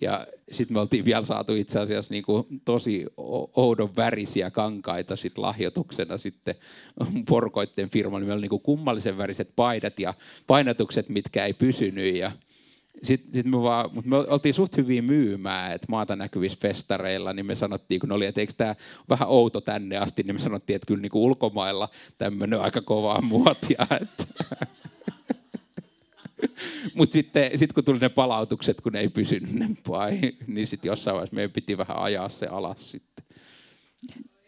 Ja 0.00 0.26
sitten 0.52 0.76
me 0.76 0.80
oltiin 0.80 1.04
vielä 1.04 1.24
saatu 1.24 1.54
itse 1.54 1.78
asiassa 1.78 2.14
niinku 2.14 2.46
tosi 2.64 3.06
oudon 3.56 3.96
värisiä 3.96 4.50
kankaita 4.50 5.16
sit 5.16 5.38
lahjoituksena 5.38 6.18
sitten 6.18 6.54
porkoitten 7.28 7.90
firman. 7.90 8.22
Meillä 8.22 8.34
oli 8.34 8.40
niinku 8.40 8.58
kummallisen 8.58 9.18
väriset 9.18 9.50
paidat 9.56 10.00
ja 10.00 10.14
painatukset, 10.46 11.08
mitkä 11.08 11.44
ei 11.44 11.52
pysynyt. 11.52 12.14
Ja 12.14 12.32
sitten 13.02 13.32
sit 13.32 13.46
me, 13.46 13.62
vaan, 13.62 13.90
mutta 13.94 14.10
me 14.10 14.16
oltiin 14.16 14.54
suht 14.54 14.76
hyvin 14.76 15.04
myymään, 15.04 15.72
että 15.72 15.86
maata 15.90 16.16
näkyvissä 16.16 16.58
festareilla, 16.62 17.32
niin 17.32 17.46
me 17.46 17.54
sanottiin, 17.54 18.00
kun 18.00 18.12
oli, 18.12 18.26
että 18.26 18.40
eikö 18.40 18.52
tämä 18.56 18.74
vähän 19.08 19.28
outo 19.28 19.60
tänne 19.60 19.96
asti, 19.96 20.22
niin 20.22 20.34
me 20.34 20.40
sanottiin, 20.40 20.74
että 20.74 20.86
kyllä 20.86 21.02
niin 21.02 21.10
kuin 21.10 21.22
ulkomailla 21.22 21.88
tämmöinen 22.18 22.60
aika 22.60 22.80
kovaa 22.80 23.20
muotia. 23.22 23.86
Että 24.00 24.24
Mutta 26.94 27.12
sitten 27.12 27.58
sit 27.58 27.72
kun 27.72 27.84
tuli 27.84 27.98
ne 27.98 28.08
palautukset, 28.08 28.80
kun 28.80 28.92
ne 28.92 29.00
ei 29.00 29.08
pysynyt 29.08 29.52
ne 29.52 29.68
pai, 29.88 30.18
niin 30.46 30.66
sitten 30.66 30.88
jossain 30.88 31.14
vaiheessa 31.14 31.34
meidän 31.34 31.50
piti 31.50 31.78
vähän 31.78 31.98
ajaa 31.98 32.28
se 32.28 32.46
alas 32.46 32.90
sitten. 32.90 33.24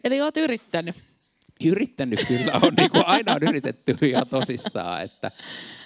Eli 0.03 0.21
olet 0.21 0.37
yrittänyt? 0.37 0.95
Yrittänyt 1.65 2.25
kyllä, 2.27 2.59
on 2.61 2.73
niin 2.77 2.89
kuin 2.91 3.05
aina 3.05 3.33
on 3.33 3.43
yritetty 3.49 3.97
ihan 4.01 4.27
tosissaan. 4.27 5.03
Että, 5.03 5.31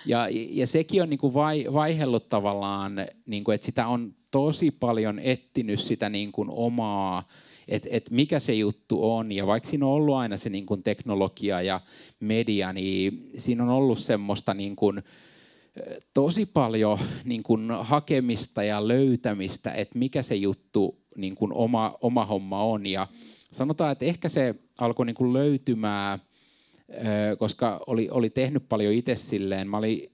ja, 0.05 0.27
ja 0.31 0.67
sekin 0.67 1.01
on 1.01 1.09
niin 1.09 1.17
kuin 1.17 1.33
vai, 1.33 1.65
vaihellut 1.73 2.29
tavallaan, 2.29 2.93
niin 3.25 3.43
kuin, 3.43 3.55
että 3.55 3.65
sitä 3.65 3.87
on 3.87 4.15
tosi 4.31 4.71
paljon 4.71 5.19
ettinyt 5.19 5.79
sitä 5.79 6.09
niin 6.09 6.31
kuin 6.31 6.49
omaa, 6.51 7.27
että 7.67 7.89
et 7.91 8.11
mikä 8.11 8.39
se 8.39 8.53
juttu 8.53 9.11
on. 9.11 9.31
Ja 9.31 9.47
vaikka 9.47 9.69
siinä 9.69 9.85
on 9.85 9.91
ollut 9.91 10.15
aina 10.15 10.37
se 10.37 10.49
niin 10.49 10.65
kuin 10.65 10.83
teknologia 10.83 11.61
ja 11.61 11.81
media, 12.19 12.73
niin 12.73 13.29
siinä 13.37 13.63
on 13.63 13.69
ollut 13.69 13.99
semmoista 13.99 14.53
niin 14.53 14.75
kuin, 14.75 15.03
tosi 16.13 16.45
paljon 16.45 16.99
niin 17.23 17.43
kuin 17.43 17.71
hakemista 17.79 18.63
ja 18.63 18.87
löytämistä, 18.87 19.71
että 19.71 19.99
mikä 19.99 20.21
se 20.21 20.35
juttu 20.35 20.97
niin 21.15 21.35
kuin 21.35 21.53
oma, 21.53 21.97
oma 22.01 22.25
homma 22.25 22.63
on. 22.63 22.85
Ja 22.85 23.07
sanotaan, 23.51 23.91
että 23.91 24.05
ehkä 24.05 24.29
se 24.29 24.55
alkoi 24.79 25.05
niin 25.05 25.15
kuin 25.15 25.33
löytymään, 25.33 26.19
koska 27.39 27.83
oli, 27.87 28.09
oli 28.11 28.29
tehnyt 28.29 28.69
paljon 28.69 28.93
itse 28.93 29.15
silleen. 29.15 29.69
Mä 29.69 29.77
olin 29.77 30.11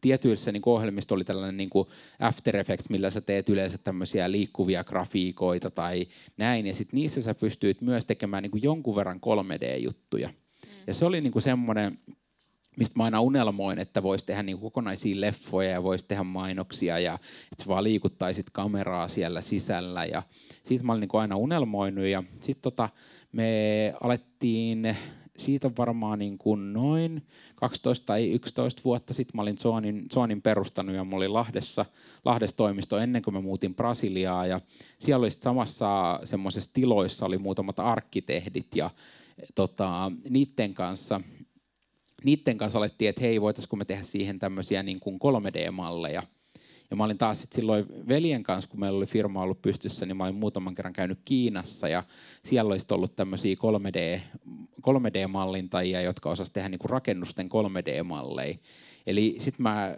tietyissä 0.00 0.52
niin 0.52 0.62
ohjelmista 0.66 1.14
oli 1.14 1.24
tällainen 1.24 1.56
niin 1.56 1.70
kuin 1.70 1.88
After 2.20 2.56
Effects, 2.56 2.90
millä 2.90 3.10
sä 3.10 3.20
teet 3.20 3.48
yleensä 3.48 3.78
tämmöisiä 3.78 4.30
liikkuvia 4.30 4.84
grafiikoita 4.84 5.70
tai 5.70 6.06
näin. 6.36 6.66
Ja 6.66 6.74
sitten 6.74 6.98
niissä 6.98 7.22
sä 7.22 7.34
pystyit 7.34 7.80
myös 7.80 8.06
tekemään 8.06 8.42
niin 8.42 8.50
kuin 8.50 8.62
jonkun 8.62 8.96
verran 8.96 9.20
3D-juttuja. 9.20 10.28
Mm. 10.28 10.34
Ja 10.86 10.94
se 10.94 11.04
oli 11.04 11.20
niin 11.20 11.32
kuin 11.32 11.42
semmoinen, 11.42 11.98
mistä 12.78 12.94
mä 12.96 13.04
aina 13.04 13.20
unelmoin, 13.20 13.78
että 13.78 14.02
voisi 14.02 14.26
tehdä 14.26 14.42
niin 14.42 14.58
kokonaisia 14.58 15.20
leffoja 15.20 15.70
ja 15.70 15.82
voisi 15.82 16.04
tehdä 16.08 16.24
mainoksia 16.24 16.98
ja 16.98 17.14
että 17.52 17.64
sä 17.64 17.68
vaan 17.68 17.84
liikuttaisit 17.84 18.50
kameraa 18.50 19.08
siellä 19.08 19.40
sisällä. 19.40 20.04
Ja 20.04 20.22
siitä 20.64 20.84
mä 20.84 20.92
olin 20.92 21.00
niin 21.00 21.20
aina 21.20 21.36
unelmoinut 21.36 22.04
ja 22.04 22.22
sitten 22.40 22.62
tota, 22.62 22.88
me 23.32 23.94
alettiin 24.00 24.96
siitä 25.38 25.70
varmaan 25.78 26.18
niin 26.18 26.38
kuin 26.38 26.72
noin 26.72 27.26
12 27.54 28.06
tai 28.06 28.30
11 28.30 28.82
vuotta 28.84 29.14
sitten 29.14 29.36
mä 29.36 29.42
olin 29.42 29.58
Zoanin, 29.58 30.06
Zoanin 30.12 30.42
perustanut 30.42 30.94
ja 30.94 31.04
mä 31.04 31.16
olin 31.16 31.34
Lahdessa, 31.34 31.86
Lahdessa 32.24 32.56
toimisto 32.56 32.98
ennen 32.98 33.22
kuin 33.22 33.34
mä 33.34 33.40
muutin 33.40 33.74
Brasiliaa 33.74 34.46
ja 34.46 34.60
siellä 34.98 35.22
oli 35.22 35.30
samassa 35.30 36.20
semmoisessa 36.24 36.70
tiloissa 36.74 37.26
oli 37.26 37.38
muutamat 37.38 37.78
arkkitehdit 37.78 38.76
ja 38.76 38.90
tota, 39.54 40.12
niiden 40.30 40.74
kanssa– 40.74 41.20
niiden 42.24 42.58
kanssa 42.58 42.78
alettiin, 42.78 43.08
että 43.08 43.20
hei, 43.20 43.40
voitaisiko 43.40 43.76
me 43.76 43.84
tehdä 43.84 44.02
siihen 44.02 44.38
tämmöisiä 44.38 44.82
niin 44.82 45.00
kuin 45.00 45.16
3D-malleja. 45.16 46.22
Ja 46.90 46.96
mä 46.96 47.04
olin 47.04 47.18
taas 47.18 47.40
sit 47.40 47.52
silloin 47.52 47.86
veljen 48.08 48.42
kanssa, 48.42 48.70
kun 48.70 48.80
meillä 48.80 48.96
oli 48.96 49.06
firma 49.06 49.42
ollut 49.42 49.62
pystyssä, 49.62 50.06
niin 50.06 50.16
mä 50.16 50.24
olin 50.24 50.34
muutaman 50.34 50.74
kerran 50.74 50.92
käynyt 50.92 51.18
Kiinassa 51.24 51.88
ja 51.88 52.02
siellä 52.42 52.72
olisi 52.72 52.86
ollut 52.90 53.16
tämmöisiä 53.16 53.54
3D, 53.54 54.20
3D-mallintajia, 54.80 56.02
jotka 56.02 56.30
osasivat 56.30 56.52
tehdä 56.52 56.68
niin 56.68 56.78
kuin 56.78 56.90
rakennusten 56.90 57.48
3D-malleja. 57.48 58.58
Eli 59.08 59.36
sitten 59.38 59.62
mä 59.62 59.84
äh, 59.84 59.94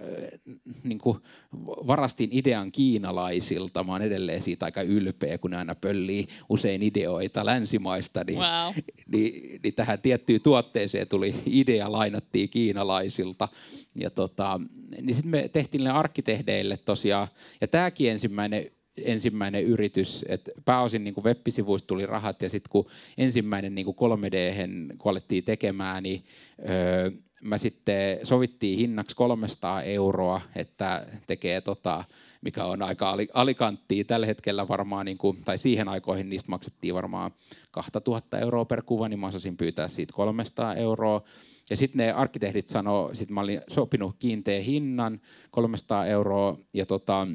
niin 0.82 0.98
kuin 0.98 1.18
varastin 1.64 2.28
idean 2.32 2.72
kiinalaisilta. 2.72 3.84
Mä 3.84 3.92
oon 3.92 4.02
edelleen 4.02 4.42
siitä 4.42 4.64
aika 4.64 4.82
ylpeä, 4.82 5.38
kun 5.38 5.50
ne 5.50 5.56
aina 5.56 5.74
pöllii 5.74 6.28
usein 6.48 6.82
ideoita 6.82 7.46
länsimaista. 7.46 8.24
Niin, 8.26 8.38
wow. 8.38 8.74
niin, 9.12 9.60
niin 9.62 9.74
tähän 9.74 10.00
tiettyyn 10.00 10.40
tuotteeseen 10.40 11.08
tuli 11.08 11.34
idea, 11.46 11.92
lainattiin 11.92 12.48
kiinalaisilta. 12.48 13.48
Ja 13.94 14.10
tota, 14.10 14.60
niin 15.02 15.14
sitten 15.14 15.30
me 15.30 15.48
tehtiin 15.48 15.84
ne 15.84 15.90
arkkitehdeille 15.90 16.76
tosiaan. 16.76 17.28
Ja 17.60 17.68
tämäkin 17.68 18.10
ensimmäinen 18.10 18.66
ensimmäinen 19.04 19.64
yritys, 19.64 20.24
että 20.28 20.50
pääosin 20.64 21.04
niin 21.04 21.14
web-sivuista 21.24 21.86
tuli 21.86 22.06
rahat 22.06 22.42
ja 22.42 22.48
sitten 22.48 22.70
kun 22.70 22.86
ensimmäinen 23.18 23.74
niin 23.74 23.86
3D, 23.86 24.96
kun 24.98 25.10
alettiin 25.10 25.44
tekemään, 25.44 26.02
niin 26.02 26.24
öö, 26.68 27.10
mä 27.40 27.58
sitten 27.58 28.26
sovittiin 28.26 28.78
hinnaksi 28.78 29.16
300 29.16 29.82
euroa, 29.82 30.40
että 30.56 31.06
tekee 31.26 31.60
tota, 31.60 32.04
mikä 32.40 32.64
on 32.64 32.82
aika 32.82 33.16
alikanttia 33.34 34.04
tällä 34.04 34.26
hetkellä 34.26 34.68
varmaan, 34.68 35.06
niin 35.06 35.18
kuin, 35.18 35.42
tai 35.44 35.58
siihen 35.58 35.88
aikoihin 35.88 36.28
niistä 36.28 36.50
maksettiin 36.50 36.94
varmaan 36.94 37.30
2000 37.70 38.38
euroa 38.38 38.64
per 38.64 38.82
kuva, 38.82 39.08
niin 39.08 39.20
mä 39.20 39.26
osasin 39.26 39.56
pyytää 39.56 39.88
siitä 39.88 40.12
300 40.12 40.74
euroa. 40.74 41.22
Ja 41.70 41.76
sitten 41.76 41.98
ne 41.98 42.12
arkkitehdit 42.12 42.68
sanoi, 42.68 43.16
sitten 43.16 43.34
mä 43.34 43.40
olin 43.40 43.60
sopinut 43.70 44.16
kiinteän 44.18 44.62
hinnan, 44.62 45.20
300 45.50 46.06
euroa, 46.06 46.58
ja 46.74 46.86
tota, 46.86 47.26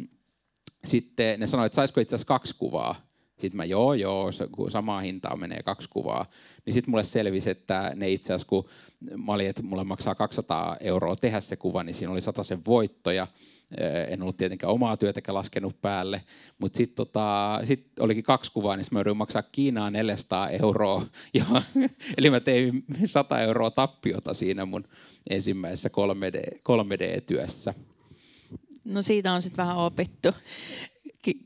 sitten 0.85 1.39
ne 1.39 1.47
sanoivat, 1.47 1.65
että 1.65 1.75
saisiko 1.75 2.01
itse 2.01 2.15
asiassa 2.15 2.27
kaksi 2.27 2.55
kuvaa. 2.57 3.04
Sitten 3.45 3.57
mä, 3.57 3.65
joo, 3.65 3.93
joo, 3.93 4.29
samaa 4.69 5.01
hintaa 5.01 5.35
menee 5.35 5.63
kaksi 5.63 5.89
kuvaa. 5.89 6.25
Niin 6.65 6.73
sitten 6.73 6.91
mulle 6.91 7.03
selvisi, 7.03 7.49
että 7.49 7.91
ne 7.95 8.09
itse 8.09 8.25
asiassa, 8.25 8.47
kun 8.47 8.65
mä 9.17 9.33
olin, 9.33 9.47
että 9.47 9.63
mulle 9.63 9.83
maksaa 9.83 10.15
200 10.15 10.77
euroa 10.79 11.15
tehdä 11.15 11.41
se 11.41 11.55
kuva, 11.55 11.83
niin 11.83 11.95
siinä 11.95 12.11
oli 12.11 12.21
sen 12.21 12.65
voittoja. 12.65 13.27
En 14.07 14.21
ollut 14.21 14.37
tietenkään 14.37 14.73
omaa 14.73 14.97
työtäkään 14.97 15.35
laskenut 15.35 15.81
päälle, 15.81 16.21
mutta 16.57 16.77
sitten 16.77 16.95
tota, 16.95 17.59
sit 17.63 17.99
olikin 17.99 18.23
kaksi 18.23 18.51
kuvaa, 18.51 18.75
niin 18.75 18.85
mä 18.91 18.99
jouduin 18.99 19.17
maksaa 19.17 19.43
Kiinaan 19.43 19.93
400 19.93 20.49
euroa. 20.49 21.05
Ja, 21.33 21.45
eli 22.17 22.29
mä 22.29 22.39
tein 22.39 22.83
100 23.05 23.39
euroa 23.39 23.71
tappiota 23.71 24.33
siinä 24.33 24.65
mun 24.65 24.83
ensimmäisessä 25.29 25.89
3D, 25.89 26.57
3D-työssä. 26.57 27.73
No 28.83 29.01
siitä 29.01 29.33
on 29.33 29.41
sitten 29.41 29.57
vähän 29.57 29.77
opittu. 29.77 30.29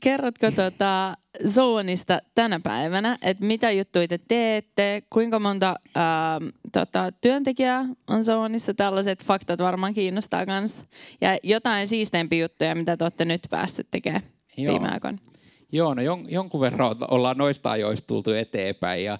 Kerrotko 0.00 0.50
tuota 0.50 1.14
Zoonista 1.46 2.18
tänä 2.34 2.60
päivänä, 2.60 3.18
että 3.22 3.44
mitä 3.44 3.70
juttuja 3.70 4.08
te 4.08 4.18
teette, 4.28 5.02
kuinka 5.10 5.38
monta 5.38 5.76
ää, 5.94 6.40
tota, 6.72 7.12
työntekijää 7.20 7.86
on 8.08 8.24
Zoonissa, 8.24 8.74
tällaiset 8.74 9.24
faktat 9.24 9.60
varmaan 9.60 9.94
kiinnostaa 9.94 10.46
myös. 10.46 10.84
Ja 11.20 11.38
jotain 11.42 11.88
siisteempiä 11.88 12.44
juttuja, 12.44 12.74
mitä 12.74 12.96
te 12.96 13.04
olette 13.04 13.24
nyt 13.24 13.42
päässyt 13.50 13.88
tekemään 13.90 14.22
Joo. 14.56 14.72
viime 14.72 14.88
aikoina. 14.88 15.18
Joo, 15.72 15.94
no 15.94 16.02
jon, 16.02 16.24
jonkun 16.30 16.60
verran 16.60 16.96
ollaan 17.10 17.38
noista 17.38 17.70
ajoista 17.70 18.06
tultu 18.06 18.30
eteenpäin 18.30 19.04
ja 19.04 19.18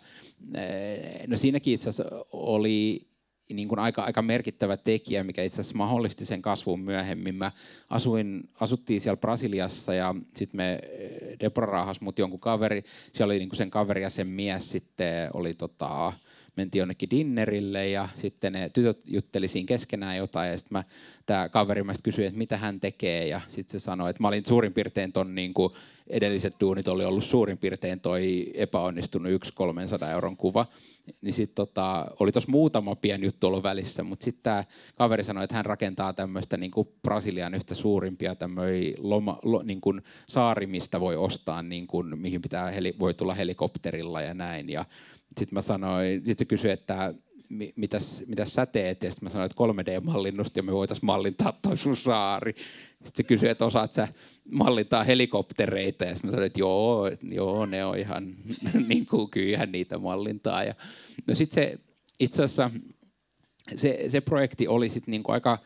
no 1.27 1.37
siinäkin 1.37 1.75
itse 1.75 1.89
asiassa 1.89 2.25
oli 2.33 3.09
niin 3.55 3.69
kuin 3.69 3.79
aika, 3.79 4.03
aika 4.03 4.23
merkittävä 4.23 4.77
tekijä, 4.77 5.25
mikä 5.25 5.43
itse 5.43 5.61
asiassa 5.61 5.77
mahdollisti 5.77 6.25
sen 6.25 6.43
kasvun 6.43 6.81
myöhemmin. 6.81 7.35
Mä 7.35 7.53
asuin, 7.91 8.49
asuttiin 8.61 9.01
siellä 9.01 9.17
Brasiliassa 9.17 9.95
ja 9.95 10.15
sitten 10.37 10.57
me 10.57 10.79
Deborah 11.41 11.73
rahas 11.73 12.01
mut 12.01 12.19
jonkun 12.19 12.41
kaveri, 12.41 12.83
siellä 13.13 13.31
oli 13.31 13.39
niin 13.39 13.49
kuin 13.49 13.57
sen 13.57 13.71
kaveri 13.71 14.03
ja 14.03 14.11
sen 14.11 14.27
mies 14.27 14.71
sitten 14.71 15.31
oli 15.35 15.55
tota, 15.55 16.13
mentiin 16.57 16.81
jonnekin 16.81 17.11
dinnerille 17.11 17.89
ja 17.89 18.09
sitten 18.15 18.53
ne 18.53 18.71
tytöt 18.71 19.01
jutteli 19.05 19.49
siinä 19.49 19.67
keskenään 19.67 20.17
jotain 20.17 20.51
ja 20.51 20.59
sitten 20.59 20.79
mä, 20.79 20.85
tämä 21.27 21.49
kaveri 21.49 21.83
mä 21.83 21.93
kysyi, 22.03 22.27
että 22.27 22.39
mitä 22.39 22.57
hän 22.57 22.81
tekee 22.81 23.27
ja 23.27 23.41
sitten 23.49 23.81
se 23.81 23.85
sanoi, 23.85 24.11
että 24.11 24.23
mä 24.23 24.29
olin 24.29 24.47
suurin 24.47 24.73
piirtein 24.73 25.13
ton 25.13 25.35
niin 25.35 25.55
kuin 25.55 25.73
edelliset 26.11 26.55
duunit 26.61 26.89
oli 26.89 27.05
ollut 27.05 27.25
suurin 27.25 27.59
piirtein 27.59 28.01
toi 28.01 28.51
epäonnistunut 28.55 29.33
yksi 29.33 29.53
300 29.55 30.11
euron 30.11 30.37
kuva. 30.37 30.67
Niin 31.21 31.35
sitten 31.35 31.55
tota, 31.55 32.07
oli 32.21 32.33
tuossa 32.33 32.51
muutama 32.51 32.97
pieni 32.97 33.27
juttu 33.27 33.47
ollut 33.47 33.63
välissä, 33.63 34.03
mutta 34.03 34.25
sitten 34.25 34.43
tämä 34.43 34.65
kaveri 34.95 35.25
sanoi, 35.25 35.45
että 35.45 35.57
hän 35.57 35.67
rakentaa 35.67 36.13
tämmöistä 36.13 36.57
niin 36.57 36.71
kuin 36.71 36.89
Brasilian 37.03 37.55
yhtä 37.55 37.75
suurimpia 37.75 38.37
loma, 38.99 39.39
lo, 39.43 39.63
niin 39.63 39.81
kuin 39.81 40.03
saari, 40.27 40.67
mistä 40.67 41.01
voi 41.01 41.17
ostaa, 41.17 41.63
niin 41.63 41.87
kuin, 41.87 42.19
mihin 42.19 42.43
pitää 42.43 42.71
heli, 42.71 42.95
voi 42.99 43.15
tulla 43.15 43.35
helikopterilla 43.35 44.21
ja 44.21 44.35
näin. 44.35 44.71
Ja 44.71 44.85
sitten 45.39 45.57
mä 45.57 45.61
sanoin, 45.61 46.19
sitten 46.19 46.39
se 46.39 46.45
kysyi, 46.45 46.71
että 46.71 47.15
mitäs, 47.77 48.23
mitäs 48.27 48.55
sä 48.55 48.67
teet? 48.67 49.03
Ja 49.03 49.11
sitten 49.11 49.27
mä 49.27 49.31
sanoin, 49.31 49.51
että 49.51 49.63
3D-mallinnusta 49.65 50.59
ja 50.59 50.63
me 50.63 50.73
voitaisiin 50.73 51.07
mallintaa 51.07 51.59
toi 51.63 51.77
sun 51.77 51.97
saari. 51.97 52.55
Sitten 52.89 53.13
se 53.15 53.23
kysyi, 53.23 53.49
että 53.49 53.65
osaat 53.65 53.93
sä 53.93 54.09
mallintaa 54.53 55.05
helikoptereita? 55.05 56.05
Ja 56.05 56.15
sitten 56.15 56.29
mä 56.29 56.33
sanoin, 56.33 56.47
että 56.47 56.61
joo, 56.61 57.11
joo 57.23 57.67
ne 57.67 57.85
on 57.85 57.99
ihan, 57.99 58.35
niin 58.89 59.07
kuin 59.07 59.31
kyllähän 59.31 59.73
niitä 59.73 59.99
mallintaa. 59.99 60.65
Ja, 60.65 60.75
no 61.27 61.35
sitten 61.35 61.65
se 61.65 61.79
itse 62.21 62.43
asiassa 62.43 62.71
se, 63.77 64.05
se 64.09 64.21
projekti 64.21 64.69
oli 64.69 64.89
sitten 64.89 65.13
niinku 65.13 65.33
aika 65.33 65.59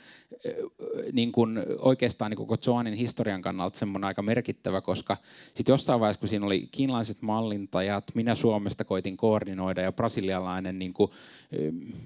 niinku 1.13 1.47
oikeastaan 1.79 2.31
niinku 2.31 2.47
koko 2.47 2.63
Joanin 2.67 2.95
historian 2.95 3.43
kannalta 3.43 3.79
semmoinen 3.79 4.07
aika 4.07 4.23
merkittävä, 4.23 4.81
koska 4.81 5.17
sitten 5.55 5.73
jossain 5.73 6.01
vaiheessa, 6.01 6.21
kun 6.21 6.29
siinä 6.29 6.47
oli 6.47 6.69
kiinalaiset 6.71 7.23
mallintajat, 7.23 8.05
minä 8.15 8.35
Suomesta 8.35 8.85
koitin 8.85 9.17
koordinoida 9.17 9.83
ja 9.83 9.93
brasilialainen 9.93 10.79
niinku, 10.79 11.15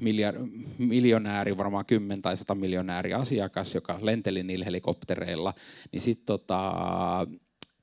miljard, 0.00 0.36
miljonääri, 0.78 1.56
varmaan 1.56 1.86
10 1.86 2.22
tai 2.22 2.36
100 2.36 2.54
miljonääri 2.54 3.12
asiakas, 3.12 3.74
joka 3.74 3.98
lenteli 4.02 4.42
niillä 4.42 4.64
helikoptereilla, 4.64 5.54
niin 5.92 6.00
sitten 6.00 6.26
tota, 6.26 6.72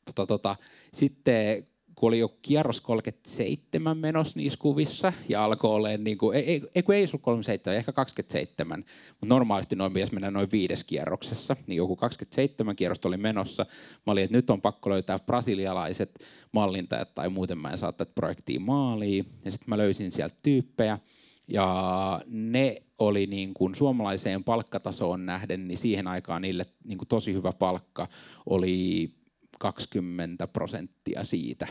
tota, 0.05 0.25
tota, 0.25 0.55
sitten 0.93 1.65
kun 1.95 2.07
oli 2.07 2.19
joku 2.19 2.37
kierros 2.41 2.81
37 2.81 3.97
menossa 3.97 4.39
niissä 4.39 4.59
kuvissa 4.61 5.13
ja 5.29 5.43
alkoi 5.43 5.71
olemaan, 5.71 6.03
niin 6.03 6.17
kuin, 6.17 6.37
ei, 6.37 6.61
ei, 6.75 6.83
kun 6.83 6.95
ei 6.95 7.01
ollut 7.01 7.21
37, 7.21 7.77
ehkä 7.77 7.91
27, 7.91 8.85
mutta 9.09 9.35
normaalisti 9.35 9.75
noin 9.75 9.93
pitäisi 9.93 10.13
mennä 10.13 10.31
noin 10.31 10.51
viides 10.51 10.83
kierroksessa, 10.83 11.55
niin 11.67 11.77
joku 11.77 11.95
27 11.95 12.75
kierrosta 12.75 13.07
oli 13.07 13.17
menossa. 13.17 13.65
Mä 14.05 14.11
olin, 14.11 14.23
että 14.23 14.37
nyt 14.37 14.49
on 14.49 14.61
pakko 14.61 14.89
löytää 14.89 15.19
brasilialaiset 15.19 16.25
mallintajat 16.51 17.15
tai 17.15 17.29
muuten 17.29 17.57
mä 17.57 17.69
en 17.69 17.77
saa 17.77 17.91
tätä 17.91 18.11
projektia 18.15 18.59
maaliin. 18.59 19.25
Ja 19.45 19.51
sitten 19.51 19.69
mä 19.69 19.77
löysin 19.77 20.11
sieltä 20.11 20.35
tyyppejä 20.43 20.99
ja 21.47 22.21
ne 22.27 22.81
oli 22.99 23.27
niin 23.27 23.53
kuin 23.53 23.75
suomalaiseen 23.75 24.43
palkkatasoon 24.43 25.25
nähden, 25.25 25.67
niin 25.67 25.77
siihen 25.77 26.07
aikaan 26.07 26.41
niille 26.41 26.65
niin 26.83 26.97
kuin 26.97 27.07
tosi 27.07 27.33
hyvä 27.33 27.51
palkka 27.51 28.07
oli 28.45 29.09
20 29.71 30.47
prosenttia 30.47 31.23
siitä. 31.23 31.67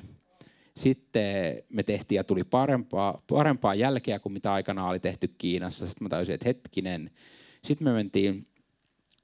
Sitten 0.77 1.63
me 1.69 1.83
tehtiin 1.83 2.17
ja 2.17 2.25
tuli 2.25 2.45
parempaa, 2.45 3.23
parempaa 3.29 3.75
jälkeä 3.75 4.19
kuin 4.19 4.33
mitä 4.33 4.53
aikana 4.53 4.89
oli 4.89 5.01
tehty 5.01 5.29
Kiinassa. 5.39 5.87
Sitten 5.87 6.05
mä 6.05 6.09
tajusin, 6.09 6.35
että 6.35 6.49
hetkinen. 6.49 7.11
Sitten 7.63 7.89
me 7.89 7.93
mentiin 7.93 8.47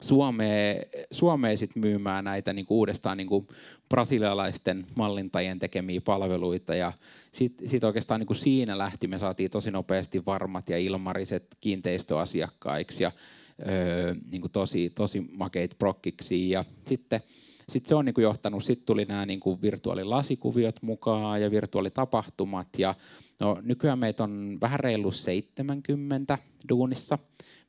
Suomeen, 0.02 0.82
Suomeen 1.10 1.58
sit 1.58 1.76
myymään 1.76 2.24
näitä 2.24 2.52
niin 2.52 2.66
uudestaan 2.68 3.16
niin 3.16 3.26
kuin 3.26 3.48
brasilialaisten 3.88 4.86
mallintajien 4.94 5.58
tekemiä 5.58 6.00
palveluita. 6.00 6.74
Ja 6.74 6.92
sitten 7.32 7.68
sit 7.68 7.84
oikeastaan 7.84 8.20
niin 8.20 8.26
kuin 8.26 8.36
siinä 8.36 8.78
lähti, 8.78 9.06
me 9.06 9.18
saatiin 9.18 9.50
tosi 9.50 9.70
nopeasti 9.70 10.26
varmat 10.26 10.68
ja 10.68 10.78
ilmariset 10.78 11.56
kiinteistöasiakkaiksi 11.60 13.02
ja 13.02 13.12
öö, 13.68 14.14
niin 14.30 14.40
kuin 14.40 14.52
tosi, 14.52 14.90
tosi 14.90 15.20
makeit 15.20 15.78
prokkiksi. 15.78 16.50
Ja 16.50 16.64
sitten 16.86 17.20
sitten 17.70 17.88
se 17.88 17.94
on 17.94 18.04
niin 18.04 18.14
kuin 18.14 18.22
johtanut, 18.22 18.64
sitten 18.64 18.86
tuli 18.86 19.04
nämä 19.04 19.26
niin 19.26 19.40
kuin 19.40 19.62
mukaan 20.82 21.42
ja 21.42 21.50
virtuaalitapahtumat. 21.50 22.68
Ja 22.78 22.94
no, 23.40 23.58
nykyään 23.62 23.98
meitä 23.98 24.24
on 24.24 24.58
vähän 24.60 24.80
reilu 24.80 25.12
70 25.12 26.38
duunissa. 26.68 27.18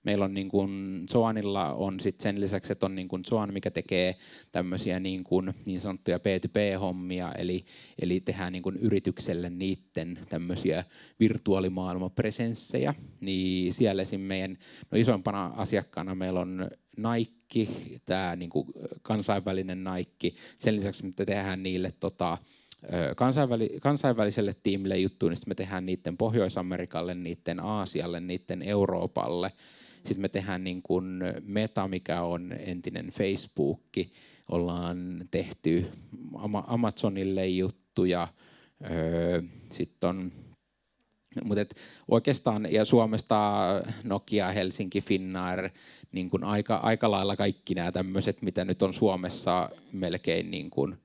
Meillä 0.04 0.26
on 0.26 0.34
niin 0.34 0.50
kuin, 0.50 1.04
Soanilla 1.10 1.74
on 1.74 2.00
sit 2.00 2.20
sen 2.20 2.42
lisäksi, 2.42 2.72
että 2.72 2.86
on 2.86 2.96
niin 2.96 3.08
kuin 3.08 3.26
Soan, 3.26 3.54
mikä 3.54 3.72
tekee 3.72 4.16
tämmöisiä 4.52 5.00
niin, 5.00 5.24
kuin, 5.24 5.54
niin 5.66 5.82
sanottuja 5.82 6.18
P2P-hommia, 6.18 7.32
eli, 7.38 7.62
eli 8.02 8.20
tehdään 8.20 8.54
niin 8.54 8.64
kuin 8.64 8.78
yritykselle 8.78 9.50
niiden 9.50 10.20
tämmöisiä 10.30 10.84
virtuaalimaailmapresenssejä. 11.20 12.94
Niin 13.22 13.74
siellä 13.74 14.02
esim. 14.02 14.22
meidän 14.22 14.58
no 14.92 14.98
isoimpana 14.98 15.46
asiakkaana 15.46 16.16
meillä 16.16 16.40
on 16.40 16.70
Nike, 16.98 17.72
tämä 18.06 18.36
niin 18.36 18.50
kuin 18.50 18.68
kansainvälinen 19.02 19.84
Nike. 19.84 20.38
Sen 20.58 20.76
lisäksi 20.76 21.06
me 21.06 21.12
tehdään 21.26 21.64
niille 21.64 21.94
tota, 22.00 22.38
kansainväli- 23.16 23.80
kansainväliselle 23.82 24.56
tiimille 24.64 24.98
juttuja, 24.98 25.30
niin 25.30 25.42
me 25.48 25.56
tehdään 25.56 25.86
niiden 25.86 26.18
Pohjois-Amerikalle, 26.18 27.16
niiden 27.16 27.60
Aasialle, 27.60 28.20
niiden 28.20 28.62
Euroopalle. 28.62 29.52
Sitten 30.06 30.22
me 30.22 30.30
tehdään 30.30 30.64
niin 30.64 30.82
kuin 30.82 31.20
Meta, 31.44 31.88
mikä 31.88 32.22
on 32.22 32.54
entinen 32.60 33.08
Facebook. 33.08 33.82
Ollaan 34.50 35.28
tehty 35.32 35.86
Amazonille 36.68 37.48
juttuja. 37.48 38.28
Sitten 39.70 40.10
on 40.10 40.32
mutta 41.44 41.76
oikeastaan, 42.08 42.68
ja 42.72 42.86
Suomesta 42.86 43.62
Nokia, 44.04 44.52
Helsinki, 44.52 45.02
Finnair, 45.02 45.70
niin 46.12 46.30
kuin 46.30 46.44
aika, 46.44 46.76
aika 46.76 47.12
lailla 47.12 47.36
kaikki 47.36 47.76
nämä 47.76 47.92
tämmöiset, 47.92 48.42
mitä 48.42 48.66
nyt 48.66 48.82
on 48.82 48.94
Suomessa 48.94 49.70
melkein 49.94 50.52
niin 50.52 50.70
kuin, 50.70 50.98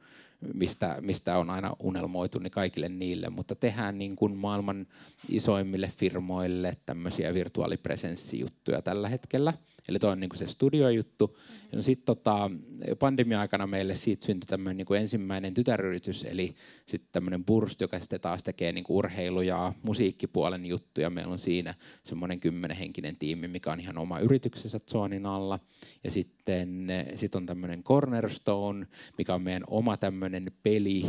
mistä, 0.55 0.97
mistä 1.01 1.39
on 1.39 1.51
aina 1.51 1.77
unelmoitu, 1.81 2.39
niin 2.39 2.51
kaikille 2.51 2.89
niille, 2.89 3.29
mutta 3.29 3.55
tehdään 3.55 3.99
niin 3.99 4.17
kuin 4.17 4.37
maailman 4.37 4.87
isoimmille 5.29 5.93
firmoille 5.97 6.77
tämmöisiä 6.87 7.35
virtuaalipresenssijuttuja 7.35 8.83
tällä 8.83 9.09
hetkellä. 9.09 9.53
Eli 9.89 9.99
toi 9.99 10.13
on 10.13 10.21
niin 10.21 10.29
kuin 10.29 10.39
se 10.39 10.47
studiojuttu. 10.47 11.27
Mm-hmm. 11.27 11.77
No 11.77 11.83
sitten 11.83 12.07
tota, 12.07 12.51
pandemia-aikana 12.99 13.67
meille 13.67 13.95
siitä 13.95 14.27
syntyi 14.27 14.47
tämmöinen 14.47 14.77
niin 14.77 15.01
ensimmäinen 15.01 15.55
tytäryritys, 15.55 16.25
eli 16.25 16.55
sitten 16.87 17.09
tämmöinen 17.13 17.45
Burst, 17.45 17.81
joka 17.81 18.01
sitten 18.01 18.21
taas 18.21 18.43
tekee 18.43 18.73
niin 18.73 18.85
kuin 18.85 18.97
urheilu- 18.97 19.43
ja 19.43 19.73
musiikkipuolen 19.83 20.67
juttuja. 20.67 21.11
Meillä 21.11 21.33
on 21.33 21.39
siinä 21.39 21.75
semmoinen 22.05 22.41
kymmenenhenkinen 22.41 23.17
tiimi, 23.17 23.49
mikä 23.49 23.73
on 23.73 23.81
ihan 23.81 23.99
oma 23.99 24.19
yrityksensä 24.19 24.81
Zonin 24.91 25.27
alla. 25.27 25.59
Ja 26.05 26.11
sitten 26.11 26.87
sit 27.15 27.35
on 27.35 27.47
tämmöinen 27.47 27.83
Cornerstone, 27.83 28.87
mikä 29.19 29.35
on 29.35 29.43
meidän 29.43 29.65
oma 29.67 29.97
tämmöinen 29.97 30.53
peli, 30.63 31.05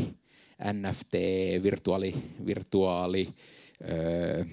NFT, 0.73 1.13
virtuaali, 1.63 2.13
virtuaali 2.45 3.29
öö, 3.89 4.45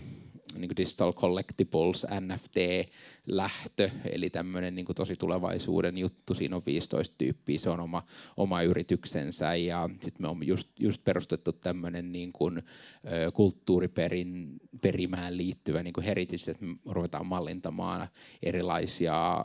niin 0.55 0.69
kuin 0.69 0.77
Digital 0.77 1.13
Collectibles, 1.13 2.07
NFT-lähtö, 2.21 3.91
eli 4.13 4.31
tämmöinen 4.31 4.75
niin 4.75 4.87
tosi 4.97 5.17
tulevaisuuden 5.17 5.99
juttu. 5.99 6.35
Siinä 6.35 6.57
on 6.57 6.63
15 6.67 7.15
tyyppiä, 7.19 7.59
se 7.59 7.71
on 7.71 7.81
oma, 7.81 8.03
oma 8.37 8.63
yrityksensä 8.63 9.55
ja 9.55 9.91
sitten 9.93 10.23
me 10.23 10.29
on 10.29 10.47
just, 10.47 10.69
just 10.79 11.05
perustettu 11.05 11.53
tämmöinen 11.53 12.13
niin 12.13 12.33
kuin, 12.33 12.59
ö, 12.59 13.31
kulttuuriperin 13.33 14.57
perimään 14.81 15.37
liittyvä 15.37 15.83
niin 15.83 15.95
kuin 15.95 16.05
heritage, 16.05 16.51
että 16.51 16.65
me 16.65 16.77
ruvetaan 16.91 17.27
mallintamaan 17.27 18.09
erilaisia 18.43 19.45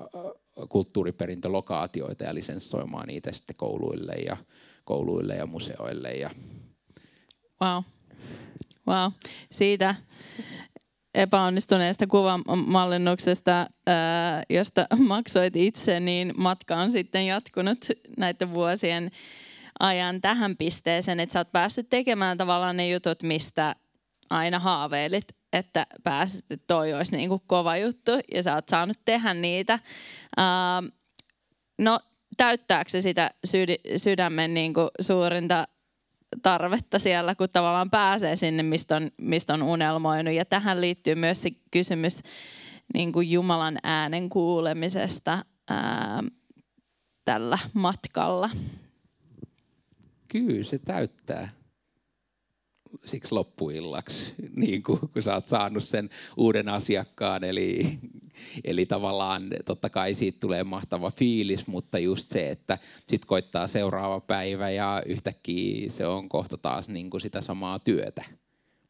kulttuuriperintölokaatioita 0.70 2.24
ja 2.24 2.36
lisenssoimaan 2.36 3.08
niitä 3.08 3.32
sitten 3.32 3.56
kouluille 3.56 4.14
ja, 4.14 4.38
kouluille 4.86 5.36
ja 5.36 5.46
museoille. 5.46 6.12
Ja... 6.12 6.30
Wow. 7.62 7.84
Wow. 8.88 9.12
Siitä 9.52 9.96
epäonnistuneesta 11.16 12.08
kuvamallinnuksesta, 12.08 13.68
josta 14.50 14.88
maksoit 15.08 15.56
itse, 15.56 16.00
niin 16.00 16.34
matka 16.38 16.78
on 16.78 16.92
sitten 16.92 17.26
jatkunut 17.26 17.86
näiden 18.18 18.54
vuosien 18.54 19.12
ajan 19.80 20.22
tähän 20.22 20.58
pisteeseen, 20.58 21.20
että 21.20 21.34
sä 21.34 21.40
oot 21.40 21.52
päässyt 21.52 21.90
tekemään 21.90 22.38
tavallaan 22.38 22.78
ne 22.78 22.90
jutut, 22.90 23.24
mistä 23.24 23.76
aina 24.30 24.60
haaveilit, 24.60 25.28
että 25.54 25.86
pääsit, 26.04 26.46
että 26.50 26.68
toi 26.68 26.94
olisi 26.94 27.18
niin 27.18 27.30
kuin 27.30 27.42
kova 27.48 27.78
juttu 27.78 28.12
ja 28.34 28.44
sä 28.44 28.56
oot 28.56 28.70
saanut 28.70 28.98
tehdä 29.06 29.34
niitä. 29.34 29.80
no 31.82 32.00
täyttääkö 32.38 32.90
se 32.90 33.02
sitä 33.02 33.32
sydämen 33.98 34.54
niin 34.54 34.74
kuin 34.74 34.88
suurinta 35.02 35.68
tarvetta 36.42 37.00
siellä, 37.00 37.36
kun 37.36 37.50
tavallaan 37.50 37.90
pääsee 37.90 38.36
sinne, 38.36 38.64
mistä 38.64 38.96
on, 38.96 39.12
mistä 39.18 39.54
on 39.54 39.64
unelmoinut. 39.64 40.34
Ja 40.34 40.46
tähän 40.46 40.82
liittyy 40.82 41.16
myös 41.16 41.42
se 41.42 41.50
kysymys 41.72 42.20
niin 42.94 43.12
kuin 43.12 43.32
Jumalan 43.32 43.78
äänen 43.84 44.30
kuulemisesta 44.30 45.46
ää, 45.70 46.24
tällä 47.26 47.60
matkalla. 47.74 48.50
Kyllä 50.28 50.64
se 50.64 50.80
täyttää 50.80 51.50
siksi 53.06 53.32
loppuillaksi, 53.32 54.34
niin 54.56 54.84
kuin, 54.84 55.00
kun 55.00 55.24
sä 55.24 55.34
oot 55.34 55.46
saanut 55.46 55.84
sen 55.84 56.10
uuden 56.38 56.70
asiakkaan. 56.70 57.44
Eli, 57.44 58.00
eli 58.64 58.86
tavallaan 58.86 59.48
totta 59.66 59.90
kai 59.90 60.14
siitä 60.14 60.40
tulee 60.40 60.64
mahtava 60.64 61.12
fiilis, 61.12 61.68
mutta 61.68 62.00
just 62.00 62.30
se, 62.30 62.50
että 62.50 62.78
sit 63.08 63.26
koittaa 63.26 63.68
seuraava 63.68 64.20
päivä 64.20 64.70
ja 64.70 65.04
yhtäkkiä 65.06 65.92
se 65.92 66.08
on 66.08 66.30
kohta 66.30 66.58
taas 66.58 66.90
niin 66.90 67.10
kuin 67.10 67.22
sitä 67.22 67.42
samaa 67.42 67.80
työtä. 67.80 68.24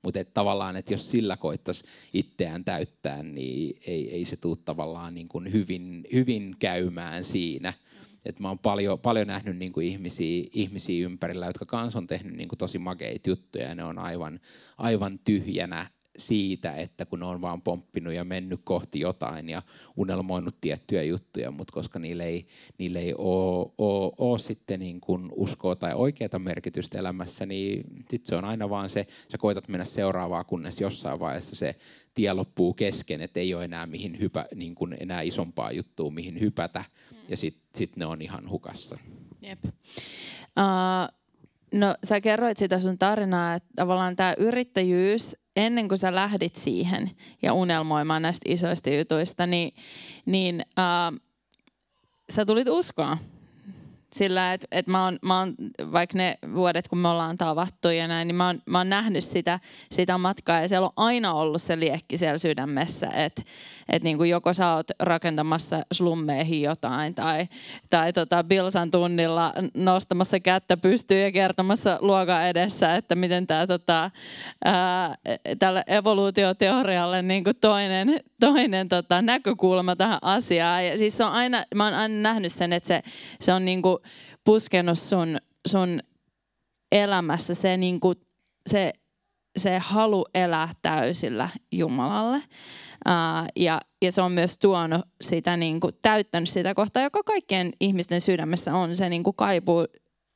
Mutta 0.01 0.19
et 0.19 0.33
tavallaan, 0.33 0.75
että 0.75 0.93
jos 0.93 1.11
sillä 1.11 1.37
koittaisi 1.37 1.83
itseään 2.13 2.65
täyttää, 2.65 3.23
niin 3.23 3.77
ei, 3.87 4.15
ei 4.15 4.25
se 4.25 4.37
tule 4.37 4.57
tavallaan 4.65 5.15
niin 5.15 5.27
kuin 5.27 5.53
hyvin, 5.53 6.03
hyvin 6.13 6.55
käymään 6.59 7.23
siinä– 7.23 7.73
et 8.25 8.39
mä 8.39 8.47
oon 8.47 8.59
paljon, 8.59 8.99
paljon 8.99 9.27
nähnyt 9.27 9.57
niin 9.57 9.73
kuin 9.73 9.87
ihmisiä, 9.87 10.43
ihmisiä 10.51 11.05
ympärillä, 11.05 11.45
jotka 11.45 11.65
kans 11.65 11.95
on 11.95 12.07
tehnyt 12.07 12.33
niin 12.35 12.49
kuin 12.49 12.59
tosi 12.59 12.79
makeita 12.79 13.29
juttuja 13.29 13.67
ja 13.67 13.75
ne 13.75 13.83
on 13.83 13.99
aivan, 13.99 14.39
aivan 14.77 15.19
tyhjänä 15.19 15.91
siitä, 16.19 16.71
että 16.71 17.05
kun 17.05 17.23
on 17.23 17.41
vaan 17.41 17.61
pomppinut 17.61 18.13
ja 18.13 18.23
mennyt 18.23 18.61
kohti 18.63 18.99
jotain 18.99 19.49
ja 19.49 19.61
unelmoinut 19.97 20.55
tiettyjä 20.61 21.03
juttuja, 21.03 21.51
mutta 21.51 21.73
koska 21.73 21.99
niille 21.99 22.23
ei, 22.23 22.47
niille 22.77 22.99
ei 22.99 23.13
ole, 23.17 23.71
ole, 23.77 24.11
ole 24.17 24.39
sitten 24.39 24.79
niin 24.79 25.01
kuin 25.01 25.29
uskoa 25.35 25.75
tai 25.75 25.93
oikeaa 25.93 26.39
merkitystä 26.39 26.99
elämässä, 26.99 27.45
niin 27.45 27.83
sit 28.09 28.25
se 28.25 28.35
on 28.35 28.45
aina 28.45 28.69
vaan 28.69 28.89
se, 28.89 29.07
sä 29.31 29.37
koetat 29.37 29.67
mennä 29.67 29.85
seuraavaa, 29.85 30.43
kunnes 30.43 30.81
jossain 30.81 31.19
vaiheessa 31.19 31.55
se 31.55 31.75
tie 32.13 32.33
loppuu 32.33 32.73
kesken, 32.73 33.21
että 33.21 33.39
ei 33.39 33.53
ole 33.53 33.65
enää 33.65 33.85
mihin 33.85 34.19
hypä, 34.19 34.45
niin 34.55 34.75
kuin 34.75 34.97
enää 34.99 35.21
isompaa 35.21 35.71
juttua, 35.71 36.11
mihin 36.11 36.39
hypätä, 36.39 36.83
ja 37.29 37.37
sitten 37.37 37.69
sit 37.75 37.97
ne 37.97 38.05
on 38.05 38.21
ihan 38.21 38.49
hukassa. 38.49 38.97
Jep. 39.41 39.59
Uh, 39.65 41.18
no 41.73 41.95
sä 42.03 42.21
kerroit 42.21 42.57
sitä 42.57 42.81
sun 42.81 42.97
tarinaa, 42.97 43.53
että 43.53 43.69
tavallaan 43.75 44.15
tämä 44.15 44.33
yrittäjyys, 44.37 45.35
ennen 45.55 45.87
kuin 45.87 45.97
sä 45.97 46.15
lähdit 46.15 46.55
siihen 46.55 47.11
ja 47.41 47.53
unelmoimaan 47.53 48.21
näistä 48.21 48.51
isoista 48.51 48.89
jutuista, 48.89 49.47
niin, 49.47 49.73
niin 50.25 50.65
uh, 50.69 51.19
sä 52.35 52.45
tulit 52.45 52.69
uskoa 52.69 53.17
sillä, 54.13 54.53
että 54.53 54.67
et 54.71 54.87
mä, 54.87 55.05
oon, 55.05 55.19
mä 55.21 55.39
oon, 55.39 55.55
vaikka 55.91 56.17
ne 56.17 56.37
vuodet, 56.53 56.87
kun 56.87 56.97
me 56.97 57.07
ollaan 57.07 57.37
tavattu 57.37 57.89
ja 57.89 58.07
näin, 58.07 58.27
niin 58.27 58.35
mä 58.35 58.47
oon, 58.47 58.61
mä 58.65 58.77
oon 58.77 58.89
nähnyt 58.89 59.23
sitä, 59.23 59.59
sitä 59.91 60.17
matkaa. 60.17 60.61
Ja 60.61 60.67
siellä 60.67 60.85
on 60.85 60.93
aina 60.95 61.33
ollut 61.33 61.61
se 61.61 61.79
liekki 61.79 62.17
siellä 62.17 62.37
sydämessä, 62.37 63.07
että 63.07 63.41
et 63.89 64.03
niin 64.03 64.17
kuin 64.17 64.29
joko 64.29 64.53
sä 64.53 64.73
oot 64.73 64.87
rakentamassa 64.99 65.85
slummeihin 65.91 66.61
jotain 66.61 67.15
tai, 67.15 67.47
tai 67.89 68.13
tota 68.13 68.43
Bilsan 68.43 68.91
tunnilla 68.91 69.53
nostamassa 69.73 70.39
kättä 70.39 70.77
pystyyn 70.77 71.23
ja 71.23 71.31
kertomassa 71.31 71.97
luokan 72.01 72.47
edessä, 72.47 72.95
että 72.95 73.15
miten 73.15 73.47
tämä 73.47 73.67
tota, 73.67 74.11
tälle 75.59 75.83
evoluutioteorialle 75.87 77.21
niin 77.21 77.43
kuin 77.43 77.55
toinen, 77.61 78.19
toinen 78.39 78.89
tota, 78.89 79.21
näkökulma 79.21 79.95
tähän 79.95 80.19
asiaan. 80.21 80.85
Ja 80.85 80.97
siis 80.97 81.21
on 81.21 81.27
aina, 81.27 81.63
mä 81.75 81.83
oon 81.83 81.93
aina 81.93 82.21
nähnyt 82.21 82.51
sen, 82.51 82.73
että 82.73 82.87
se, 82.87 83.01
se 83.41 83.53
on 83.53 83.65
niin 83.65 83.81
kuin 83.81 83.97
puskenut 84.45 84.99
sun, 84.99 85.37
sun 85.67 85.99
elämässä 86.91 87.53
se, 87.53 87.77
niin 87.77 87.99
kuin, 87.99 88.15
se, 88.69 88.93
se 89.57 89.79
halu 89.79 90.25
elää 90.33 90.69
täysillä 90.81 91.49
Jumalalle. 91.71 92.37
Uh, 93.07 93.47
ja, 93.55 93.81
ja 94.01 94.11
se 94.11 94.21
on 94.21 94.31
myös 94.31 94.57
tuonut 94.57 95.01
sitä, 95.21 95.57
niin 95.57 95.79
kuin, 95.79 95.93
täyttänyt 96.01 96.49
sitä 96.49 96.73
kohtaa, 96.73 97.03
joka 97.03 97.23
kaikkien 97.23 97.73
ihmisten 97.79 98.21
sydämessä 98.21 98.75
on 98.75 98.95
se 98.95 99.09
niin 99.09 99.23
kuin 99.23 99.35
kaipuu 99.35 99.87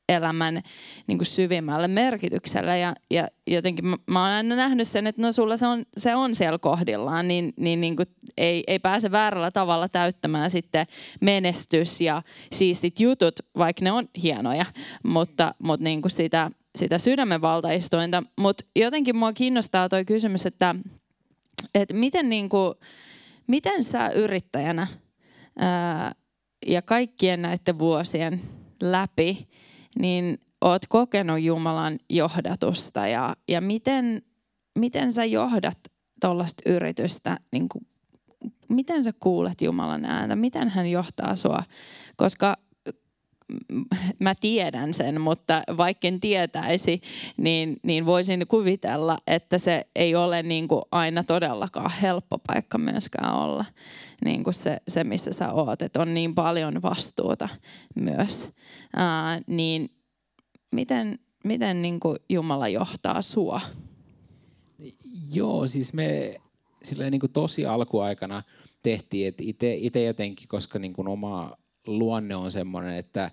elämän 0.08 0.62
niin 1.06 1.18
kuin 1.18 1.26
syvimmälle 1.26 1.88
merkitykselle. 1.88 2.78
Ja, 2.78 2.94
ja 3.10 3.28
jotenkin 3.46 3.86
mä, 3.86 3.96
mä 4.06 4.22
oon 4.22 4.30
aina 4.30 4.56
nähnyt 4.56 4.88
sen, 4.88 5.06
että 5.06 5.22
no 5.22 5.32
sulla 5.32 5.56
se 5.56 5.66
on, 5.66 5.84
se 5.96 6.14
on 6.14 6.34
siellä 6.34 6.58
kohdillaan, 6.58 7.28
niin, 7.28 7.52
niin, 7.56 7.80
niin 7.80 7.96
kuin 7.96 8.06
ei, 8.36 8.64
ei 8.66 8.78
pääse 8.78 9.10
väärällä 9.10 9.50
tavalla 9.50 9.88
täyttämään 9.88 10.50
sitten 10.50 10.86
menestys 11.20 12.00
ja 12.00 12.22
siistit 12.52 13.00
jutut, 13.00 13.34
vaikka 13.58 13.84
ne 13.84 13.92
on 13.92 14.08
hienoja, 14.22 14.66
mutta, 15.02 15.54
mutta 15.58 15.84
niin 15.84 16.02
kuin 16.02 16.12
sitä, 16.12 16.50
sitä 16.78 16.98
sydämen 16.98 17.42
valtaistuinta. 17.42 18.22
Mutta 18.38 18.64
jotenkin 18.76 19.16
mua 19.16 19.32
kiinnostaa 19.32 19.88
toi 19.88 20.04
kysymys, 20.04 20.46
että, 20.46 20.74
että 21.74 21.94
miten, 21.94 22.28
niin 22.28 22.48
kuin, 22.48 22.74
miten 23.46 23.84
sä 23.84 24.08
yrittäjänä 24.08 24.86
ää, 25.58 26.14
ja 26.66 26.82
kaikkien 26.82 27.42
näiden 27.42 27.78
vuosien 27.78 28.40
läpi– 28.80 29.38
niin 29.98 30.38
oot 30.60 30.82
kokenut 30.88 31.40
Jumalan 31.40 31.98
johdatusta 32.10 33.06
ja, 33.06 33.36
ja 33.48 33.60
miten, 33.60 34.22
miten 34.78 35.12
sä 35.12 35.24
johdat 35.24 35.78
tuollaista 36.20 36.62
yritystä, 36.66 37.38
niin 37.52 37.68
kuin, 37.68 37.86
miten 38.68 39.04
sä 39.04 39.12
kuulet 39.20 39.62
Jumalan 39.62 40.04
ääntä, 40.04 40.36
miten 40.36 40.68
hän 40.68 40.90
johtaa 40.90 41.36
sua, 41.36 41.62
koska 42.16 42.56
mä 44.18 44.34
tiedän 44.34 44.94
sen, 44.94 45.20
mutta 45.20 45.62
vaikken 45.76 46.20
tietäisi, 46.20 47.00
niin, 47.36 47.76
niin 47.82 48.06
voisin 48.06 48.46
kuvitella, 48.48 49.18
että 49.26 49.58
se 49.58 49.86
ei 49.96 50.14
ole 50.14 50.42
niin 50.42 50.68
kuin 50.68 50.82
aina 50.92 51.24
todellakaan 51.24 51.90
helppo 52.02 52.38
paikka 52.38 52.78
myöskään 52.78 53.34
olla 53.34 53.64
niin 54.24 54.44
kuin 54.44 54.54
se, 54.54 54.80
se, 54.88 55.04
missä 55.04 55.32
sä 55.32 55.52
oot. 55.52 55.82
Että 55.82 56.02
on 56.02 56.14
niin 56.14 56.34
paljon 56.34 56.82
vastuuta 56.82 57.48
myös. 57.94 58.48
Ää, 58.96 59.40
niin 59.46 59.90
miten, 60.72 61.18
miten 61.44 61.82
niin 61.82 62.00
kuin 62.00 62.18
Jumala 62.28 62.68
johtaa 62.68 63.22
sua? 63.22 63.60
Joo, 65.32 65.66
siis 65.66 65.92
me 65.92 66.40
silleen 66.84 67.10
niin 67.10 67.20
kuin 67.20 67.32
tosi 67.32 67.66
alkuaikana 67.66 68.42
tehtiin, 68.82 69.28
että 69.28 69.42
itse 69.76 70.04
jotenkin, 70.04 70.48
koska 70.48 70.78
niin 70.78 70.92
kuin 70.92 71.08
oma 71.08 71.56
luonne 71.86 72.36
on 72.36 72.52
semmoinen, 72.52 72.96
että 72.96 73.30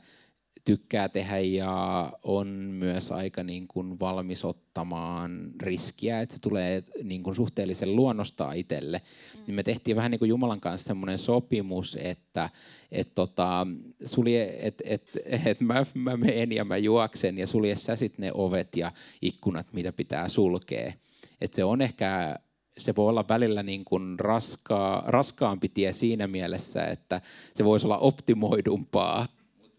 tykkää 0.66 1.10
tehdä 1.10 1.40
ja 1.40 2.14
on 2.24 2.48
myös 2.48 3.12
aika 3.12 3.44
niin 3.44 3.68
kuin 3.68 4.00
valmis 4.00 4.46
ottamaan 4.46 5.52
riskiä, 5.62 6.22
että 6.22 6.36
se 6.36 6.42
tulee 6.42 6.84
niin 7.04 7.24
kuin 7.24 7.36
suhteellisen 7.36 7.96
luonnostaan 7.96 8.58
itselle. 8.58 8.98
Mm. 8.98 9.42
Niin 9.48 9.56
me 9.56 9.64
tehtiin 9.64 9.96
vähän 9.96 10.12
niin 10.12 10.20
kuin 10.20 10.30
Jumalan 10.30 10.62
kanssa 10.62 10.88
semmoinen 10.88 11.18
sopimus, 11.18 11.98
että 12.02 12.50
et 12.92 13.16
tota, 13.16 13.68
sulje, 14.06 14.58
et, 14.60 14.82
et, 14.86 15.04
et 15.46 15.62
mä, 15.62 15.86
mä 15.94 16.18
menen 16.18 16.52
ja 16.52 16.66
mä 16.66 16.78
juoksen 16.78 17.38
ja 17.38 17.48
sulje 17.48 17.76
sä 17.76 17.96
sit 17.96 18.18
ne 18.18 18.32
ovet 18.34 18.76
ja 18.76 18.92
ikkunat, 19.22 19.74
mitä 19.74 19.92
pitää 19.92 20.30
sulkea. 20.30 20.94
Et 21.42 21.54
se 21.54 21.64
on 21.64 21.82
ehkä 21.82 22.36
se 22.84 22.96
voi 22.96 23.10
olla 23.10 23.26
välillä 23.30 23.64
niin 23.64 23.86
kuin 23.86 24.20
raskaa, 24.20 25.04
raskaampi 25.08 25.70
tie 25.70 25.94
siinä 25.94 26.28
mielessä, 26.28 26.86
että 26.86 27.22
se 27.56 27.66
voisi 27.66 27.88
olla 27.88 27.98
optimoidumpaa 27.98 29.28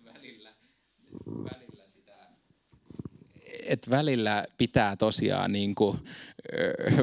välillä 0.04 0.50
sitä, 1.94 2.14
että 3.62 3.90
välillä 3.90 4.44
pitää 4.58 4.96
tosiaan 4.96 5.52
niin 5.52 5.74
kuin, 5.74 5.98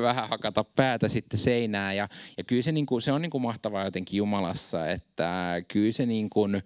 vähän 0.01 0.29
hakata 0.29 0.63
päätä 0.63 1.07
sitten 1.07 1.39
seinään. 1.39 1.95
Ja, 1.95 2.09
ja 2.37 2.43
kyllä 2.43 2.61
se, 2.61 2.71
niin 2.71 2.85
kuin, 2.85 3.01
se 3.01 3.11
on 3.11 3.21
niin 3.21 3.29
kuin 3.29 3.41
mahtavaa 3.41 3.85
jotenkin 3.85 4.17
Jumalassa, 4.17 4.89
että 4.89 5.61
kyllä 5.67 5.91
se 5.91 6.05
niin 6.05 6.29
kuin, 6.29 6.61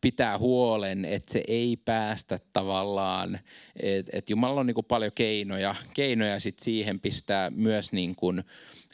pitää 0.00 0.38
huolen, 0.38 1.04
että 1.04 1.32
se 1.32 1.42
ei 1.48 1.76
päästä 1.76 2.40
tavallaan, 2.52 3.38
että 3.76 4.10
et 4.14 4.30
Jumalalla 4.30 4.60
on 4.60 4.66
niin 4.66 4.84
paljon 4.88 5.12
keinoja, 5.14 5.74
keinoja 5.94 6.40
sit 6.40 6.58
siihen 6.58 7.00
pistää 7.00 7.50
myös 7.50 7.92
niin 7.92 8.16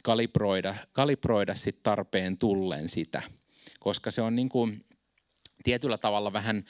kalibroida, 0.02 0.74
kalibroida 0.92 1.54
sit 1.54 1.82
tarpeen 1.82 2.38
tullen 2.38 2.88
sitä, 2.88 3.22
koska 3.80 4.10
se 4.10 4.22
on 4.22 4.36
niin 4.36 4.50
tietyllä 5.64 5.98
tavalla 5.98 6.32
vähän 6.32 6.64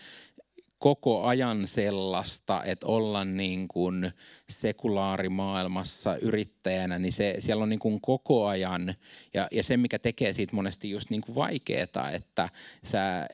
koko 0.79 1.23
ajan 1.25 1.67
sellaista, 1.67 2.65
että 2.65 2.87
olla 2.87 3.25
niin 3.25 3.69
kuin 3.69 4.13
sekulaarimaailmassa 4.49 6.17
yrittäjänä, 6.17 6.99
niin 6.99 7.13
se, 7.13 7.37
siellä 7.39 7.63
on 7.63 7.69
niin 7.69 7.79
kuin 7.79 8.01
koko 8.01 8.47
ajan, 8.47 8.95
ja, 9.35 9.49
ja 9.53 9.63
se 9.63 9.77
mikä 9.77 9.99
tekee 9.99 10.33
siitä 10.33 10.57
monesti 10.57 10.91
just 10.91 11.11
niin 11.11 11.21
kuin 11.21 11.35
vaikeaa, 11.35 12.11
että 12.13 12.49
sä, 12.85 13.29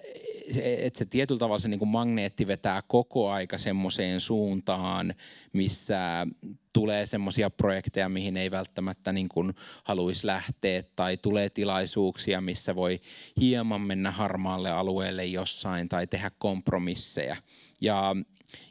että 0.65 0.99
se 0.99 1.05
tietyllä 1.05 1.39
tavalla 1.39 1.59
se 1.59 1.69
niin 1.69 1.79
kuin 1.79 1.89
magneetti 1.89 2.47
vetää 2.47 2.83
koko 2.87 3.31
aika 3.31 3.59
semmoiseen 3.59 4.21
suuntaan, 4.21 5.15
missä 5.53 6.27
tulee 6.73 7.07
semmoisia 7.07 7.51
projekteja, 7.51 8.09
mihin 8.09 8.37
ei 8.37 8.51
välttämättä 8.51 9.13
niin 9.13 9.29
kuin 9.29 9.55
haluaisi 9.85 10.27
lähteä, 10.27 10.83
tai 10.97 11.17
tulee 11.17 11.51
tilaisuuksia, 11.51 12.41
missä 12.41 12.77
voi 12.77 13.01
hieman 13.41 13.81
mennä 13.81 14.11
harmaalle 14.11 14.71
alueelle 14.71 15.25
jossain 15.25 15.89
tai 15.89 16.07
tehdä 16.07 16.31
kompromisseja. 16.39 17.37
Ja, 17.81 18.17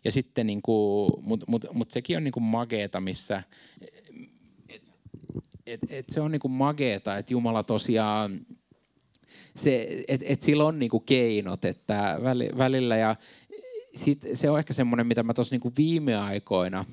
ja 0.03 0.12
sitten, 0.12 0.47
niin 0.47 0.62
kuin, 0.62 1.12
mutta 1.21 1.45
mut, 1.49 1.65
mut 1.73 1.91
sekin 1.91 2.17
on 2.17 2.23
niin 2.23 2.31
kuin 2.31 2.43
mageeta, 2.43 3.01
missä 3.01 3.43
et, 3.81 4.83
et, 5.65 5.79
et 5.89 6.09
se 6.09 6.21
on 6.21 6.31
niin 6.31 6.39
kuin 6.39 6.51
mageeta, 6.51 7.17
että 7.17 7.33
Jumala 7.33 7.63
tosiaan 7.63 8.45
se, 9.55 10.03
et, 10.07 10.21
et 10.25 10.41
sillä 10.41 10.65
on 10.65 10.79
niinku 10.79 10.99
keinot, 10.99 11.65
että 11.65 12.19
välillä 12.57 12.97
ja 12.97 13.15
sit 13.95 14.25
se 14.33 14.49
on 14.49 14.59
ehkä 14.59 14.73
semmoinen, 14.73 15.07
mitä 15.07 15.23
mä 15.23 15.33
tuossa 15.33 15.53
niinku 15.53 15.71
viime 15.77 16.15
aikoina 16.15 16.85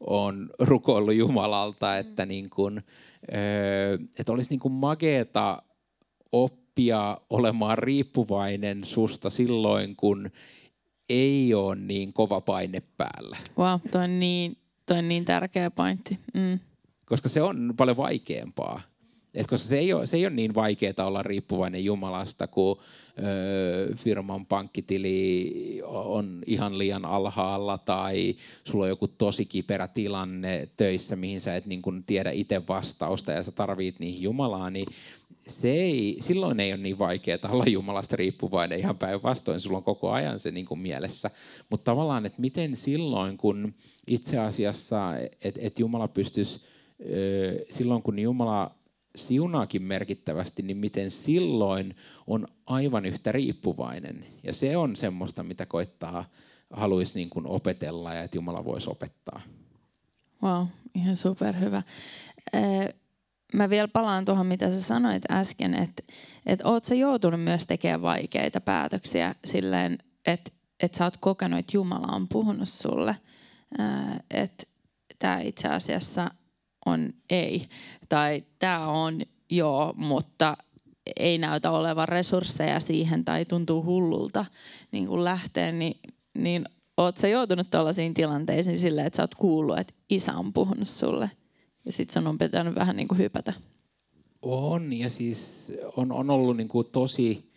on 0.00 0.50
rukoillut 0.58 1.14
Jumalalta, 1.14 1.98
että, 1.98 2.26
niinku, 2.26 2.70
että 4.18 4.32
olisi 4.32 4.50
niinku 4.50 4.68
mageeta 4.68 5.62
oppia 6.32 7.20
olemaan 7.30 7.78
riippuvainen 7.78 8.84
susta 8.84 9.30
silloin, 9.30 9.96
kun 9.96 10.30
ei 11.08 11.54
ole 11.54 11.76
niin 11.76 12.12
kova 12.12 12.40
paine 12.40 12.82
päällä. 12.96 13.36
Wow, 13.58 13.80
toi 13.90 14.04
on 14.04 14.20
niin, 14.20 14.56
toi 14.86 14.98
on 14.98 15.08
niin 15.08 15.24
tärkeä 15.24 15.70
pointti. 15.70 16.18
Mm. 16.34 16.58
Koska 17.06 17.28
se 17.28 17.42
on 17.42 17.74
paljon 17.76 17.96
vaikeampaa. 17.96 18.80
Et 19.34 19.46
koska 19.46 19.68
se 19.68 19.78
ei, 19.78 19.92
ole, 19.92 20.06
se 20.06 20.16
ei 20.16 20.26
ole 20.26 20.34
niin 20.34 20.54
vaikeaa 20.54 21.06
olla 21.06 21.22
riippuvainen 21.22 21.84
Jumalasta, 21.84 22.46
kun 22.46 22.78
ö, 23.18 23.96
firman 23.96 24.46
pankkitili 24.46 25.80
on 25.86 26.42
ihan 26.46 26.78
liian 26.78 27.04
alhaalla 27.04 27.78
tai 27.78 28.36
sulla 28.64 28.84
on 28.84 28.88
joku 28.88 29.08
tosi 29.08 29.46
kiperä 29.46 29.88
tilanne 29.88 30.68
töissä, 30.76 31.16
mihin 31.16 31.40
sä 31.40 31.56
et 31.56 31.66
niin 31.66 31.82
kun 31.82 32.04
tiedä 32.06 32.30
itse 32.30 32.62
vastausta 32.68 33.32
ja 33.32 33.42
sä 33.42 33.52
tarvit 33.52 33.98
niihin 33.98 34.22
Jumalaa, 34.22 34.70
niin 34.70 34.86
se 35.48 35.72
ei, 35.72 36.16
silloin 36.20 36.60
ei 36.60 36.72
ole 36.72 36.80
niin 36.80 36.98
vaikeaa 36.98 37.38
olla 37.48 37.64
Jumalasta 37.66 38.16
riippuvainen 38.16 38.78
ihan 38.78 38.98
päinvastoin, 38.98 39.60
sulla 39.60 39.76
on 39.78 39.84
koko 39.84 40.10
ajan 40.10 40.38
se 40.38 40.50
niin 40.50 40.66
kuin 40.66 40.80
mielessä. 40.80 41.30
Mutta 41.70 41.84
tavallaan, 41.84 42.26
että 42.26 42.40
miten 42.40 42.76
silloin, 42.76 43.38
kun 43.38 43.74
itse 44.06 44.38
asiassa, 44.38 45.16
että 45.44 45.60
et 45.62 45.78
Jumala 45.78 46.08
pystyisi, 46.08 46.60
silloin 47.70 48.02
kun 48.02 48.18
Jumala 48.18 48.77
siunaakin 49.16 49.82
merkittävästi, 49.82 50.62
niin 50.62 50.76
miten 50.76 51.10
silloin 51.10 51.96
on 52.26 52.48
aivan 52.66 53.06
yhtä 53.06 53.32
riippuvainen. 53.32 54.26
Ja 54.42 54.52
se 54.52 54.76
on 54.76 54.96
semmoista, 54.96 55.42
mitä 55.42 55.66
koittaa, 55.66 56.24
haluaisi 56.70 57.18
niin 57.18 57.30
kuin 57.30 57.46
opetella 57.46 58.14
ja 58.14 58.22
että 58.22 58.36
Jumala 58.36 58.64
voisi 58.64 58.90
opettaa. 58.90 59.40
Wow, 60.42 60.66
ihan 60.94 61.16
superhyvä. 61.16 61.82
Mä 63.54 63.70
vielä 63.70 63.88
palaan 63.88 64.24
tuohon, 64.24 64.46
mitä 64.46 64.70
sä 64.70 64.80
sanoit 64.80 65.22
äsken, 65.30 65.74
että, 65.74 66.02
että 66.46 66.68
oot 66.68 66.84
sä 66.84 66.94
joutunut 66.94 67.40
myös 67.40 67.66
tekemään 67.66 68.02
vaikeita 68.02 68.60
päätöksiä 68.60 69.34
silleen, 69.44 69.98
että, 70.26 70.50
että 70.80 70.98
sä 70.98 71.04
oot 71.04 71.16
kokenut, 71.16 71.58
että 71.58 71.76
Jumala 71.76 72.16
on 72.16 72.28
puhunut 72.28 72.68
sulle. 72.68 73.16
Että 74.30 74.64
tämä 75.18 75.40
itse 75.40 75.68
asiassa 75.68 76.30
on 76.86 77.12
ei. 77.30 77.66
Tai 78.08 78.42
tämä 78.58 78.86
on 78.86 79.20
joo, 79.50 79.94
mutta 79.96 80.56
ei 81.16 81.38
näytä 81.38 81.70
olevan 81.70 82.08
resursseja 82.08 82.80
siihen 82.80 83.24
tai 83.24 83.44
tuntuu 83.44 83.84
hullulta 83.84 84.44
niin 84.92 85.06
kuin 85.06 85.24
lähteä, 85.24 85.72
niin, 85.72 85.96
niin 86.34 86.64
oot 86.96 87.16
sä 87.16 87.28
joutunut 87.28 87.70
tällaisiin 87.70 88.14
tilanteisiin 88.14 88.78
silleen, 88.78 89.06
että 89.06 89.16
sä 89.16 89.22
oot 89.22 89.34
kuullut, 89.34 89.78
että 89.78 89.94
isä 90.10 90.32
on 90.34 90.52
puhunut 90.52 90.88
sulle 90.88 91.30
ja 91.86 91.92
sit 91.92 92.10
sun 92.10 92.26
on 92.26 92.38
pitänyt 92.38 92.74
vähän 92.74 92.96
niin 92.96 93.08
kuin 93.08 93.18
hypätä? 93.18 93.52
On 94.42 94.92
ja 94.92 95.10
siis 95.10 95.72
on, 95.96 96.12
on 96.12 96.30
ollut 96.30 96.56
niin 96.56 96.68
kuin 96.68 96.86
tosi, 96.92 97.52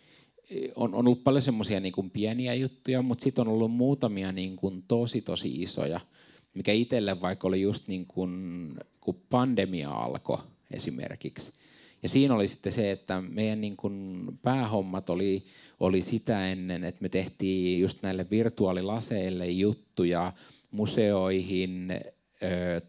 on, 0.75 0.93
on 0.93 1.07
ollut 1.07 1.23
paljon 1.23 1.41
semmoisia 1.41 1.79
niin 1.79 2.11
pieniä 2.13 2.53
juttuja, 2.53 3.01
mutta 3.01 3.23
sitten 3.23 3.47
on 3.47 3.53
ollut 3.53 3.71
muutamia 3.71 4.31
niin 4.31 4.55
kuin 4.55 4.83
tosi 4.87 5.21
tosi 5.21 5.61
isoja, 5.61 5.99
mikä 6.53 6.71
itselle 6.71 7.21
vaikka 7.21 7.47
oli 7.47 7.61
just 7.61 7.87
niin 7.87 8.05
kuin 8.05 8.31
kun 9.01 9.21
pandemia 9.29 9.89
alkoi 9.89 10.37
esimerkiksi. 10.71 11.51
Ja 12.03 12.09
siinä 12.09 12.35
oli 12.35 12.47
sitten 12.47 12.71
se, 12.71 12.91
että 12.91 13.21
meidän 13.21 13.61
niin 13.61 13.77
kuin 13.77 14.25
päähommat 14.41 15.09
oli, 15.09 15.41
oli 15.79 16.01
sitä 16.01 16.47
ennen, 16.47 16.83
että 16.83 17.01
me 17.01 17.09
tehtiin 17.09 17.81
just 17.81 18.01
näille 18.01 18.25
virtuaalilaseille 18.31 19.47
juttuja 19.47 20.33
museoihin, 20.71 21.93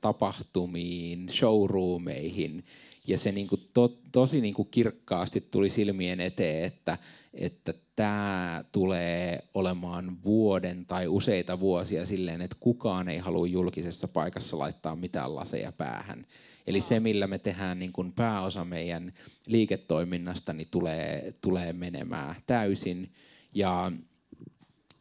tapahtumiin, 0.00 1.28
showroomeihin. 1.28 2.64
Ja 3.06 3.18
se 3.18 3.32
niin 3.32 3.48
kuin 3.48 3.68
to, 3.74 3.98
tosi 4.12 4.40
niin 4.40 4.54
kuin 4.54 4.68
kirkkaasti 4.70 5.40
tuli 5.40 5.70
silmien 5.70 6.20
eteen, 6.20 6.64
että, 6.64 6.98
että 7.34 7.74
tämä 7.96 8.64
tulee 8.72 9.44
olemaan 9.54 10.22
vuoden 10.24 10.86
tai 10.86 11.08
useita 11.08 11.60
vuosia 11.60 12.06
silleen, 12.06 12.42
että 12.42 12.56
kukaan 12.60 13.08
ei 13.08 13.18
halua 13.18 13.46
julkisessa 13.46 14.08
paikassa 14.08 14.58
laittaa 14.58 14.96
mitään 14.96 15.34
laseja 15.34 15.72
päähän. 15.72 16.26
Eli 16.66 16.80
se, 16.80 17.00
millä 17.00 17.26
me 17.26 17.38
tehdään 17.38 17.78
niin 17.78 17.92
kuin 17.92 18.12
pääosa 18.12 18.64
meidän 18.64 19.12
liiketoiminnasta, 19.46 20.52
niin 20.52 20.68
tulee, 20.70 21.34
tulee 21.40 21.72
menemään 21.72 22.36
täysin. 22.46 23.12
Ja 23.54 23.92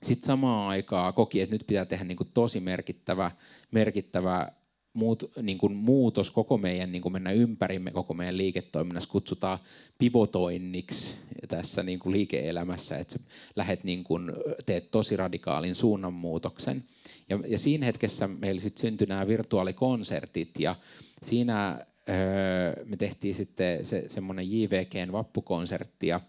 sitten 0.04 0.28
samaan 0.28 0.70
aikaan 0.70 1.14
koki, 1.14 1.42
että 1.42 1.56
nyt 1.56 1.68
pitää 1.68 1.86
tehdä 1.86 2.04
niin 2.04 2.18
kuin 2.18 2.30
tosi 2.34 2.60
merkittävä, 2.60 3.32
merkittävä 3.72 4.52
muut, 4.94 5.24
niin 5.42 5.58
kuin 5.58 5.76
muutos 5.76 6.32
koko 6.32 6.58
meidän, 6.58 6.92
niin 6.92 7.02
kuin 7.02 7.14
mennä 7.14 7.32
ympärimme 7.32 7.92
koko 7.92 8.14
meidän 8.14 8.38
liiketoiminnassa, 8.38 9.10
kutsutaan 9.10 9.60
pivotoinniksi 9.98 11.16
tässä 11.48 11.84
niin 11.84 12.00
kuin 12.00 12.14
liike-elämässä, 12.14 12.98
että 12.98 13.20
lähet 13.56 13.84
niin 13.84 14.04
kuin, 14.04 14.32
teet 14.66 14.92
tosi 14.92 15.18
radikaalin 15.18 15.76
suunnanmuutoksen. 15.76 16.84
Ja, 17.30 17.40
ja 17.48 17.58
siinä 17.60 17.86
hetkessä 17.86 18.28
meillä 18.28 18.62
sitten 18.62 18.82
syntyi 18.82 19.08
nämä 19.08 19.28
virtuaalikonsertit 19.28 20.60
ja 20.60 20.76
siinä 21.24 21.86
öö, 22.10 22.86
me 22.86 22.98
tehtiin 22.98 23.36
sitten 23.36 23.86
se, 23.86 24.06
semmoinen 24.10 24.52
JVGn 24.52 25.12
vappukonsertti 25.12 26.08
ja 26.08 26.22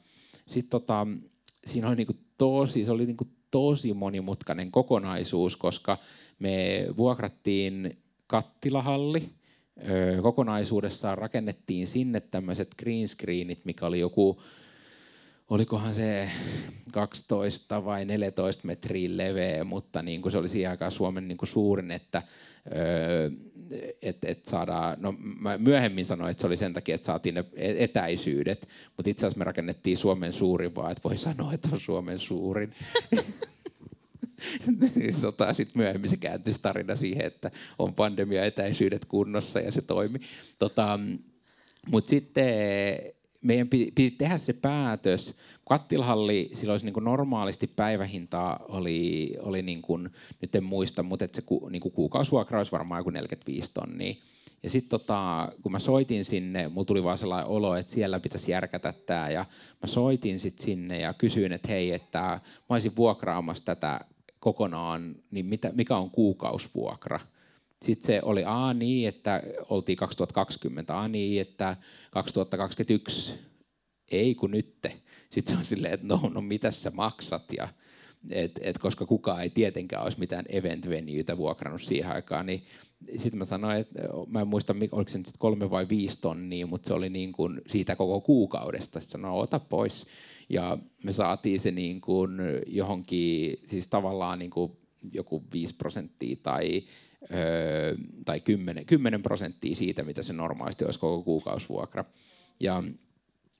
sitten 0.46 0.70
tota, 0.70 1.06
siinä 1.66 1.88
oli 1.88 1.96
niinku 1.96 2.16
tosi, 2.38 2.84
se 2.84 2.90
oli 2.90 3.06
niinku 3.06 3.26
tosi 3.50 3.94
monimutkainen 3.94 4.70
kokonaisuus, 4.70 5.56
koska 5.56 5.98
me 6.38 6.86
vuokrattiin 6.96 8.01
kattilahalli. 8.26 9.28
kokonaisuudessaan 10.22 11.18
rakennettiin 11.18 11.86
sinne 11.86 12.20
tämmöiset 12.20 12.74
green 12.78 13.08
screenit, 13.08 13.64
mikä 13.64 13.86
oli 13.86 14.00
joku 14.00 14.42
olikohan 15.52 15.94
se 15.94 16.28
12 16.92 17.84
vai 17.84 18.04
14 18.04 18.66
metriä 18.66 19.08
leveä, 19.16 19.64
mutta 19.64 20.02
niin 20.02 20.22
kuin 20.22 20.32
se 20.32 20.38
oli 20.38 20.48
siihen 20.48 20.70
aikaan 20.70 20.92
Suomen 20.92 21.28
niin 21.28 21.38
kuin 21.38 21.48
suurin, 21.48 21.90
että 21.90 22.22
öö, 22.76 23.30
et, 24.02 24.24
et 24.24 24.46
saadaan, 24.46 24.96
no 25.00 25.14
mä 25.40 25.58
myöhemmin 25.58 26.06
sanoin, 26.06 26.30
että 26.30 26.40
se 26.40 26.46
oli 26.46 26.56
sen 26.56 26.72
takia, 26.72 26.94
että 26.94 27.04
saatiin 27.04 27.34
ne 27.34 27.44
etäisyydet, 27.56 28.68
mutta 28.96 29.10
itse 29.10 29.26
asiassa 29.26 29.38
me 29.38 29.44
rakennettiin 29.44 29.98
Suomen 29.98 30.32
suurin 30.32 30.74
vaan, 30.74 30.92
että 30.92 31.08
voi 31.08 31.18
sanoa, 31.18 31.52
että 31.52 31.68
on 31.72 31.80
Suomen 31.80 32.18
suurin. 32.18 32.72
tota, 35.20 35.54
Sitten 35.54 35.82
myöhemmin 35.82 36.10
se 36.10 36.16
kääntyi 36.16 36.54
tarina 36.62 36.96
siihen, 36.96 37.26
että 37.26 37.50
on 37.78 37.94
pandemia 37.94 38.44
etäisyydet 38.44 39.04
kunnossa 39.04 39.60
ja 39.60 39.72
se 39.72 39.82
toimi. 39.82 40.18
Tota, 40.58 40.98
Mutta 41.90 42.08
sitten 42.08 42.54
meidän 43.42 43.68
piti, 43.68 43.92
piti 43.94 44.10
tehdä 44.10 44.38
se 44.38 44.52
päätös. 44.52 45.34
Kattilhalli, 45.68 46.50
silloin 46.54 46.74
olisi 46.74 46.84
niin 46.84 46.94
kuin 46.94 47.04
normaalisti 47.04 47.66
päivähintaa 47.66 48.64
oli, 48.68 49.34
oli 49.40 49.62
niin 49.62 49.82
kuin, 49.82 50.10
nyt 50.40 50.54
en 50.54 50.64
muista, 50.64 51.02
mutta 51.02 51.24
että 51.24 51.36
se 51.36 51.42
ku, 51.42 51.68
niin 51.68 51.82
kuin 51.82 51.92
kuukausivuokra 51.92 52.58
olisi 52.58 52.72
varmaan 52.72 53.00
joku 53.00 53.10
45 53.10 53.70
tonnia. 53.74 54.14
Ja 54.62 54.70
sitten 54.70 54.90
tota, 54.90 55.48
kun 55.62 55.72
mä 55.72 55.78
soitin 55.78 56.24
sinne, 56.24 56.68
mulla 56.68 56.84
tuli 56.84 57.04
vaan 57.04 57.18
sellainen 57.18 57.50
olo, 57.50 57.76
että 57.76 57.92
siellä 57.92 58.20
pitäisi 58.20 58.50
järkätä 58.50 58.94
tämä. 59.06 59.30
Ja 59.30 59.44
mä 59.82 59.86
soitin 59.86 60.38
sitten 60.38 60.64
sinne 60.64 61.00
ja 61.00 61.14
kysyin, 61.14 61.52
että 61.52 61.68
hei, 61.68 61.92
että 61.92 62.18
mä 62.20 62.40
olisin 62.68 62.96
vuokraamassa 62.96 63.64
tätä 63.64 64.00
kokonaan, 64.42 65.14
niin 65.30 65.46
mitä, 65.46 65.70
mikä 65.74 65.96
on 65.96 66.10
kuukausvuokra? 66.10 67.20
Sitten 67.82 68.06
se 68.06 68.20
oli 68.22 68.42
A 68.46 68.74
niin, 68.74 69.08
että 69.08 69.42
oltiin 69.68 69.96
2020, 69.96 71.00
A 71.00 71.08
niin, 71.08 71.42
että 71.42 71.76
2021 72.10 73.34
ei 74.10 74.34
kun 74.34 74.50
nytte. 74.50 74.96
Sitten 75.30 75.54
se 75.54 75.58
on 75.58 75.64
silleen, 75.64 75.94
että 75.94 76.06
no, 76.06 76.30
no 76.34 76.40
mitä 76.40 76.70
sä 76.70 76.90
maksat 76.94 77.44
ja 77.56 77.68
et, 78.30 78.52
et 78.60 78.78
koska 78.78 79.06
kukaan 79.06 79.42
ei 79.42 79.50
tietenkään 79.50 80.02
olisi 80.02 80.20
mitään 80.20 80.44
event 80.48 80.88
venueita 80.88 81.36
vuokrannut 81.36 81.82
siihen 81.82 82.12
aikaan, 82.12 82.46
niin 82.46 82.64
sitten 83.10 83.38
mä 83.38 83.44
sanoin, 83.44 83.76
että 83.76 84.00
mä 84.26 84.40
en 84.40 84.48
muista, 84.48 84.74
oliko 84.92 85.08
se 85.08 85.18
nyt 85.18 85.26
kolme 85.38 85.70
vai 85.70 85.88
viisi 85.88 86.20
tonnia, 86.20 86.66
mutta 86.66 86.86
se 86.86 86.94
oli 86.94 87.08
niin 87.08 87.32
kuin 87.32 87.60
siitä 87.66 87.96
koko 87.96 88.20
kuukaudesta. 88.20 89.00
Sitten 89.00 89.20
sanoin, 89.20 89.42
ota 89.42 89.60
pois. 89.60 90.06
Ja 90.52 90.78
me 91.04 91.12
saatiin 91.12 91.60
se 91.60 91.70
niin 91.70 92.00
kuin 92.00 92.30
johonkin, 92.66 93.56
siis 93.66 93.88
tavallaan 93.88 94.38
niin 94.38 94.50
kuin 94.50 94.72
joku 95.12 95.44
5 95.52 95.76
prosenttia 95.76 96.36
tai 96.42 96.82
öö, 97.34 97.96
tai 98.24 98.40
10, 98.40 98.86
10 98.86 99.22
prosenttia 99.22 99.74
siitä, 99.74 100.02
mitä 100.02 100.22
se 100.22 100.32
normaalisti 100.32 100.84
olisi 100.84 100.98
koko 100.98 101.22
kuukausivuokra. 101.22 102.04
Ja 102.60 102.82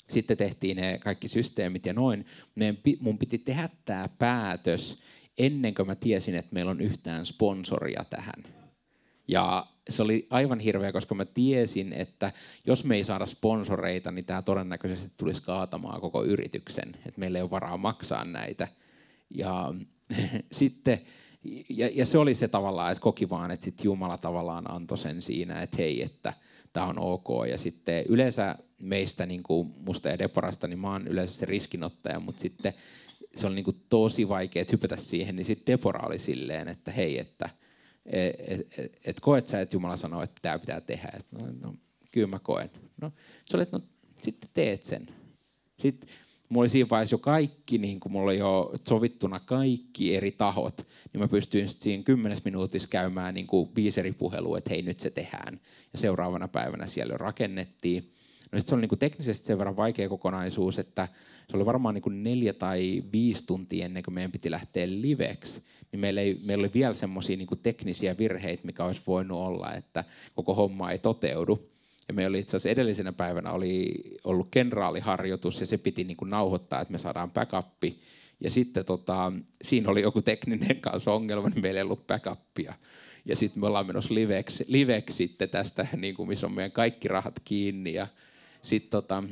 sitten 0.08 0.36
tehtiin 0.36 0.76
ne 0.76 0.98
kaikki 0.98 1.28
systeemit 1.28 1.86
ja 1.86 1.92
noin. 1.92 2.26
Mun 3.00 3.18
piti 3.18 3.38
tehdä 3.38 3.68
tämä 3.84 4.08
päätös 4.18 4.98
ennen 5.38 5.74
kuin 5.74 5.86
mä 5.86 5.94
tiesin, 5.94 6.34
että 6.34 6.54
meillä 6.54 6.70
on 6.70 6.80
yhtään 6.80 7.26
sponsoria 7.26 8.04
tähän. 8.10 8.44
Ja 9.28 9.66
se 9.88 10.02
oli 10.02 10.26
aivan 10.30 10.60
hirveä, 10.60 10.92
koska 10.92 11.14
mä 11.14 11.24
tiesin, 11.24 11.92
että 11.92 12.32
jos 12.66 12.84
me 12.84 12.96
ei 12.96 13.04
saada 13.04 13.26
sponsoreita, 13.26 14.10
niin 14.10 14.24
tämä 14.24 14.42
todennäköisesti 14.42 15.12
tulisi 15.16 15.42
kaatamaan 15.42 16.00
koko 16.00 16.24
yrityksen. 16.24 16.88
Että 17.06 17.20
meillä 17.20 17.38
ei 17.38 17.42
ole 17.42 17.50
varaa 17.50 17.76
maksaa 17.76 18.24
näitä. 18.24 18.68
Ja 19.30 19.74
sitten 20.52 21.00
ja, 21.68 21.90
ja 21.94 22.06
se 22.06 22.18
oli 22.18 22.34
se 22.34 22.48
tavallaan, 22.48 22.92
että 22.92 23.02
koki 23.02 23.30
vaan, 23.30 23.50
että 23.50 23.64
sit 23.64 23.84
Jumala 23.84 24.18
tavallaan 24.18 24.70
antoi 24.70 24.98
sen 24.98 25.22
siinä, 25.22 25.62
että 25.62 25.76
hei, 25.76 26.02
että 26.02 26.32
tämä 26.72 26.86
on 26.86 26.98
ok. 26.98 27.28
Ja 27.50 27.58
sitten 27.58 28.04
yleensä 28.08 28.56
meistä, 28.80 29.26
niin 29.26 29.42
kuin 29.42 29.74
musta 29.86 30.08
ja 30.08 30.18
Deporasta, 30.18 30.68
niin 30.68 30.78
mä 30.78 30.92
oon 30.92 31.06
yleensä 31.06 31.32
se 31.32 31.46
riskinottaja, 31.46 32.20
mutta 32.20 32.40
sitten 32.40 32.72
se 33.36 33.46
oli 33.46 33.54
niin 33.54 33.64
kuin 33.64 33.82
tosi 33.88 34.28
vaikea 34.28 34.64
hypätä 34.72 34.96
siihen, 34.96 35.36
niin 35.36 35.44
sitten 35.44 35.72
Depora 35.72 36.06
oli 36.06 36.18
silleen, 36.18 36.68
että 36.68 36.90
hei, 36.90 37.18
että 37.18 37.50
et, 38.06 38.34
et, 38.38 38.78
et, 38.78 38.98
et 39.04 39.20
koet 39.20 39.48
sä, 39.48 39.60
että 39.60 39.76
Jumala 39.76 39.96
sanoo, 39.96 40.22
että 40.22 40.38
tämä 40.42 40.58
pitää 40.58 40.80
tehdä. 40.80 41.12
Et, 41.16 41.26
no, 41.32 41.46
no, 41.60 41.74
kyllä 42.10 42.26
mä 42.26 42.38
koen. 42.38 42.70
No, 43.00 43.12
se 43.44 43.56
oli, 43.56 43.62
että 43.62 43.78
no, 43.78 43.84
sitten 44.18 44.50
teet 44.54 44.84
sen. 44.84 45.08
Sitten 45.80 46.08
mulla 46.52 46.62
oli 46.62 46.68
siinä 46.68 46.88
vaiheessa 46.90 47.14
jo 47.14 47.18
kaikki, 47.18 47.78
niin 47.78 48.00
kuin 48.00 48.12
mulla 48.12 48.24
oli 48.24 48.38
jo 48.38 48.72
sovittuna 48.88 49.40
kaikki 49.40 50.16
eri 50.16 50.32
tahot, 50.32 50.76
niin 51.12 51.20
mä 51.20 51.28
pystyin 51.28 51.68
siinä 51.68 52.02
kymmenes 52.02 52.44
minuutissa 52.44 52.88
käymään 52.88 53.34
niin 53.34 53.46
kuin 53.46 53.70
viisi 53.76 54.00
että 54.58 54.70
hei 54.70 54.82
nyt 54.82 55.00
se 55.00 55.10
tehdään. 55.10 55.60
Ja 55.92 55.98
seuraavana 55.98 56.48
päivänä 56.48 56.86
siellä 56.86 57.16
rakennettiin. 57.16 58.12
No 58.52 58.60
se 58.60 58.74
oli 58.74 58.80
niin 58.80 58.88
kuin 58.88 58.98
teknisesti 58.98 59.46
sen 59.46 59.58
verran 59.58 59.76
vaikea 59.76 60.08
kokonaisuus, 60.08 60.78
että 60.78 61.08
se 61.50 61.56
oli 61.56 61.66
varmaan 61.66 61.94
niin 61.94 62.02
kuin 62.02 62.22
neljä 62.22 62.52
tai 62.52 63.04
viisi 63.12 63.46
tuntia 63.46 63.84
ennen 63.84 64.02
kuin 64.02 64.14
meidän 64.14 64.32
piti 64.32 64.50
lähteä 64.50 64.86
liveksi. 64.88 65.62
Niin 65.92 66.00
meillä, 66.00 66.20
ei, 66.20 66.40
meillä 66.44 66.62
oli 66.62 66.70
vielä 66.74 66.94
semmoisia 66.94 67.36
niin 67.36 67.48
teknisiä 67.62 68.18
virheitä, 68.18 68.66
mikä 68.66 68.84
olisi 68.84 69.00
voinut 69.06 69.38
olla, 69.38 69.74
että 69.74 70.04
koko 70.34 70.54
homma 70.54 70.90
ei 70.90 70.98
toteudu. 70.98 71.68
Ja 72.08 72.14
me 72.14 72.26
oli 72.26 72.38
itse 72.38 72.56
asiassa 72.56 72.68
edellisenä 72.68 73.12
päivänä 73.12 73.52
oli 73.52 73.94
ollut 74.24 74.48
kenraaliharjoitus 74.50 75.60
ja 75.60 75.66
se 75.66 75.78
piti 75.78 76.04
niin 76.04 76.16
kuin 76.16 76.30
nauhoittaa, 76.30 76.80
että 76.80 76.92
me 76.92 76.98
saadaan 76.98 77.30
backuppi. 77.30 78.00
Ja 78.40 78.50
sitten 78.50 78.84
tota, 78.84 79.32
siinä 79.62 79.90
oli 79.90 80.02
joku 80.02 80.22
tekninen 80.22 80.80
kanssa 80.80 81.12
ongelma, 81.12 81.48
niin 81.48 81.62
meillä 81.62 81.78
ei 81.78 81.84
ollut 81.84 82.06
backupia. 82.06 82.74
Ja 83.24 83.36
sitten 83.36 83.60
me 83.60 83.66
ollaan 83.66 83.86
menossa 83.86 84.14
liveksi, 84.14 84.64
liveksi 84.68 85.16
sitten 85.16 85.48
tästä, 85.48 85.86
niin 85.96 86.14
kuin 86.14 86.28
missä 86.28 86.46
on 86.46 86.52
meidän 86.52 86.72
kaikki 86.72 87.08
rahat 87.08 87.40
kiinni. 87.44 87.94
Ja 87.94 88.06
sitten 88.62 88.90
tota, 88.90 89.24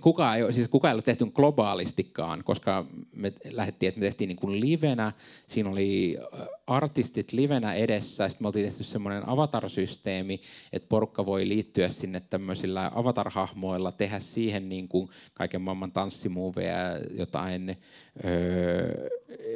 kukaan 0.00 0.38
ei, 0.38 0.52
siis 0.52 0.68
kukaan 0.68 0.90
ei 0.90 0.94
ollut 0.94 1.04
tehty 1.04 1.26
globaalistikaan, 1.26 2.44
koska 2.44 2.86
me 3.16 3.32
lähdettiin, 3.50 3.88
että 3.88 4.00
me 4.00 4.06
tehtiin 4.06 4.28
niin 4.28 4.36
kuin 4.36 4.60
livenä, 4.60 5.12
siinä 5.46 5.70
oli 5.70 6.18
äh, 6.18 6.48
artistit 6.66 7.32
livenä 7.32 7.74
edessä, 7.74 8.28
sitten 8.28 8.44
me 8.44 8.48
oltiin 8.48 8.66
tehty 8.66 8.84
semmoinen 8.84 9.28
avatar-systeemi, 9.28 10.40
että 10.72 10.88
porukka 10.88 11.26
voi 11.26 11.48
liittyä 11.48 11.88
sinne 11.88 12.22
tämmöisillä 12.30 12.90
avatar-hahmoilla, 12.94 13.92
tehdä 13.92 14.20
siihen 14.20 14.68
niin 14.68 14.88
kuin 14.88 15.08
kaiken 15.34 15.62
maailman 15.62 15.92
tanssimuoveja, 15.92 16.76
jotain 17.10 17.76
öö, 18.24 19.08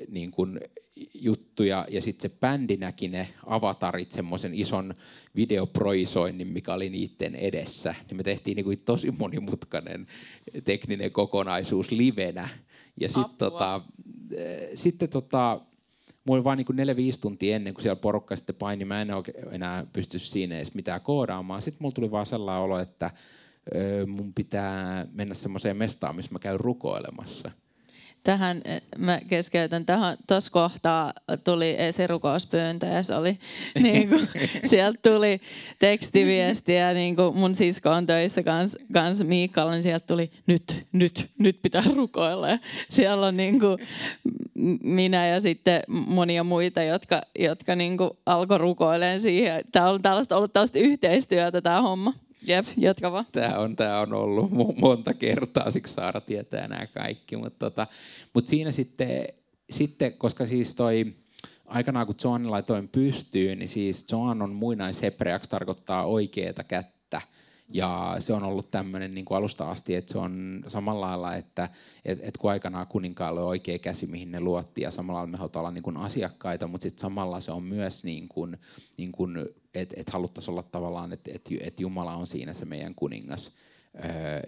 niin 0.09 0.31
kuin 0.31 0.61
juttuja, 1.15 1.87
ja 1.91 2.03
sitten 2.03 2.31
se 2.31 2.37
bändi 2.41 2.77
näki 2.77 3.09
ne 3.09 3.29
avatarit, 3.47 4.13
semmoisen 4.13 4.55
ison 4.55 4.95
videoproisoinnin, 5.37 6.49
mikä 6.49 6.75
oli 6.75 6.89
niiden 6.89 7.35
edessä. 7.35 7.95
Niin 8.09 8.17
me 8.17 8.23
tehtiin 8.23 8.57
niin 8.57 8.65
kuin 8.65 8.79
tosi 8.85 9.11
monimutkainen 9.11 10.07
tekninen 10.65 11.13
kokonaisuus 11.13 11.91
livenä. 11.91 12.49
Ja 13.01 13.09
sit, 13.09 13.39
tota, 13.39 13.81
sitten 14.75 15.09
tota, 15.09 15.61
mulla 16.25 16.39
oli 16.39 16.45
vain 16.45 16.57
niin 16.57 17.13
4-5 17.15 17.21
tuntia 17.21 17.57
ennen 17.57 17.75
kuin 17.75 17.83
siellä 17.83 17.97
porukka 17.97 18.37
sitten 18.37 18.57
paini, 18.57 18.85
mä 18.85 19.03
en 19.03 19.09
enää 19.51 19.87
pysty 19.93 20.19
siinä 20.19 20.57
edes 20.57 20.75
mitään 20.75 21.01
koodaamaan. 21.01 21.63
Sitten 21.63 21.83
mulla 21.83 21.95
tuli 21.95 22.11
vaan 22.11 22.27
sellainen 22.27 22.63
olo, 22.63 22.79
että 22.79 23.11
mun 24.07 24.35
pitää 24.35 25.07
mennä 25.13 25.35
semmoiseen 25.35 25.77
mestaan, 25.77 26.17
missä 26.17 26.33
mä 26.33 26.39
käyn 26.39 26.61
rukoilemassa– 26.61 27.51
tähän, 28.27 28.61
eh, 28.65 28.83
mä 28.99 29.21
keskeytän 29.29 29.87
tähän, 29.87 30.17
tuossa 30.27 30.53
kohtaa 30.53 31.13
tuli 31.45 31.75
esirukouspyyntö 31.79 32.87
ja 32.87 33.03
se 33.03 33.15
oli, 33.15 33.39
niin 33.83 34.09
kuin, 34.09 34.29
sieltä 34.65 34.99
tuli 35.11 35.41
tekstiviestiä, 35.79 36.93
niin 36.95 37.17
kuin 37.17 37.37
mun 37.37 37.55
sisko 37.55 37.91
on 37.91 38.07
töissä 38.07 38.43
kanssa 38.43 38.79
kans 38.93 39.25
Miikalla, 39.25 39.73
niin 39.73 39.83
sieltä 39.83 40.07
tuli 40.07 40.31
nyt, 40.47 40.87
nyt, 40.93 41.31
nyt 41.39 41.59
pitää 41.63 41.83
rukoilla. 41.97 42.49
Ja 42.49 42.59
siellä 42.91 43.27
on 43.27 43.37
niin 43.37 43.61
kuin, 43.61 43.79
minä 44.83 45.27
ja 45.27 45.41
sitten 45.41 45.83
monia 45.89 46.45
muita, 46.45 46.83
jotka, 46.83 47.23
jotka 47.39 47.77
niin 47.77 47.97
kuin 47.97 48.11
alkoi 48.27 48.59
rukoilemaan 48.59 49.21
siihen. 49.21 49.65
Tämä 49.73 49.91
on 49.91 50.03
tällaista, 50.03 50.37
ollut 50.37 50.53
tällaista 50.53 50.79
yhteistyötä 50.79 51.61
tämä 51.61 51.83
homma. 51.83 52.13
Jep, 52.47 52.65
jatka 52.77 53.13
vaan. 53.13 53.27
Tämä 53.33 53.59
on, 53.59 53.77
tämä 53.77 54.01
on 54.01 54.13
ollut 54.13 54.51
monta 54.81 55.15
kertaa, 55.15 55.71
siksi 55.71 55.95
Saara 55.95 56.21
tietää 56.21 56.69
nämä 56.69 56.87
kaikki. 56.87 57.37
Mutta 57.37 57.59
tota, 57.59 57.87
mut 58.35 58.49
siinä 58.49 58.73
sitten, 58.73 59.27
sitten, 59.71 60.13
koska 60.13 60.47
siis 60.47 60.75
toi, 60.75 61.15
aikanaan 61.67 62.07
kun 62.07 62.15
John 62.25 62.51
laitoin 62.51 62.89
pystyyn, 62.89 63.59
niin 63.59 63.69
siis 63.69 64.13
John 64.13 64.43
on 64.43 64.55
muinaishebreaksi 64.55 65.51
tarkoittaa 65.51 66.07
oikeeta 66.07 66.65
kättä. 66.65 66.97
Ja 67.69 68.17
se 68.19 68.33
on 68.33 68.43
ollut 68.43 68.71
tämmöinen 68.71 69.15
niin 69.15 69.25
kuin 69.25 69.39
alusta 69.39 69.71
asti, 69.71 69.95
että 69.95 70.13
se 70.13 70.19
on 70.19 70.65
samalla 70.69 71.07
lailla, 71.07 71.35
että 71.35 71.69
et, 72.05 72.19
et 72.23 72.37
kun 72.37 72.51
aikanaan 72.51 72.87
kuninkaalle 72.87 73.41
on 73.41 73.47
oikea 73.47 73.79
käsi, 73.79 74.07
mihin 74.07 74.31
ne 74.31 74.41
luotti, 74.41 74.81
ja 74.81 74.91
samalla 74.91 75.19
lailla 75.19 75.33
me 75.33 75.39
halutaan 75.39 75.61
olla 75.61 75.71
niin 75.71 75.83
kuin 75.83 75.97
asiakkaita, 75.97 76.67
mutta 76.67 76.83
sitten 76.83 77.01
samalla 77.01 77.41
se 77.41 77.53
on 77.53 77.63
myös, 77.63 78.05
niin 78.05 78.29
kuin, 78.29 78.57
niin 78.97 79.13
kuin, 79.13 79.39
että 79.81 79.95
et 79.99 80.11
haluttaisiin 80.11 80.53
olla 80.53 80.63
tavallaan, 80.63 81.13
että 81.13 81.31
et, 81.35 81.49
et 81.61 81.81
Jumala 81.81 82.17
on 82.17 82.27
siinä 82.27 82.53
se 82.55 82.65
meidän 82.65 82.95
kuningas, 82.95 83.57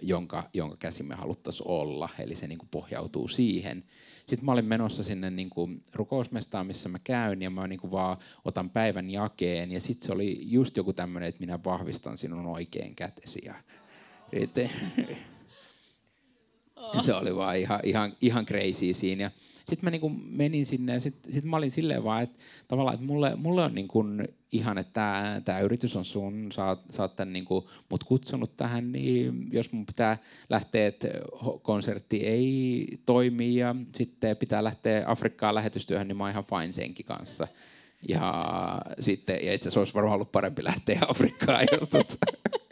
jonka, 0.01 0.43
jonka 0.53 0.77
käsi 0.77 1.03
me 1.03 1.15
haluttaisiin 1.15 1.67
olla, 1.67 2.09
eli 2.19 2.35
se 2.35 2.47
niin 2.47 2.57
kuin 2.57 2.69
pohjautuu 2.69 3.27
siihen. 3.27 3.83
Sitten 4.19 4.45
mä 4.45 4.51
olin 4.51 4.65
menossa 4.65 5.03
sinne 5.03 5.29
niin 5.29 5.49
kuin 5.49 5.83
rukousmestaan, 5.93 6.67
missä 6.67 6.89
mä 6.89 6.99
käyn, 7.03 7.41
ja 7.41 7.49
mä 7.49 7.67
niin 7.67 7.79
kuin 7.79 7.91
vaan 7.91 8.17
otan 8.45 8.69
päivän 8.69 9.09
jakeen, 9.09 9.71
ja 9.71 9.81
sitten 9.81 10.07
se 10.07 10.13
oli 10.13 10.39
just 10.41 10.77
joku 10.77 10.93
tämmöinen, 10.93 11.29
että 11.29 11.39
minä 11.39 11.59
vahvistan 11.65 12.17
sinun 12.17 12.45
oikein 12.45 12.95
kätesi. 12.95 13.41
Ja, 13.45 13.55
et, 14.31 14.51
Se 16.99 17.13
oli 17.13 17.35
vaan 17.35 17.57
ihan, 17.57 17.79
ihan, 17.83 18.13
ihan 18.21 18.45
crazy 18.45 18.93
siinä. 18.93 19.23
Ja 19.23 19.31
sitten 19.57 19.87
mä 19.87 19.91
niinku 19.91 20.09
menin 20.09 20.65
sinne 20.65 20.93
ja 20.93 20.99
sitten 20.99 21.33
sit 21.33 21.43
mä 21.43 21.57
olin 21.57 21.71
silleen 21.71 22.03
vaan, 22.03 22.23
että 22.23 22.39
tavallaan, 22.67 22.93
että 22.93 23.05
mulle, 23.05 23.35
mulle 23.35 23.63
on 23.63 23.75
niinku 23.75 24.05
ihan, 24.51 24.77
että 24.77 25.41
tämä 25.45 25.59
yritys 25.59 25.95
on 25.95 26.05
sun, 26.05 26.51
sä 26.51 26.65
oot, 26.65 26.79
sä 26.89 27.01
oot 27.01 27.15
tämän 27.15 27.33
niinku 27.33 27.69
mut 27.89 28.03
kutsunut 28.03 28.57
tähän, 28.57 28.91
niin 28.91 29.47
jos 29.51 29.71
mun 29.71 29.85
pitää 29.85 30.17
lähteä, 30.49 30.87
että 30.87 31.07
konsertti 31.61 32.17
ei 32.17 32.87
toimi 33.05 33.55
ja 33.55 33.75
sitten 33.95 34.37
pitää 34.37 34.63
lähteä 34.63 35.03
Afrikkaan 35.07 35.55
lähetystyöhön, 35.55 36.07
niin 36.07 36.17
mä 36.17 36.23
oon 36.23 36.31
ihan 36.31 36.45
fine 36.45 36.71
senkin 36.71 37.05
kanssa. 37.05 37.47
Ja 38.09 38.33
sitten, 38.99 39.39
ja 39.45 39.53
itse 39.53 39.63
asiassa 39.63 39.79
olisi 39.79 39.93
varmaan 39.93 40.15
ollut 40.15 40.31
parempi 40.31 40.63
lähteä 40.63 41.01
Afrikkaan, 41.07 41.65
jos 41.79 41.89
tota, 41.89 42.15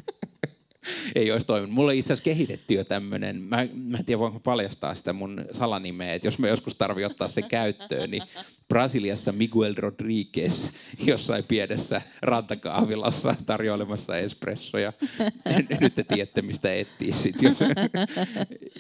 ei 1.16 1.32
olisi 1.32 1.48
toiminut. 1.48 1.76
Mulla 1.76 1.92
itse 1.92 2.14
asiassa 2.14 2.24
kehitetty 2.24 2.74
jo 2.74 2.84
tämmöinen, 2.84 3.42
mä, 3.42 3.68
mä 3.74 3.98
en 3.98 4.06
tiedä 4.06 4.20
voinko 4.20 4.40
paljastaa 4.40 4.96
sitä 4.96 5.14
mun 5.14 5.46
salanimeä, 5.52 6.14
että 6.14 6.28
jos 6.28 6.40
me 6.40 6.50
joskus 6.50 6.76
tarvii 6.76 7.06
ottaa 7.06 7.28
se 7.28 7.42
käyttöön, 7.42 8.12
niin 8.12 8.24
Brasiliassa 8.68 9.32
Miguel 9.32 9.76
Rodriguez 9.78 10.70
jossain 11.06 11.44
pienessä 11.44 12.02
rantakahvilassa 12.22 13.36
tarjoilemassa 13.46 14.18
espressoja. 14.18 14.94
Nyt 15.82 15.96
te 15.96 16.04
tiedätte, 16.04 16.42
mistä 16.42 16.74
etsiä 16.74 17.14
sitten. 17.14 17.56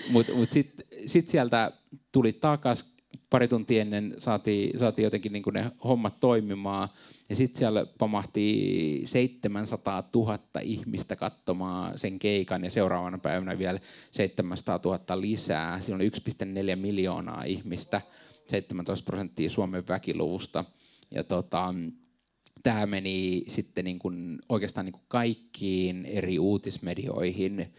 Mutta 0.09 0.33
mut 0.37 0.51
sitten 0.51 0.85
sit 1.05 1.27
sieltä 1.27 1.71
tuli 2.11 2.33
takas 2.33 2.96
pari 3.29 3.47
tuntia 3.47 3.81
ennen 3.81 4.15
saatiin, 4.17 4.79
saatiin 4.79 5.03
jotenkin 5.03 5.33
niin 5.33 5.43
ne 5.51 5.71
hommat 5.83 6.19
toimimaan. 6.19 6.89
Ja 7.29 7.35
sitten 7.35 7.59
siellä 7.59 7.85
pamahti 7.97 9.01
700 9.05 10.09
000 10.15 10.39
ihmistä 10.61 11.15
katsomaan 11.15 11.99
sen 11.99 12.19
keikan 12.19 12.63
ja 12.63 12.69
seuraavana 12.69 13.17
päivänä 13.17 13.57
vielä 13.57 13.79
700 14.11 14.79
000 14.85 15.21
lisää. 15.21 15.81
Siinä 15.81 15.95
oli 15.95 16.09
1,4 16.09 16.75
miljoonaa 16.75 17.43
ihmistä, 17.43 18.01
17 18.47 19.05
prosenttia 19.05 19.49
Suomen 19.49 19.87
väkiluvusta. 19.87 20.65
Ja 21.11 21.23
tota, 21.23 21.73
tämä 22.63 22.85
meni 22.85 23.43
sitten 23.47 23.85
niin 23.85 23.99
kuin 23.99 24.39
oikeastaan 24.49 24.85
niin 24.85 24.93
kuin 24.93 25.05
kaikkiin 25.07 26.05
eri 26.05 26.39
uutismedioihin. 26.39 27.73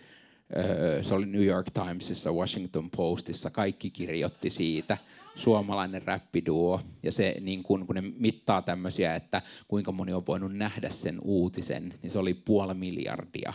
Se 1.03 1.15
oli 1.15 1.27
New 1.27 1.45
York 1.45 1.67
Timesissa, 1.71 2.33
Washington 2.33 2.91
Postissa, 2.91 3.51
kaikki 3.51 3.91
kirjoitti 3.91 4.51
siitä– 4.51 4.99
suomalainen 5.39 6.03
räppiduo. 6.03 6.81
Ja 7.03 7.13
se, 7.13 7.37
niin 7.41 7.63
kun, 7.63 7.87
kun 7.87 7.95
ne 7.95 8.03
mittaa 8.19 8.63
tämmöisiä, 8.63 9.15
että 9.15 9.43
kuinka 9.69 9.93
moni 9.93 10.13
on 10.13 10.27
voinut 10.27 10.55
nähdä 10.55 10.91
sen 10.91 11.19
uutisen, 11.23 11.95
niin 12.03 12.11
se 12.11 12.19
oli 12.19 12.35
puoli 12.35 12.75
miljardia. 12.75 13.53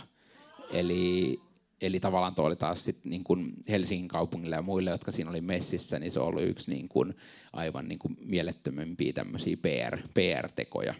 Eli, 0.72 1.40
eli 1.80 2.00
tavallaan 2.00 2.34
tuo 2.34 2.44
oli 2.44 2.56
taas 2.56 2.84
sit 2.84 3.04
niin 3.04 3.24
kun 3.24 3.52
Helsingin 3.68 4.08
kaupungille 4.08 4.56
ja 4.56 4.62
muille, 4.62 4.90
jotka 4.90 5.10
siinä 5.10 5.30
oli 5.30 5.40
messissä, 5.40 5.98
niin 5.98 6.12
se 6.12 6.20
ollut 6.20 6.42
yksi 6.42 6.70
niin 6.70 6.88
kun 6.88 7.14
aivan 7.52 7.88
niin 7.88 7.98
kun 7.98 8.16
mielettömimpiä 8.24 9.12
tämmöisiä 9.12 9.56
PR, 9.56 9.98
PR-tekoja. 10.14 10.94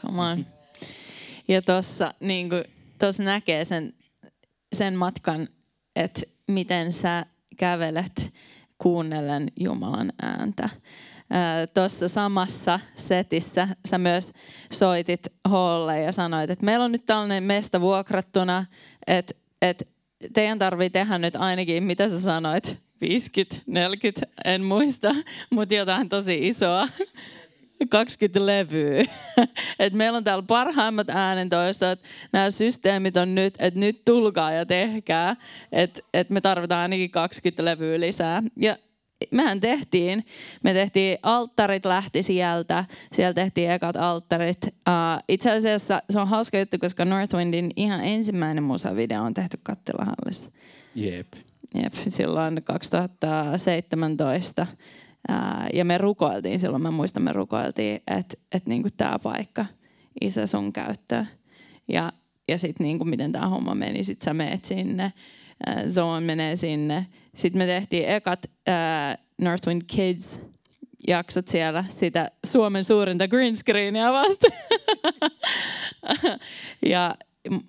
Come 0.00 0.22
on. 0.22 0.46
Ja 1.48 1.62
tuossa 1.62 2.14
niin 2.20 2.50
näkee 3.18 3.64
sen, 3.64 3.94
sen 4.72 4.96
matkan, 4.96 5.48
että 5.96 6.20
miten 6.48 6.92
sä 6.92 7.26
kävelet 7.56 8.25
kuunnellen 8.78 9.52
Jumalan 9.60 10.12
ääntä. 10.22 10.68
Tuossa 11.74 12.08
samassa 12.08 12.80
setissä 12.94 13.68
sä 13.88 13.98
myös 13.98 14.32
soitit 14.72 15.20
Holle 15.50 16.00
ja 16.00 16.12
sanoit, 16.12 16.50
että 16.50 16.64
meillä 16.64 16.84
on 16.84 16.92
nyt 16.92 17.06
tällainen 17.06 17.42
mesta 17.42 17.80
vuokrattuna, 17.80 18.64
että, 19.06 19.34
että 19.62 19.84
teidän 20.32 20.58
tarvii 20.58 20.90
tehdä 20.90 21.18
nyt 21.18 21.36
ainakin, 21.36 21.84
mitä 21.84 22.08
sä 22.08 22.20
sanoit, 22.20 22.76
50, 23.00 23.56
40, 23.66 24.26
en 24.44 24.62
muista, 24.62 25.14
mutta 25.50 25.74
jotain 25.74 26.08
tosi 26.08 26.48
isoa. 26.48 26.88
20 27.88 28.46
levyä. 28.46 29.04
Et 29.78 29.92
meillä 29.92 30.16
on 30.16 30.24
täällä 30.24 30.44
parhaimmat 30.46 31.10
äänentoistot. 31.10 31.98
Nämä 32.32 32.50
systeemit 32.50 33.16
on 33.16 33.34
nyt, 33.34 33.54
että 33.58 33.80
nyt 33.80 34.04
tulkaa 34.04 34.52
ja 34.52 34.66
tehkää. 34.66 35.36
Että 35.72 36.00
et 36.14 36.30
me 36.30 36.40
tarvitaan 36.40 36.82
ainakin 36.82 37.10
20 37.10 37.64
levyä 37.64 38.00
lisää. 38.00 38.42
Ja 38.56 38.76
mehän 39.30 39.60
tehtiin, 39.60 40.26
me 40.62 40.72
tehtiin 40.72 41.18
alttarit 41.22 41.84
lähti 41.84 42.22
sieltä, 42.22 42.84
siellä 43.12 43.34
tehtiin 43.34 43.70
ekat 43.70 43.96
alttarit. 43.96 44.64
Uh, 44.64 44.72
itse 45.28 45.50
asiassa 45.50 46.02
se 46.10 46.20
on 46.20 46.28
hauska 46.28 46.58
juttu, 46.58 46.78
koska 46.78 47.04
Northwindin 47.04 47.70
ihan 47.76 48.04
ensimmäinen 48.04 48.64
musavideo 48.64 49.22
on 49.22 49.34
tehty 49.34 49.60
Kattilahallissa. 49.62 50.50
Jep. 50.94 51.26
Jep, 51.74 51.92
silloin 52.08 52.62
2017 52.64 54.66
ja 55.72 55.84
me 55.84 55.98
rukoiltiin 55.98 56.60
silloin, 56.60 56.82
mä 56.82 56.90
muistan, 56.90 57.22
me 57.22 57.32
rukoiltiin, 57.32 58.00
että 58.06 58.34
et 58.52 58.66
niinku 58.66 58.88
tämä 58.96 59.18
paikka, 59.18 59.66
isä 60.20 60.46
sun 60.46 60.72
käyttää. 60.72 61.26
Ja, 61.88 62.12
ja 62.48 62.58
sitten 62.58 62.84
niinku, 62.84 63.04
miten 63.04 63.32
tämä 63.32 63.48
homma 63.48 63.74
meni, 63.74 64.04
sitten 64.04 64.24
sä 64.24 64.34
meet 64.34 64.64
sinne, 64.64 65.12
Zoon 65.88 66.22
menee 66.22 66.56
sinne. 66.56 67.06
Sitten 67.36 67.58
me 67.58 67.66
tehtiin 67.66 68.08
ekat 68.08 68.46
äh, 68.68 69.18
Northwind 69.40 69.82
Kids 69.86 70.38
jaksot 71.08 71.48
siellä 71.48 71.84
sitä 71.88 72.30
Suomen 72.46 72.84
suurinta 72.84 73.28
green 73.28 73.56
screenia 73.56 74.12
vasta. 74.12 74.46
ja 76.86 77.14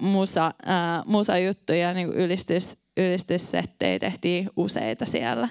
musa, 0.01 0.45
äh, 0.47 1.05
musa-juttuja, 1.05 1.93
niin 1.93 2.07
ylistys, 2.07 2.77
ylistyssettejä 2.97 3.99
tehtiin 3.99 4.49
useita 4.55 5.05
siellä. 5.05 5.49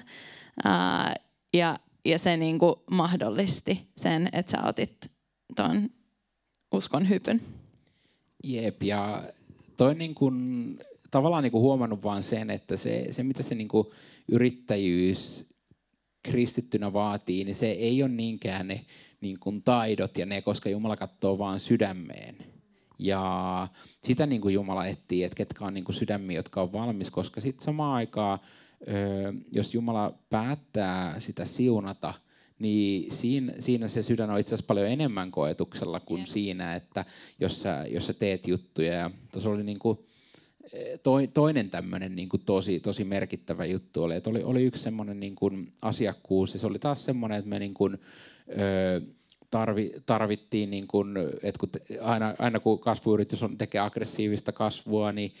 Äh, 0.65 1.13
ja 1.53 1.75
ja 2.07 2.19
se 2.19 2.37
niin 2.37 2.59
kuin 2.59 2.75
mahdollisti 2.91 3.87
sen, 3.95 4.29
että 4.31 4.51
sä 4.51 4.67
otit 4.67 5.11
ton 5.55 5.89
uskon 6.73 7.09
hypyn. 7.09 7.41
Jep, 8.43 8.83
ja 8.83 9.23
toi 9.77 9.95
niin 9.95 10.15
kuin, 10.15 10.79
tavallaan 11.11 11.43
niin 11.43 11.51
kuin 11.51 11.61
huomannut 11.61 12.03
vaan 12.03 12.23
sen, 12.23 12.49
että 12.49 12.77
se, 12.77 13.07
se 13.11 13.23
mitä 13.23 13.43
se 13.43 13.55
niin 13.55 13.67
kuin 13.67 13.87
yrittäjyys 14.27 15.49
kristittynä 16.23 16.93
vaatii, 16.93 17.43
niin 17.43 17.55
se 17.55 17.71
ei 17.71 18.03
ole 18.03 18.11
niinkään 18.11 18.67
ne 18.67 18.85
niin 19.21 19.39
kuin 19.39 19.63
taidot 19.63 20.17
ja 20.17 20.25
ne, 20.25 20.41
koska 20.41 20.69
Jumala 20.69 20.97
katsoo 20.97 21.37
vaan 21.37 21.59
sydämeen. 21.59 22.37
Ja 22.99 23.67
sitä 24.03 24.25
niin 24.25 24.41
kuin 24.41 24.53
Jumala 24.53 24.85
etsii, 24.85 25.23
että 25.23 25.35
ketkä 25.35 25.65
on 25.65 25.73
niin 25.73 25.83
kuin 25.83 25.95
sydämiä, 25.95 26.39
jotka 26.39 26.61
on 26.61 26.73
valmis, 26.73 27.09
koska 27.09 27.41
sitten 27.41 27.65
samaan 27.65 27.93
aikaan 27.93 28.39
jos 29.51 29.73
Jumala 29.73 30.13
päättää 30.29 31.19
sitä 31.19 31.45
siunata, 31.45 32.13
niin 32.59 33.13
siinä, 33.15 33.53
siinä 33.59 33.87
se 33.87 34.03
sydän 34.03 34.29
on 34.29 34.39
itse 34.39 34.49
asiassa 34.49 34.67
paljon 34.67 34.87
enemmän 34.87 35.31
koetuksella 35.31 35.99
kuin 35.99 36.19
yeah. 36.19 36.29
siinä, 36.29 36.75
että 36.75 37.05
jos 37.39 37.61
sä, 37.61 37.85
jos 37.89 38.05
sä 38.05 38.13
teet 38.13 38.47
juttuja. 38.47 38.93
Ja 38.93 39.11
tuossa 39.31 39.49
oli 39.49 39.63
niin 39.63 39.79
kuin, 39.79 39.99
toinen 41.33 41.69
tämmöinen 41.69 42.15
niin 42.15 42.29
kuin 42.29 42.41
tosi, 42.45 42.79
tosi 42.79 43.03
merkittävä 43.03 43.65
juttu 43.65 44.03
oli, 44.03 44.15
että 44.15 44.29
oli, 44.29 44.43
oli 44.43 44.63
yksi 44.63 44.83
semmoinen 44.83 45.19
niin 45.19 45.35
kuin 45.35 45.71
asiakkuus, 45.81 46.53
ja 46.53 46.59
se 46.59 46.67
oli 46.67 46.79
taas 46.79 47.05
semmoinen, 47.05 47.37
että 47.37 47.49
me 47.49 47.59
niin 47.59 47.73
kuin, 47.73 47.97
ö, 48.49 49.01
tarvi, 49.51 49.91
tarvittiin, 50.05 50.69
niin 50.69 50.87
kuin, 50.87 51.17
että 51.43 51.59
kun 51.59 51.69
aina, 52.01 52.35
aina 52.39 52.59
kun 52.59 52.79
kasvuyritys 52.79 53.43
on, 53.43 53.57
tekee 53.57 53.81
aggressiivista 53.81 54.51
kasvua, 54.51 55.11
niin 55.11 55.33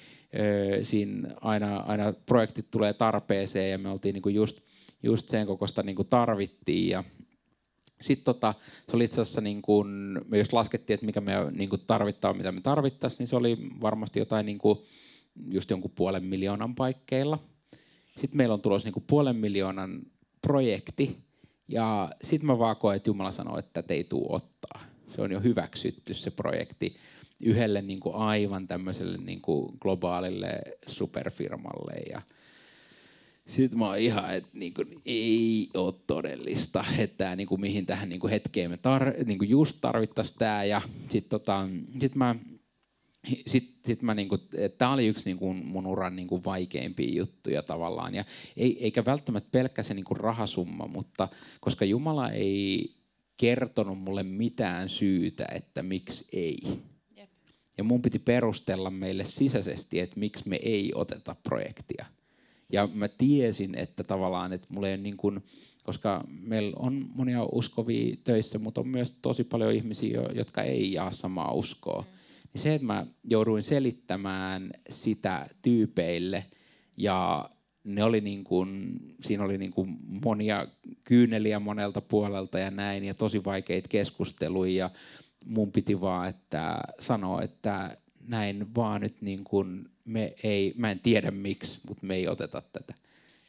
siinä 0.83 1.29
aina, 1.41 1.77
aina 1.77 2.13
projektit 2.25 2.71
tulee 2.71 2.93
tarpeeseen 2.93 3.71
ja 3.71 3.77
me 3.77 3.89
oltiin 3.89 4.13
niin 4.13 4.21
kuin 4.21 4.35
just, 4.35 4.59
just 5.03 5.29
sen 5.29 5.47
kokosta 5.47 5.83
niin 5.83 5.95
kuin 5.95 6.07
tarvittiin 6.07 6.89
ja 6.89 7.03
sitten 8.01 8.25
tota, 8.25 8.53
se 8.89 8.95
oli 8.95 9.03
itse 9.03 9.21
asiassa, 9.21 9.41
niin 9.41 9.61
kun, 9.61 10.21
me 10.27 10.37
just 10.37 10.53
laskettiin, 10.53 10.95
että 10.95 11.05
mikä 11.05 11.21
me 11.21 11.33
niin 11.51 11.69
tarvittaa, 11.87 12.33
mitä 12.33 12.51
me 12.51 12.61
tarvittaisiin, 12.61 13.19
niin 13.19 13.27
se 13.27 13.35
oli 13.35 13.57
varmasti 13.81 14.19
jotain 14.19 14.45
niin 14.45 14.57
kuin, 14.57 14.79
just 15.51 15.69
jonkun 15.69 15.91
puolen 15.95 16.23
miljoonan 16.23 16.75
paikkeilla. 16.75 17.39
Sitten 18.17 18.37
meillä 18.37 18.53
on 18.53 18.61
tulossa 18.61 18.89
niin 18.89 19.03
puolen 19.07 19.35
miljoonan 19.35 20.01
projekti, 20.41 21.17
ja 21.67 22.11
sitten 22.23 22.47
mä 22.47 22.59
vaan 22.59 22.75
koen, 22.75 22.95
että 22.97 23.09
Jumala 23.09 23.31
sanoo, 23.31 23.57
että 23.57 23.81
te 23.81 23.93
ei 23.93 24.03
tuu 24.03 24.33
ottaa. 24.33 24.83
Se 25.15 25.21
on 25.21 25.31
jo 25.31 25.39
hyväksytty 25.39 26.13
se 26.13 26.31
projekti 26.31 26.95
yhdelle 27.43 27.81
niin 27.81 27.99
kuin 27.99 28.15
aivan 28.15 28.67
tämmöiselle 28.67 29.17
niin 29.17 29.41
kuin 29.41 29.73
globaalille 29.79 30.61
superfirmalle. 30.87 31.93
Ja 32.09 32.21
sitten 33.45 33.79
mä 33.79 33.87
oon 33.87 33.97
ihan, 33.97 34.35
että 34.35 34.49
niin 34.53 34.73
kuin, 34.73 35.01
ei 35.05 35.69
ole 35.73 35.93
todellista, 36.07 36.85
että 36.97 37.35
niin 37.35 37.47
kuin, 37.47 37.61
mihin 37.61 37.85
tähän 37.85 38.09
niin 38.09 38.19
kuin 38.19 38.31
hetkeen 38.31 38.71
me 38.71 38.75
tar- 38.75 39.25
niin 39.25 39.37
kuin 39.37 39.49
just 39.49 39.77
tarvittaisiin 39.81 40.39
tämä. 40.39 40.63
Ja 40.63 40.81
sitten 41.09 41.29
tota, 41.29 41.67
sit 41.99 42.15
mä 42.15 42.35
sitten 43.47 43.77
sit 43.85 44.01
mä 44.01 44.13
niinku, 44.13 44.37
tämä 44.77 44.93
oli 44.93 45.07
yksi 45.07 45.25
niinku 45.25 45.53
mun 45.53 45.87
uran 45.87 46.15
niinku 46.15 46.43
vaikeimpia 46.45 47.15
juttuja 47.15 47.63
tavallaan. 47.63 48.15
Ja 48.15 48.25
ei, 48.57 48.83
eikä 48.83 49.05
välttämättä 49.05 49.49
pelkkä 49.51 49.83
se 49.83 49.93
niinku 49.93 50.13
rahasumma, 50.13 50.87
mutta 50.87 51.27
koska 51.59 51.85
Jumala 51.85 52.31
ei 52.31 52.93
kertonut 53.37 53.99
mulle 53.99 54.23
mitään 54.23 54.89
syytä, 54.89 55.45
että 55.55 55.83
miksi 55.83 56.27
ei. 56.33 56.57
Ja 57.77 57.83
mun 57.83 58.01
piti 58.01 58.19
perustella 58.19 58.89
meille 58.89 59.25
sisäisesti, 59.25 59.99
että 59.99 60.19
miksi 60.19 60.49
me 60.49 60.59
ei 60.63 60.91
oteta 60.95 61.35
projektia. 61.43 62.05
Ja 62.71 62.89
mä 62.93 63.07
tiesin, 63.07 63.75
että 63.75 64.03
tavallaan, 64.03 64.53
että 64.53 64.67
mulla 64.69 64.89
ei 64.89 64.97
niin 64.97 65.17
kuin, 65.17 65.43
koska 65.83 66.23
meillä 66.47 66.73
on 66.79 67.05
monia 67.15 67.43
uskovia 67.51 68.15
töissä, 68.23 68.59
mutta 68.59 68.81
on 68.81 68.87
myös 68.87 69.11
tosi 69.21 69.43
paljon 69.43 69.73
ihmisiä, 69.73 70.21
jotka 70.33 70.61
ei 70.61 70.93
jaa 70.93 71.11
samaa 71.11 71.53
uskoa. 71.53 72.01
Mm. 72.01 72.17
Niin 72.53 72.61
se, 72.61 72.75
että 72.75 72.87
mä 72.87 73.05
jouduin 73.23 73.63
selittämään 73.63 74.71
sitä 74.89 75.47
tyypeille 75.61 76.45
ja 76.97 77.49
ne 77.83 78.03
oli 78.03 78.21
niin 78.21 78.43
kuin, 78.43 78.99
siinä 79.21 79.43
oli 79.43 79.57
niin 79.57 79.71
kuin 79.71 79.97
monia 80.25 80.67
kyyneliä 81.03 81.59
monelta 81.59 82.01
puolelta 82.01 82.59
ja 82.59 82.71
näin 82.71 83.03
ja 83.03 83.13
tosi 83.13 83.45
vaikeita 83.45 83.89
keskusteluja 83.89 84.71
ja 84.71 84.89
mun 85.47 85.71
piti 85.71 86.01
vaan 86.01 86.29
että 86.29 86.79
sanoa, 86.99 87.41
että 87.41 87.97
näin 88.27 88.75
vaan 88.75 89.01
nyt 89.01 89.21
niin 89.21 89.43
kuin 89.43 89.89
me 90.05 90.33
ei, 90.43 90.73
mä 90.77 90.91
en 90.91 90.99
tiedä 90.99 91.31
miksi, 91.31 91.79
mutta 91.87 92.05
me 92.05 92.15
ei 92.15 92.27
oteta 92.27 92.61
tätä. 92.73 92.93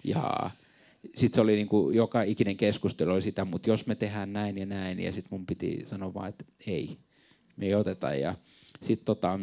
Ja 0.04 0.50
sitten 1.16 1.34
se 1.34 1.40
oli 1.40 1.54
niin 1.54 1.68
kuin, 1.68 1.96
joka 1.96 2.22
ikinen 2.22 2.56
keskustelu 2.56 3.10
oli 3.10 3.22
sitä, 3.22 3.44
mutta 3.44 3.70
jos 3.70 3.86
me 3.86 3.94
tehdään 3.94 4.32
näin 4.32 4.58
ja 4.58 4.66
näin, 4.66 5.00
ja 5.00 5.12
sitten 5.12 5.28
mun 5.30 5.46
piti 5.46 5.82
sanoa 5.84 6.14
vaan, 6.14 6.28
että 6.28 6.44
ei, 6.66 6.98
me 7.56 7.66
ei 7.66 7.74
oteta. 7.74 8.14
Ja 8.14 8.34
sitten 8.82 9.04
tota, 9.04 9.40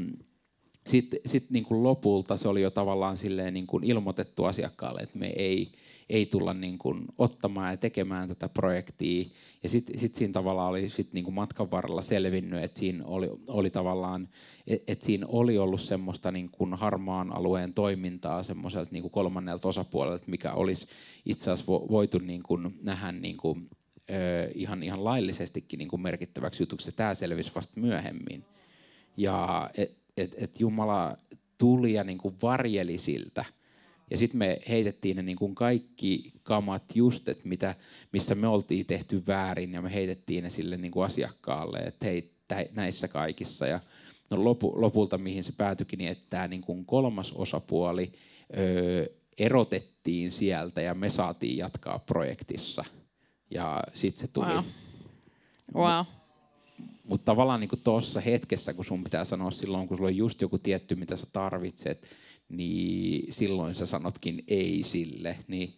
sit, 0.87 1.09
sit 1.25 1.49
niin 1.49 1.65
kuin 1.65 1.83
lopulta 1.83 2.37
se 2.37 2.47
oli 2.47 2.61
jo 2.61 2.71
tavallaan 2.71 3.17
silleen 3.17 3.53
niin 3.53 3.67
kuin 3.67 3.83
ilmoitettu 3.83 4.45
asiakkaalle, 4.45 5.01
että 5.01 5.17
me 5.17 5.27
ei, 5.27 5.71
ei 6.09 6.25
tulla 6.25 6.53
niin 6.53 6.77
kuin 6.77 7.05
ottamaan 7.17 7.71
ja 7.71 7.77
tekemään 7.77 8.29
tätä 8.29 8.49
projektia. 8.49 9.25
Ja 9.63 9.69
sitten 9.69 9.99
sit 9.99 10.15
siinä 10.15 10.31
tavallaan 10.31 10.69
oli 10.69 10.89
sit 10.89 11.13
niin 11.13 11.23
kuin 11.23 11.33
matkan 11.35 11.71
varrella 11.71 12.01
selvinnyt, 12.01 12.63
että 12.63 12.79
siinä 12.79 13.05
oli, 13.05 13.29
oli 13.49 13.69
tavallaan, 13.69 14.27
että 14.67 14.91
et 14.91 15.01
siinä 15.01 15.25
oli 15.29 15.57
ollut 15.57 15.81
semmoista 15.81 16.31
niin 16.31 16.49
kuin 16.51 16.73
harmaan 16.73 17.35
alueen 17.35 17.73
toimintaa 17.73 18.43
semmoiselta 18.43 18.91
niin 18.91 19.09
kolmannelta 19.09 19.67
osapuolelta, 19.67 20.25
mikä 20.27 20.53
olisi 20.53 20.87
itse 21.25 21.51
asiassa 21.51 21.71
voitu 21.71 22.17
niin 22.17 22.43
kuin 22.43 22.79
nähdä 22.81 23.11
niin 23.11 23.37
kuin, 23.37 23.69
ö, 24.09 24.51
ihan, 24.55 24.83
ihan 24.83 25.03
laillisestikin 25.03 25.77
niin 25.77 25.89
kuin 25.89 26.01
merkittäväksi 26.01 26.63
jutuksi. 26.63 26.91
Tämä 26.91 27.15
selvisi 27.15 27.51
vasta 27.55 27.79
myöhemmin. 27.79 28.45
Ja 29.17 29.69
et, 29.77 29.97
et, 30.17 30.35
et 30.37 30.59
Jumala 30.59 31.17
tuli 31.57 31.93
ja 31.93 32.03
niin 32.03 32.17
kuin 32.17 32.35
varjeli 32.41 32.97
siltä. 32.97 33.45
Ja 34.11 34.17
sitten 34.17 34.37
me 34.37 34.59
heitettiin 34.69 35.15
ne 35.15 35.23
niin 35.23 35.37
kuin 35.37 35.55
kaikki 35.55 36.31
kamat 36.43 36.83
just, 36.95 37.29
että 37.29 37.47
mitä, 37.47 37.75
missä 38.11 38.35
me 38.35 38.47
oltiin 38.47 38.85
tehty 38.85 39.23
väärin, 39.27 39.73
ja 39.73 39.81
me 39.81 39.93
heitettiin 39.93 40.43
ne 40.43 40.49
sille 40.49 40.77
niin 40.77 40.91
kuin 40.91 41.05
asiakkaalle, 41.05 41.77
että 41.77 42.05
hei, 42.05 42.35
näissä 42.71 43.07
kaikissa. 43.07 43.67
Ja 43.67 43.79
no 44.31 44.43
lopu, 44.43 44.81
lopulta 44.81 45.17
mihin 45.17 45.43
se 45.43 45.51
päätyikin, 45.57 45.97
niin 45.97 46.11
että 46.11 46.25
tämä 46.29 46.47
niin 46.47 46.61
kuin 46.61 46.85
kolmas 46.85 47.31
osapuoli 47.31 48.13
öö, 48.57 49.05
erotettiin 49.37 50.31
sieltä, 50.31 50.81
ja 50.81 50.93
me 50.93 51.09
saatiin 51.09 51.57
jatkaa 51.57 51.99
projektissa. 51.99 52.85
Ja 53.51 53.83
sitten 53.93 54.27
se 54.27 54.33
tuli. 54.33 54.45
Wow. 54.45 54.63
wow. 55.75 56.05
Mutta 57.07 57.25
tavallaan 57.25 57.59
niin 57.59 57.69
tuossa 57.83 58.19
hetkessä, 58.19 58.73
kun 58.73 58.85
sun 58.85 59.03
pitää 59.03 59.25
sanoa 59.25 59.51
silloin, 59.51 59.87
kun 59.87 59.97
sulla 59.97 60.09
on 60.09 60.17
just 60.17 60.41
joku 60.41 60.57
tietty, 60.57 60.95
mitä 60.95 61.15
sä 61.15 61.27
tarvitset, 61.33 62.07
niin 62.49 63.33
silloin 63.33 63.75
sä 63.75 63.85
sanotkin 63.85 64.43
ei 64.47 64.83
sille. 64.85 65.37
Niin, 65.47 65.73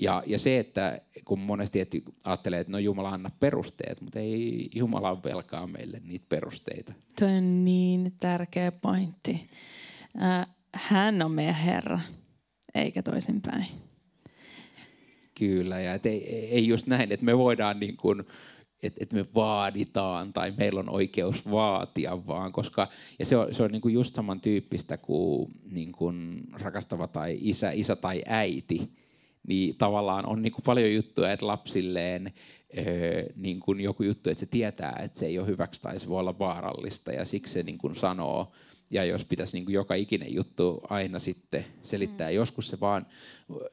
ja, 0.00 0.22
ja 0.26 0.38
se, 0.38 0.58
että 0.58 1.00
kun 1.24 1.38
monesti 1.38 1.80
et 1.80 1.90
ajattelee, 2.24 2.60
että 2.60 2.72
no 2.72 2.78
Jumala 2.78 3.08
anna 3.08 3.30
perusteet, 3.40 4.00
mutta 4.00 4.18
ei 4.18 4.70
Jumala 4.74 5.22
velkaa 5.24 5.66
meille 5.66 6.00
niitä 6.04 6.26
perusteita. 6.28 6.92
Tuo 7.18 7.28
on 7.28 7.64
niin 7.64 8.12
tärkeä 8.20 8.72
pointti. 8.72 9.50
Äh, 10.22 10.46
hän 10.74 11.22
on 11.22 11.32
meidän 11.32 11.54
Herra, 11.54 12.00
eikä 12.74 13.02
toisinpäin. 13.02 13.66
Kyllä, 15.34 15.80
ja 15.80 15.94
et 15.94 16.06
ei, 16.06 16.48
ei 16.50 16.68
just 16.68 16.86
näin, 16.86 17.12
että 17.12 17.26
me 17.26 17.38
voidaan 17.38 17.80
niin 17.80 17.96
kuin 17.96 18.24
että 18.82 18.98
et 19.02 19.12
me 19.12 19.26
vaaditaan 19.34 20.32
tai 20.32 20.52
meillä 20.56 20.80
on 20.80 20.90
oikeus 20.90 21.50
vaatia 21.50 22.26
vaan, 22.26 22.52
koska 22.52 22.88
ja 23.18 23.26
se 23.26 23.36
on, 23.36 23.54
se 23.54 23.62
on 23.62 23.70
niinku 23.70 23.88
just 23.88 24.14
samantyyppistä 24.14 24.96
kuin 24.96 25.52
niinku 25.70 26.12
rakastava 26.52 27.06
tai 27.06 27.38
isä, 27.40 27.70
isä 27.70 27.96
tai 27.96 28.22
äiti, 28.26 28.90
niin 29.48 29.76
tavallaan 29.76 30.26
on 30.26 30.42
niinku 30.42 30.62
paljon 30.62 30.94
juttuja, 30.94 31.32
että 31.32 31.46
lapsilleen 31.46 32.32
öö, 32.78 33.24
niin 33.36 33.60
kuin 33.60 33.80
joku 33.80 34.02
juttu, 34.02 34.30
että 34.30 34.40
se 34.40 34.46
tietää, 34.46 35.00
että 35.04 35.18
se 35.18 35.26
ei 35.26 35.38
ole 35.38 35.46
hyväksi 35.46 35.82
tai 35.82 36.00
se 36.00 36.08
voi 36.08 36.20
olla 36.20 36.38
vaarallista 36.38 37.12
ja 37.12 37.24
siksi 37.24 37.52
se 37.52 37.62
niin 37.62 37.78
kuin 37.78 37.94
sanoo, 37.94 38.52
ja 38.90 39.04
jos 39.04 39.24
pitäisi 39.24 39.56
niin 39.56 39.64
kuin 39.64 39.74
joka 39.74 39.94
ikinen 39.94 40.34
juttu 40.34 40.80
aina 40.88 41.18
sitten 41.18 41.64
selittää, 41.82 42.28
mm. 42.28 42.34
joskus 42.34 42.68
se 42.68 42.80
vaan, 42.80 43.06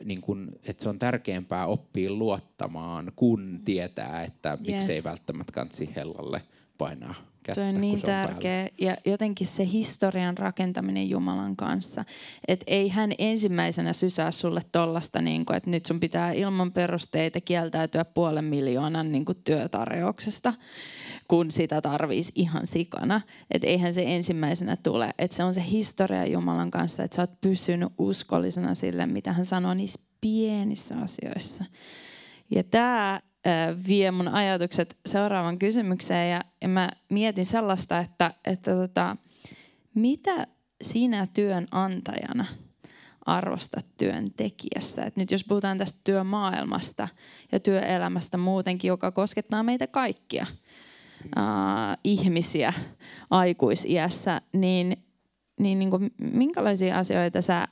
niin 0.04 0.22
kuin, 0.22 0.52
että 0.64 0.84
se 0.84 0.90
on 0.90 1.00
tärkeämpää 1.00 1.66
oppia 1.66 2.12
luottamaan, 2.12 3.12
kun 3.16 3.62
tietää, 3.66 4.24
että 4.24 4.58
miksei 4.68 4.96
yes. 4.96 5.06
välttämättä 5.06 5.54
kansi 5.54 5.90
hellalle 5.96 6.42
painaa 6.78 7.16
kättä, 7.48 7.62
Tuo 7.62 7.70
on 7.70 7.82
niin 7.82 8.02
tärkeä. 8.02 8.52
Päällä. 8.52 8.70
Ja 8.78 8.98
jotenkin 9.06 9.48
se 9.48 9.68
historian 9.72 10.38
rakentaminen 10.38 11.10
Jumalan 11.10 11.56
kanssa. 11.56 12.06
Että 12.48 12.66
ei 12.68 12.90
hän 12.90 13.12
ensimmäisenä 13.18 13.94
sysää 13.94 14.32
sulle 14.32 14.62
tollasta, 14.72 15.22
niin 15.22 15.46
kuin, 15.46 15.58
että 15.58 15.70
nyt 15.70 15.86
sun 15.86 16.00
pitää 16.00 16.32
ilman 16.32 16.72
perusteita 16.72 17.42
kieltäytyä 17.42 18.06
puolen 18.06 18.46
miljoonan 18.46 19.12
niin 19.12 19.26
kuin 19.26 19.38
työtarjouksesta, 19.44 20.54
kun 21.28 21.52
sitä 21.52 21.82
tarvisi 21.82 22.32
ihan 22.36 22.68
sikana. 22.68 23.22
Että 23.52 23.68
eihän 23.68 23.94
se 23.94 24.04
ensimmäisenä 24.06 24.78
tule. 24.84 25.14
Että 25.18 25.38
se 25.38 25.44
on 25.44 25.54
se 25.54 25.64
historia 25.72 26.26
Jumalan 26.26 26.72
kanssa, 26.72 27.04
että 27.04 27.16
sä 27.16 27.22
oot 27.22 27.42
pysynyt 27.42 27.94
uskollisena 27.98 28.76
sille, 28.76 29.06
mitä 29.06 29.34
hän 29.34 29.46
sanoo 29.46 29.74
niissä 29.74 30.00
pienissä 30.22 30.96
asioissa. 30.98 31.66
Ja 32.56 32.64
tämä 32.64 33.20
vie 33.88 34.12
mun 34.12 34.28
ajatukset 34.28 34.98
seuraavan 35.06 35.60
kysymykseen 35.60 36.32
ja, 36.32 36.42
ja 36.62 36.68
mä 36.68 36.90
mietin 37.10 37.46
sellaista, 37.46 38.00
että, 38.00 38.34
että 38.46 38.72
tota, 38.72 39.18
mitä 39.94 40.48
sinä 40.82 41.28
työnantajana 41.34 42.46
arvostat 43.26 43.86
työntekijästä. 43.98 45.06
Et 45.06 45.16
nyt 45.16 45.32
jos 45.32 45.44
puhutaan 45.44 45.78
tästä 45.78 46.00
työmaailmasta 46.04 47.08
ja 47.52 47.60
työelämästä 47.60 48.38
muutenkin, 48.38 48.88
joka 48.88 49.12
koskettaa 49.12 49.64
meitä 49.64 49.88
kaikkia 49.88 50.46
uh, 51.26 51.98
ihmisiä 52.04 52.74
aikuisiässä, 53.30 54.42
niin, 54.54 54.98
niin, 55.60 55.80
niin 55.80 55.90
kuin, 55.90 56.12
minkälaisia 56.18 56.98
asioita 56.98 57.42
sä 57.42 57.68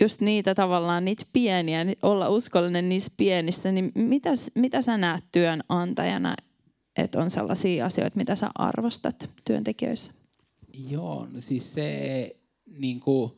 just 0.00 0.20
niitä 0.20 0.54
tavallaan, 0.54 1.04
niitä 1.04 1.24
pieniä, 1.32 1.86
olla 2.02 2.28
uskollinen 2.28 2.88
niissä 2.88 3.12
pienissä, 3.16 3.72
niin 3.72 3.92
mitä, 3.94 4.30
mitä 4.54 4.82
sä 4.82 4.96
näet 4.96 5.24
työnantajana, 5.32 6.36
että 6.96 7.18
on 7.18 7.30
sellaisia 7.30 7.86
asioita, 7.86 8.16
mitä 8.16 8.36
sä 8.36 8.50
arvostat 8.54 9.30
työntekijöissä? 9.44 10.12
Joo, 10.88 11.26
no 11.32 11.40
siis 11.40 11.74
se 11.74 12.36
niin 12.78 13.00
kuin, 13.00 13.32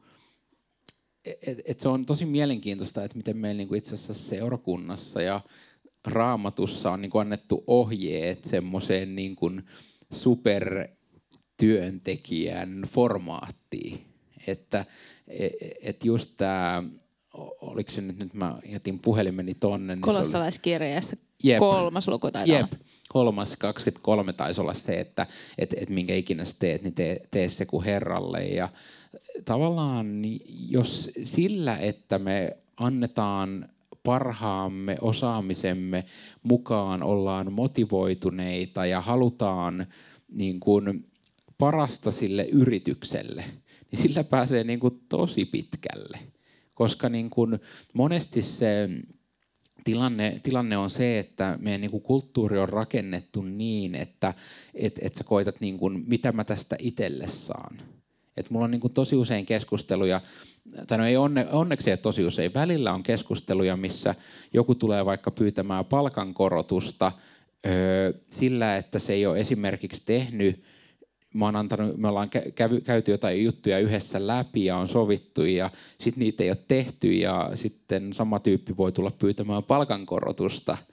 et, 1.25 1.61
et 1.65 1.81
se 1.81 1.89
on 1.89 2.07
tosi 2.07 2.25
mielenkiintoista, 2.25 3.05
että 3.05 3.17
miten 3.17 3.37
meillä 3.37 3.59
niin 3.59 3.69
kuin 3.69 3.79
itse 3.79 3.95
asiassa 3.95 4.29
seurakunnassa 4.29 5.23
ja 5.23 5.41
raamatussa 6.07 6.91
on 6.91 7.03
niin 7.03 7.11
kuin 7.11 7.21
annettu 7.21 7.65
ohjeet 7.67 8.45
semmoiseen 8.45 9.17
niin 9.17 9.37
kuin 9.37 9.63
supertyöntekijän 10.13 12.83
formaattiin. 12.89 14.07
Että 14.47 14.85
E, 15.29 15.49
et 15.83 16.05
just 16.05 16.31
tämä, 16.37 16.83
oliko 17.61 17.91
se 17.91 18.01
nyt, 18.01 18.19
nyt 18.19 18.35
mä 18.35 18.59
jätin 18.69 18.99
puhelimeni 18.99 19.55
tonne. 19.55 19.95
Niin 19.95 20.03
Kolossalaiskirjeessä 20.03 21.17
jep, 21.43 21.59
kolmas 21.59 22.09
luku 22.09 22.31
taitaa 22.31 22.59
jep, 22.59 22.73
kolmas 23.09 23.57
23 23.57 24.33
taisi 24.33 24.61
olla 24.61 24.75
se, 24.75 25.01
että 25.01 25.27
et, 25.59 25.75
et 25.77 25.91
minkä 25.91 26.15
ikinä 26.15 26.45
sä 26.45 26.57
teet, 26.59 26.83
niin 26.83 26.95
tee, 26.95 27.21
tee 27.31 27.49
se 27.49 27.67
kuin 27.67 27.85
Herralle. 27.85 28.45
Ja 28.45 28.69
tavallaan 29.45 30.23
jos 30.69 31.11
sillä, 31.25 31.77
että 31.77 32.19
me 32.19 32.57
annetaan 32.77 33.69
parhaamme 34.03 34.97
osaamisemme 35.01 36.05
mukaan 36.43 37.03
ollaan 37.03 37.53
motivoituneita 37.53 38.87
ja 38.87 39.01
halutaan 39.01 39.87
niin 40.33 40.61
kuin 40.61 41.11
parasta 41.59 42.13
sille 42.13 42.45
yritykselle– 42.45 43.45
niin 43.93 44.03
sillä 44.03 44.25
pääsee 44.25 44.65
niin 44.65 44.81
kuin 44.81 45.01
tosi 45.09 45.45
pitkälle. 45.45 46.19
Koska 46.75 47.09
niin 47.09 47.31
kuin 47.31 47.59
monesti 47.93 48.43
se 48.43 48.89
tilanne, 49.85 50.41
tilanne 50.43 50.77
on 50.77 50.91
se, 50.91 51.19
että 51.19 51.59
meidän 51.61 51.81
niin 51.81 51.91
kuin 51.91 52.03
kulttuuri 52.03 52.59
on 52.59 52.69
rakennettu 52.69 53.43
niin, 53.43 53.95
että 53.95 54.35
et, 54.75 54.99
et 55.03 55.15
sä 55.15 55.25
koitat, 55.25 55.61
niin 55.61 55.79
kuin, 55.79 56.05
mitä 56.07 56.33
mä 56.33 56.45
tästä 56.45 56.77
itselle 56.79 57.29
saan. 57.29 57.79
Et 58.37 58.51
mulla 58.51 58.65
on 58.65 58.71
niin 58.71 58.81
kuin 58.81 58.93
tosi 58.93 59.17
usein 59.17 59.47
keskusteluja, 59.47 60.21
tai 60.87 60.99
no 60.99 61.07
ei 61.07 61.17
onne, 61.17 61.47
onneksi 61.53 61.91
ei 61.91 61.97
tosi 61.97 62.27
usein, 62.27 62.55
välillä 62.55 62.93
on 62.93 63.03
keskusteluja, 63.03 63.77
missä 63.77 64.15
joku 64.53 64.75
tulee 64.75 65.05
vaikka 65.05 65.31
pyytämään 65.31 65.85
palkankorotusta 65.85 67.13
öö, 67.67 68.13
sillä, 68.31 68.77
että 68.77 68.99
se 68.99 69.13
ei 69.13 69.27
ole 69.27 69.41
esimerkiksi 69.41 70.03
tehnyt 70.07 70.65
mä 71.35 71.45
oon 71.45 71.57
antanut, 71.57 71.97
me 71.97 72.09
ollaan 72.09 72.31
käy, 72.55 72.81
käyty 72.81 73.11
jotain 73.11 73.45
juttuja 73.45 73.79
yhdessä 73.79 74.27
läpi 74.27 74.65
ja 74.65 74.77
on 74.77 74.89
sovittu 74.89 75.45
ja 75.45 75.71
sitten 76.01 76.21
niitä 76.21 76.45
ei 76.45 76.51
ole 76.51 76.59
tehty 76.69 77.13
ja 77.13 77.51
sitten 77.55 78.13
sama 78.13 78.39
tyyppi 78.39 78.77
voi 78.77 78.93
tulla 78.93 79.11
pyytämään 79.11 79.63
palkankorotusta– 79.63 80.77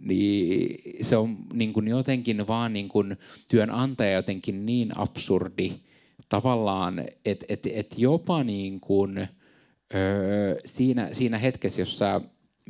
niin 0.00 0.80
se 1.04 1.16
on 1.16 1.36
niin 1.52 1.72
kuin 1.72 1.88
jotenkin 1.88 2.46
vaan 2.46 2.72
niin 2.72 2.88
kuin 2.88 3.16
työnantaja 3.48 4.12
jotenkin 4.12 4.66
niin 4.66 4.98
absurdi 4.98 5.72
tavallaan, 6.30 7.04
että 7.24 7.46
et, 7.48 7.66
et 7.66 7.98
jopa 7.98 8.44
niin 8.44 8.80
kuin, 8.80 9.28
öö, 9.94 10.56
siinä, 10.64 11.08
siinä 11.12 11.38
hetkessä, 11.38 11.80
jossa 11.80 12.20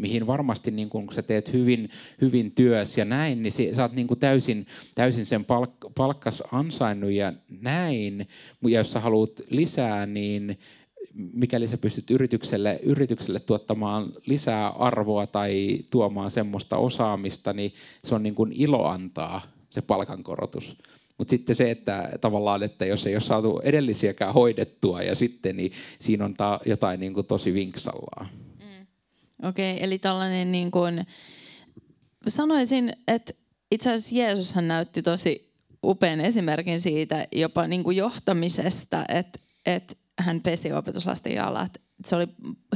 mihin 0.01 0.27
varmasti 0.27 0.71
niin 0.71 0.89
kun 0.89 1.09
sä 1.13 1.23
teet 1.23 1.53
hyvin, 1.53 1.91
hyvin 2.21 2.53
työs 2.53 2.99
ja 2.99 3.05
näin, 3.05 3.43
niin 3.43 3.53
sä 3.75 3.83
oot 3.83 3.93
niin 3.93 4.07
täysin, 4.21 4.67
täysin 4.95 5.27
sen 5.27 5.45
palk, 5.45 5.71
palkkas 5.97 6.43
ansainnut 6.53 7.11
ja 7.11 7.33
näin. 7.61 8.29
Ja 8.63 8.79
jos 8.79 8.93
sä 8.93 9.01
haluat 9.01 9.31
lisää, 9.51 10.07
niin 10.07 10.59
mikäli 11.15 11.69
sä 11.69 11.79
pystyt 11.79 12.11
yritykselle, 12.11 12.81
yritykselle 12.83 13.41
tuottamaan 13.41 14.13
lisää 14.27 14.69
arvoa 14.69 15.27
tai 15.27 15.79
tuomaan 15.91 16.31
semmoista 16.31 16.77
osaamista, 16.77 17.53
niin 17.53 17.75
se 18.05 18.15
on 18.15 18.23
niin 18.23 18.35
ilo 18.53 18.87
antaa 18.87 19.43
se 19.71 19.83
palkankorotus. 19.83 20.77
Mutta 21.21 21.31
sitten 21.31 21.57
se, 21.57 21.71
että 21.71 22.09
tavallaan, 22.21 22.63
että 22.63 22.87
jos 22.87 23.07
ei 23.07 23.15
ole 23.15 23.21
saatu 23.21 23.61
edellisiäkään 23.65 24.35
hoidettua 24.35 25.03
ja 25.03 25.15
sitten, 25.15 25.57
niin 25.57 25.73
siinä 25.99 26.25
on 26.25 26.35
ta- 26.35 26.61
jotain 26.67 27.01
niin 27.01 27.15
kuin 27.15 27.27
tosi 27.27 27.55
vinksallaan. 27.55 28.29
Mm. 28.59 28.87
Okei, 29.49 29.73
okay, 29.75 29.85
eli 29.85 29.99
tällainen 29.99 30.53
niin 30.53 30.71
kuin, 30.71 31.07
sanoisin, 32.29 32.93
että 33.09 33.33
itse 33.71 33.93
asiassa 33.93 34.15
Jeesushan 34.15 34.69
näytti 34.69 35.03
tosi 35.03 35.53
upean 35.85 36.21
esimerkin 36.21 36.81
siitä 36.81 37.27
jopa 37.33 37.67
niin 37.67 37.85
kuin 37.85 37.97
johtamisesta, 37.97 39.05
että, 39.09 39.39
että 39.67 39.97
hän 40.19 40.41
pesi 40.41 40.73
opetuslasten 40.73 41.35
jalat. 41.35 41.81
Se 42.05 42.17
oli 42.17 42.29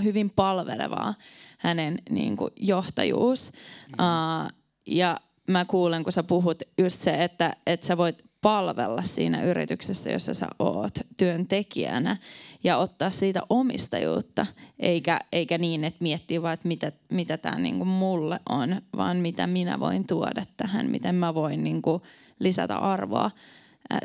hyvin 0.03 0.31
palvelevaa 0.31 1.15
hänen 1.59 1.99
niin 2.11 2.37
kuin, 2.37 2.53
johtajuus. 2.57 3.53
Mm. 3.89 3.93
Uh, 3.93 4.51
ja 4.87 5.21
mä 5.49 5.65
kuulen, 5.65 6.05
kun 6.05 6.13
sä 6.13 6.23
puhut 6.23 6.63
just 6.79 7.01
se, 7.01 7.25
että, 7.25 7.57
että 7.67 7.87
sä 7.87 7.97
voit 7.97 8.25
palvella 8.45 9.03
siinä 9.03 9.45
yrityksessä, 9.45 10.11
jossa 10.11 10.35
sä 10.35 10.47
oot 10.59 10.99
työntekijänä 11.17 12.17
ja 12.65 12.77
ottaa 12.77 13.11
siitä 13.11 13.43
omistajuutta, 13.49 14.47
eikä, 14.79 15.21
eikä 15.33 15.59
niin, 15.59 15.85
että 15.85 16.03
miettii 16.03 16.43
vaan, 16.43 16.55
että 16.55 16.69
mitä, 16.69 16.93
mitä 17.11 17.39
tämä 17.39 17.59
niinku 17.59 17.85
mulle 17.85 18.41
on, 18.49 18.83
vaan 18.97 19.17
mitä 19.17 19.47
minä 19.47 19.81
voin 19.81 20.07
tuoda 20.07 20.45
tähän, 20.57 20.91
miten 20.91 21.15
mä 21.15 21.35
voin 21.35 21.65
niinku 21.65 22.03
lisätä 22.39 22.77
arvoa 22.77 23.31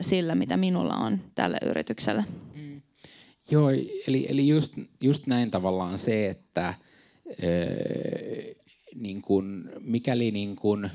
sillä, 0.01 0.35
mitä 0.35 0.57
minulla 0.57 0.95
on 0.95 1.19
tälle 1.35 1.57
yritykselle. 1.65 2.25
Mm. 2.55 2.81
Joo, 3.51 3.69
eli, 4.07 4.27
eli 4.29 4.47
just, 4.47 4.73
just 5.01 5.27
näin 5.27 5.51
tavallaan 5.51 5.99
se, 5.99 6.29
että 6.29 6.73
öö, 7.43 8.53
niin 8.95 9.21
kun, 9.21 9.69
mikäli 9.79 10.31
niin 10.31 10.55
kun, 10.55 10.89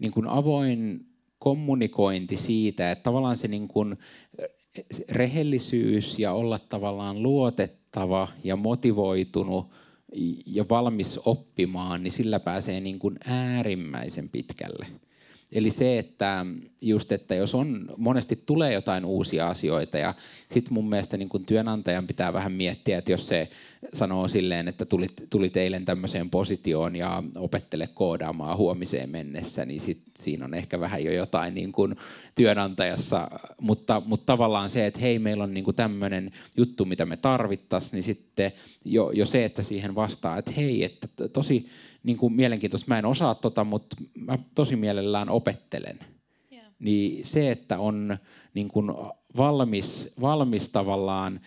niin 0.00 0.12
kun 0.12 0.28
avoin 0.28 1.06
kommunikointi 1.38 2.36
siitä, 2.36 2.90
että 2.90 3.02
tavallaan 3.02 3.36
se 3.36 3.48
niin 3.48 3.68
kun, 3.68 3.96
rehellisyys 5.08 6.18
ja 6.18 6.32
olla 6.32 6.58
tavallaan 6.58 7.22
luotettava 7.22 8.28
ja 8.44 8.56
motivoitunut 8.56 9.66
ja 10.46 10.64
valmis 10.70 11.20
oppimaan, 11.24 12.02
niin 12.02 12.12
sillä 12.12 12.40
pääsee 12.40 12.80
niin 12.80 12.98
kuin 12.98 13.18
äärimmäisen 13.24 14.28
pitkälle. 14.28 14.86
Eli 15.52 15.70
se, 15.70 15.98
että 15.98 16.46
just, 16.80 17.12
että 17.12 17.34
jos 17.34 17.54
on, 17.54 17.86
monesti 17.96 18.42
tulee 18.46 18.72
jotain 18.72 19.04
uusia 19.04 19.48
asioita 19.48 19.98
ja 19.98 20.14
sitten 20.50 20.74
mun 20.74 20.88
mielestä 20.88 21.16
niin 21.16 21.28
kun 21.28 21.44
työnantajan 21.44 22.06
pitää 22.06 22.32
vähän 22.32 22.52
miettiä, 22.52 22.98
että 22.98 23.12
jos 23.12 23.28
se 23.28 23.48
sanoo 23.94 24.28
silleen, 24.28 24.68
että 24.68 24.84
tulit, 24.84 25.12
tulit 25.30 25.56
eilen 25.56 25.84
tämmöiseen 25.84 26.30
positioon 26.30 26.96
ja 26.96 27.22
opettele 27.36 27.88
koodaamaan 27.94 28.56
huomiseen 28.56 29.10
mennessä, 29.10 29.64
niin 29.64 29.80
sit 29.80 30.02
siinä 30.18 30.44
on 30.44 30.54
ehkä 30.54 30.80
vähän 30.80 31.04
jo 31.04 31.12
jotain 31.12 31.54
niin 31.54 31.72
kuin 31.72 31.96
työnantajassa, 32.34 33.30
mutta, 33.60 34.02
mutta 34.06 34.26
tavallaan 34.26 34.70
se, 34.70 34.86
että 34.86 35.00
hei, 35.00 35.18
meillä 35.18 35.44
on 35.44 35.54
niin 35.54 35.76
tämmöinen 35.76 36.30
juttu, 36.56 36.84
mitä 36.84 37.06
me 37.06 37.16
tarvittaisiin, 37.16 37.92
niin 37.92 38.04
sitten 38.04 38.52
jo, 38.84 39.10
jo 39.10 39.26
se, 39.26 39.44
että 39.44 39.62
siihen 39.62 39.94
vastaa, 39.94 40.38
että 40.38 40.52
hei, 40.56 40.84
että 40.84 41.08
tosi 41.32 41.68
niin 42.06 42.18
kuin 42.18 42.32
mielenkiintoista. 42.32 42.88
Mä 42.88 42.98
en 42.98 43.04
osaa 43.04 43.34
tota, 43.34 43.64
mutta 43.64 43.96
mä 44.14 44.38
tosi 44.54 44.76
mielellään 44.76 45.28
opettelen. 45.28 45.98
Yeah. 46.52 46.66
Niin 46.78 47.26
se, 47.26 47.50
että 47.50 47.78
on 47.78 48.18
niin 48.54 48.68
kuin 48.68 48.90
valmis, 49.36 50.12
valmis 50.20 50.68
tavallaan 50.68 51.40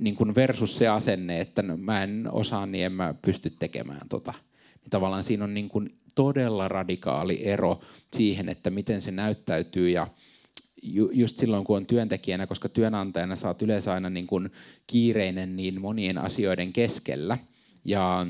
niin 0.00 0.16
kuin 0.16 0.34
versus 0.34 0.78
se 0.78 0.88
asenne, 0.88 1.40
että 1.40 1.62
no, 1.62 1.76
mä 1.76 2.02
en 2.02 2.28
osaa, 2.32 2.66
niin 2.66 2.86
en 2.86 2.92
mä 2.92 3.14
pysty 3.22 3.50
tekemään 3.50 4.08
tota. 4.08 4.34
Niin 4.80 4.90
tavallaan 4.90 5.22
siinä 5.22 5.44
on 5.44 5.54
niin 5.54 5.68
kuin 5.68 5.88
todella 6.14 6.68
radikaali 6.68 7.46
ero 7.46 7.80
siihen, 8.16 8.48
että 8.48 8.70
miten 8.70 9.00
se 9.00 9.10
näyttäytyy 9.10 9.90
ja 9.90 10.06
ju, 10.82 11.10
just 11.12 11.36
silloin, 11.36 11.64
kun 11.64 11.76
on 11.76 11.86
työntekijänä, 11.86 12.46
koska 12.46 12.68
työnantajana 12.68 13.36
sä 13.36 13.48
oot 13.48 13.62
yleensä 13.62 13.92
aina 13.92 14.10
niin 14.10 14.26
kuin 14.26 14.50
kiireinen 14.86 15.56
niin 15.56 15.80
monien 15.80 16.18
asioiden 16.18 16.72
keskellä. 16.72 17.38
Ja 17.84 18.26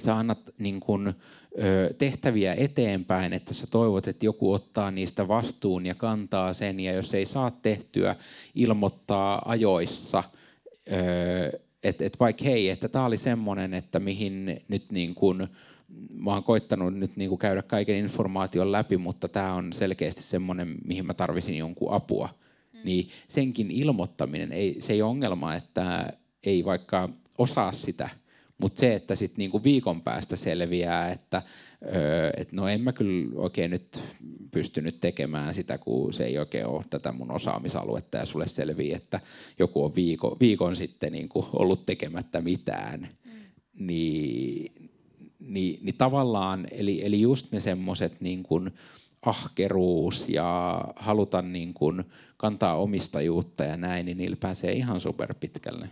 sä 0.00 0.16
annat 0.16 0.50
niin 0.58 0.80
kun, 0.80 1.14
ö, 1.62 1.94
tehtäviä 1.98 2.54
eteenpäin, 2.54 3.32
että 3.32 3.54
sä 3.54 3.66
toivot, 3.70 4.08
että 4.08 4.26
joku 4.26 4.52
ottaa 4.52 4.90
niistä 4.90 5.28
vastuun 5.28 5.86
ja 5.86 5.94
kantaa 5.94 6.52
sen, 6.52 6.80
ja 6.80 6.92
jos 6.92 7.14
ei 7.14 7.26
saa 7.26 7.50
tehtyä, 7.50 8.16
ilmoittaa 8.54 9.42
ajoissa, 9.44 10.24
että 11.82 12.04
et 12.04 12.20
vaikka 12.20 12.44
hei, 12.44 12.70
että 12.70 12.88
tämä 12.88 13.04
oli 13.04 13.18
semmoinen, 13.18 13.74
että 13.74 14.00
mihin 14.00 14.62
nyt 14.68 14.92
niin 14.92 15.14
kun, 15.14 15.48
mä 16.12 16.30
oon 16.34 16.44
koittanut 16.44 16.94
nyt 16.94 17.16
niin 17.16 17.38
käydä 17.38 17.62
kaiken 17.62 17.96
informaation 17.96 18.72
läpi, 18.72 18.96
mutta 18.96 19.28
tämä 19.28 19.54
on 19.54 19.72
selkeästi 19.72 20.22
semmoinen, 20.22 20.76
mihin 20.84 21.06
mä 21.06 21.14
tarvisin 21.14 21.58
jonkun 21.58 21.92
apua. 21.92 22.28
Mm. 22.72 22.80
Niin 22.84 23.08
senkin 23.28 23.70
ilmoittaminen, 23.70 24.52
ei, 24.52 24.76
se 24.80 24.92
ei 24.92 25.02
ole 25.02 25.10
ongelma, 25.10 25.54
että 25.54 26.12
ei 26.42 26.64
vaikka 26.64 27.08
osaa 27.38 27.72
sitä, 27.72 28.08
mutta 28.60 28.80
se, 28.80 28.94
että 28.94 29.14
sitten 29.14 29.38
niinku 29.38 29.64
viikon 29.64 30.02
päästä 30.02 30.36
selviää, 30.36 31.12
että 31.12 31.42
öö, 31.94 32.30
et 32.36 32.52
no 32.52 32.68
en 32.68 32.80
mä 32.80 32.92
kyllä 32.92 33.30
oikein 33.34 33.70
nyt 33.70 34.02
pystynyt 34.50 35.00
tekemään 35.00 35.54
sitä, 35.54 35.78
kun 35.78 36.12
se 36.12 36.24
ei 36.24 36.38
oikein 36.38 36.66
ole 36.66 36.84
tätä 36.90 37.12
mun 37.12 37.30
osaamisaluetta 37.30 38.16
ja 38.18 38.26
sulle 38.26 38.46
selvii, 38.46 38.92
että 38.92 39.20
joku 39.58 39.84
on 39.84 39.94
viikon, 39.94 40.36
viikon 40.40 40.76
sitten 40.76 41.12
niinku 41.12 41.48
ollut 41.52 41.86
tekemättä 41.86 42.40
mitään. 42.40 43.08
Mm. 43.24 43.30
Niin, 43.86 44.72
niin, 45.40 45.78
niin 45.82 45.94
tavallaan, 45.98 46.66
eli, 46.70 47.04
eli 47.04 47.20
just 47.20 47.52
ne 47.52 47.60
semmoiset 47.60 48.20
niin 48.20 48.42
kuin 48.42 48.70
ahkeruus 49.22 50.28
ja 50.28 50.80
haluta 50.96 51.42
niin 51.42 51.74
kuin 51.74 52.04
kantaa 52.36 52.74
omistajuutta 52.74 53.64
ja 53.64 53.76
näin, 53.76 54.06
niin 54.06 54.18
niillä 54.18 54.36
pääsee 54.40 54.72
ihan 54.72 55.00
super 55.00 55.34
pitkälle. 55.34 55.88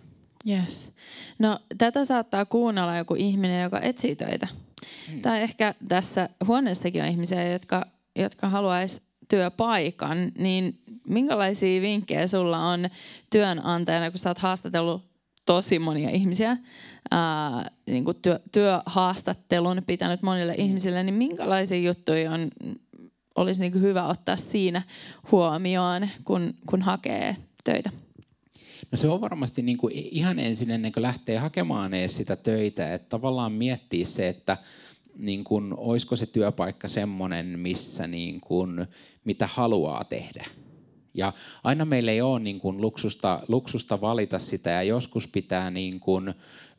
Yes. 0.49 0.93
No 1.39 1.59
tätä 1.79 2.05
saattaa 2.05 2.45
kuunnella 2.45 2.97
joku 2.97 3.15
ihminen, 3.15 3.63
joka 3.63 3.81
etsii 3.81 4.17
töitä. 4.17 4.49
Hmm. 5.11 5.23
Tai 5.23 5.43
ehkä 5.43 5.75
tässä 5.89 6.29
huoneessakin 6.47 7.03
on 7.03 7.09
ihmisiä, 7.09 7.53
jotka, 7.53 7.87
jotka 8.17 8.49
haluaisi 8.49 9.03
työpaikan, 9.29 10.33
niin 10.39 10.81
minkälaisia 11.09 11.83
vinkkejä 11.83 12.27
sulla 12.27 12.59
on 12.59 12.89
työnantajana, 13.31 14.11
kun 14.11 14.19
sä 14.19 14.31
oot 14.31 14.39
haastatellut 14.39 15.05
tosi 15.47 15.79
monia 15.79 16.11
ihmisiä, 16.11 16.57
ää, 17.11 17.71
niin 17.87 18.05
kuin 18.05 18.17
työ, 18.23 18.41
työhaastattelun 18.53 19.83
pitänyt 19.87 20.23
monille 20.23 20.55
hmm. 20.57 20.65
ihmisille, 20.65 21.03
niin 21.03 21.15
minkälaisia 21.15 21.81
juttuja 21.81 22.33
on, 22.33 22.51
olisi 23.35 23.61
niin 23.61 23.73
kuin 23.73 23.83
hyvä 23.83 24.07
ottaa 24.07 24.37
siinä 24.37 24.83
huomioon, 25.33 26.09
kun, 26.25 26.55
kun 26.67 26.83
hakee 26.83 27.37
töitä? 27.65 27.91
No 28.93 28.99
se 28.99 29.09
on 29.09 29.21
varmasti 29.21 29.63
niin 29.63 29.79
kuin 29.79 29.93
ihan 29.95 30.39
ensin 30.39 30.71
ennen 30.71 30.93
kuin 30.93 31.03
lähtee 31.03 31.39
hakemaan 31.39 31.95
edes 31.95 32.17
sitä 32.17 32.37
töitä, 32.37 32.95
että 32.95 33.09
tavallaan 33.09 33.53
miettii 33.53 34.05
se, 34.05 34.29
että 34.29 34.57
niin 35.19 35.45
kuin, 35.45 35.75
olisiko 35.77 36.17
se 36.17 36.27
työpaikka 36.27 36.89
semmoinen, 36.89 37.59
missä 37.59 38.07
niin 38.07 38.41
kuin, 38.41 38.87
mitä 39.25 39.49
haluaa 39.53 40.05
tehdä. 40.05 40.47
Ja 41.15 41.33
aina 41.65 41.85
meillä 41.85 42.13
ei 42.13 42.21
ole 42.21 42.41
niin 42.41 42.61
kuin, 42.61 42.81
luksusta, 42.81 43.41
luksusta 43.49 44.01
valita 44.01 44.39
sitä 44.39 44.71
ja 44.71 44.83
joskus 44.83 45.27
pitää 45.27 45.71
niin 45.71 46.01
kuin, 46.01 46.29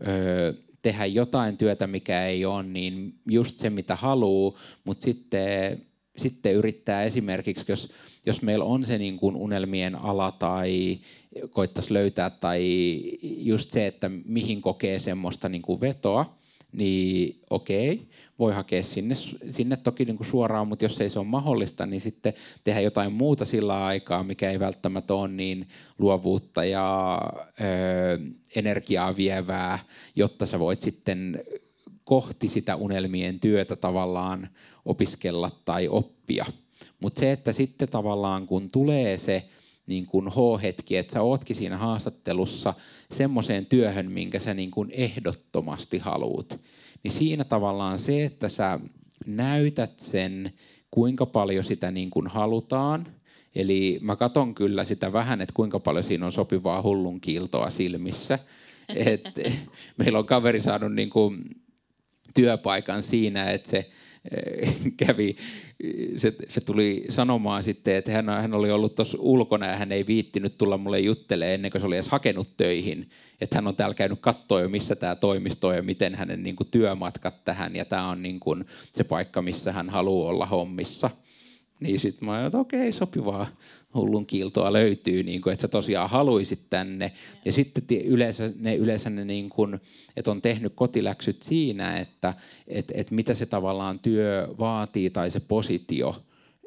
ö, 0.08 0.54
tehdä 0.82 1.06
jotain 1.06 1.58
työtä, 1.58 1.88
mikä 1.88 2.26
ei 2.26 2.45
ole 2.45 2.64
niin 2.64 3.14
just 3.30 3.58
se, 3.58 3.70
mitä 3.70 3.95
haluaa, 3.95 4.60
mutta 4.84 5.04
sitten, 5.04 5.82
sitten 6.18 6.54
yrittää 6.54 7.04
esimerkiksi, 7.04 7.66
jos, 7.68 7.93
jos 8.26 8.41
meillä 8.41 8.66
on 8.66 8.86
se 8.86 8.97
niin 8.97 9.18
kuin 9.18 9.36
unelmien 9.36 9.95
ala 9.95 10.32
tai 10.32 11.00
koittaisi 11.49 11.93
löytää 11.93 12.30
tai 12.30 13.01
just 13.21 13.71
se, 13.71 13.88
että 13.88 14.11
mihin 14.25 14.61
kokee 14.61 14.99
semmoista 14.99 15.49
niin 15.49 15.61
kuin 15.61 15.82
vetoa, 15.82 16.39
niin 16.71 17.39
okei. 17.49 18.09
Voi 18.39 18.53
hakea 18.53 18.84
sinne, 18.84 19.15
sinne 19.49 19.77
toki 19.77 20.05
niin 20.05 20.17
kuin 20.17 20.27
suoraan, 20.27 20.67
mutta 20.67 20.86
jos 20.86 21.01
ei 21.01 21.09
se 21.09 21.19
ole 21.19 21.27
mahdollista, 21.27 21.86
niin 21.86 22.01
sitten 22.01 22.34
tehdä 22.63 22.82
jotain 22.82 23.13
muuta 23.13 23.45
sillä 23.45 23.86
aikaa, 23.86 24.23
mikä 24.23 24.51
ei 24.51 24.59
välttämättä 24.59 25.13
ole 25.13 25.27
niin 25.27 25.67
luovuutta 25.97 26.65
ja 26.65 27.19
ö, 27.61 28.19
energiaa 28.55 29.17
vievää, 29.17 29.80
jotta 30.15 30.45
sä 30.45 30.59
voit 30.59 30.82
sitten 30.82 31.43
kohti 32.03 32.49
sitä 32.49 32.75
unelmien 32.75 33.39
työtä 33.39 33.75
tavallaan 33.75 34.49
opiskella 34.86 35.51
tai 35.65 35.88
oppia. 35.88 36.45
Mutta 36.99 37.19
se, 37.19 37.32
että 37.32 37.51
sitten 37.51 37.89
tavallaan 37.89 38.47
kun 38.47 38.69
tulee 38.71 39.17
se 39.17 39.43
niin 39.89 40.05
kuin 40.05 40.27
H-hetki, 40.27 40.97
että 40.97 41.13
sä 41.13 41.21
ootkin 41.21 41.55
siinä 41.55 41.77
haastattelussa 41.77 42.73
semmoiseen 43.11 43.65
työhön, 43.65 44.11
minkä 44.11 44.39
sä 44.39 44.53
niin 44.53 44.71
kuin 44.71 44.89
ehdottomasti 44.91 45.97
haluut, 45.97 46.59
niin 47.03 47.11
siinä 47.11 47.43
tavallaan 47.43 47.99
se, 47.99 48.25
että 48.25 48.49
sä 48.49 48.79
näytät 49.25 49.99
sen, 49.99 50.53
kuinka 50.91 51.25
paljon 51.25 51.63
sitä 51.63 51.91
niin 51.91 52.09
kuin 52.09 52.27
halutaan, 52.27 53.07
Eli 53.55 53.99
mä 54.01 54.15
katon 54.15 54.55
kyllä 54.55 54.85
sitä 54.85 55.13
vähän, 55.13 55.41
että 55.41 55.53
kuinka 55.53 55.79
paljon 55.79 56.03
siinä 56.03 56.25
on 56.25 56.31
sopivaa 56.31 56.81
hullun 56.81 57.21
kiiltoa 57.21 57.69
silmissä. 57.69 58.39
Et 58.95 59.29
meillä 59.97 60.19
on 60.19 60.25
kaveri 60.25 60.61
saanut 60.61 60.93
niin 60.93 61.09
kuin 61.09 61.43
työpaikan 62.33 63.03
siinä, 63.03 63.51
että 63.51 63.69
se 63.69 63.89
Eh, 64.31 64.75
kävi, 64.97 65.35
se, 66.17 66.34
se 66.49 66.61
tuli 66.61 67.05
sanomaan 67.09 67.63
sitten, 67.63 67.95
että 67.95 68.11
hän, 68.11 68.30
hän 68.30 68.53
oli 68.53 68.71
ollut 68.71 68.95
tuossa 68.95 69.17
ulkona 69.21 69.65
ja 69.65 69.77
hän 69.77 69.91
ei 69.91 70.07
viittinyt 70.07 70.57
tulla 70.57 70.77
mulle 70.77 70.99
juttelemaan 70.99 71.53
ennen 71.53 71.71
kuin 71.71 71.82
se 71.82 71.88
oli 71.88 71.95
edes 71.95 72.09
hakenut 72.09 72.47
töihin. 72.57 73.09
Että 73.41 73.57
hän 73.57 73.67
on 73.67 73.75
täällä 73.75 73.93
käynyt 73.93 74.19
katsoa 74.21 74.61
jo, 74.61 74.69
missä 74.69 74.95
tämä 74.95 75.15
toimisto 75.15 75.67
on 75.67 75.75
ja 75.75 75.84
miten 75.84 76.15
hänen 76.15 76.43
niin 76.43 76.55
kuin, 76.55 76.67
työmatkat 76.71 77.45
tähän. 77.45 77.75
Ja 77.75 77.86
tämä 77.86 78.09
on 78.09 78.21
niin 78.21 78.39
kuin, 78.39 78.65
se 78.91 79.03
paikka, 79.03 79.41
missä 79.41 79.71
hän 79.71 79.89
haluaa 79.89 80.30
olla 80.30 80.45
hommissa. 80.45 81.09
Niin 81.80 81.99
sitten 81.99 82.25
mä 82.25 82.45
että 82.45 82.57
okei, 82.57 82.91
sopivaa 82.91 83.47
hullun 83.93 84.25
kiiltoa 84.25 84.73
löytyy, 84.73 85.23
niin 85.23 85.41
kuin, 85.41 85.53
että 85.53 85.61
sä 85.61 85.67
tosiaan 85.67 86.09
haluisit 86.09 86.59
tänne. 86.69 87.11
Ja 87.45 87.51
sitten 87.51 87.84
yleensä 88.05 88.51
ne, 88.59 88.75
yleensä 88.75 89.09
ne 89.09 89.25
niin 89.25 89.49
kuin, 89.49 89.80
että 90.17 90.32
on 90.32 90.41
tehnyt 90.41 90.73
kotiläksyt 90.75 91.41
siinä, 91.41 91.99
että 91.99 92.34
et, 92.67 92.91
et 92.93 93.11
mitä 93.11 93.34
se 93.34 93.45
tavallaan 93.45 93.99
työ 93.99 94.47
vaatii 94.59 95.09
tai 95.09 95.32
se 95.32 95.39
positio. 95.39 96.15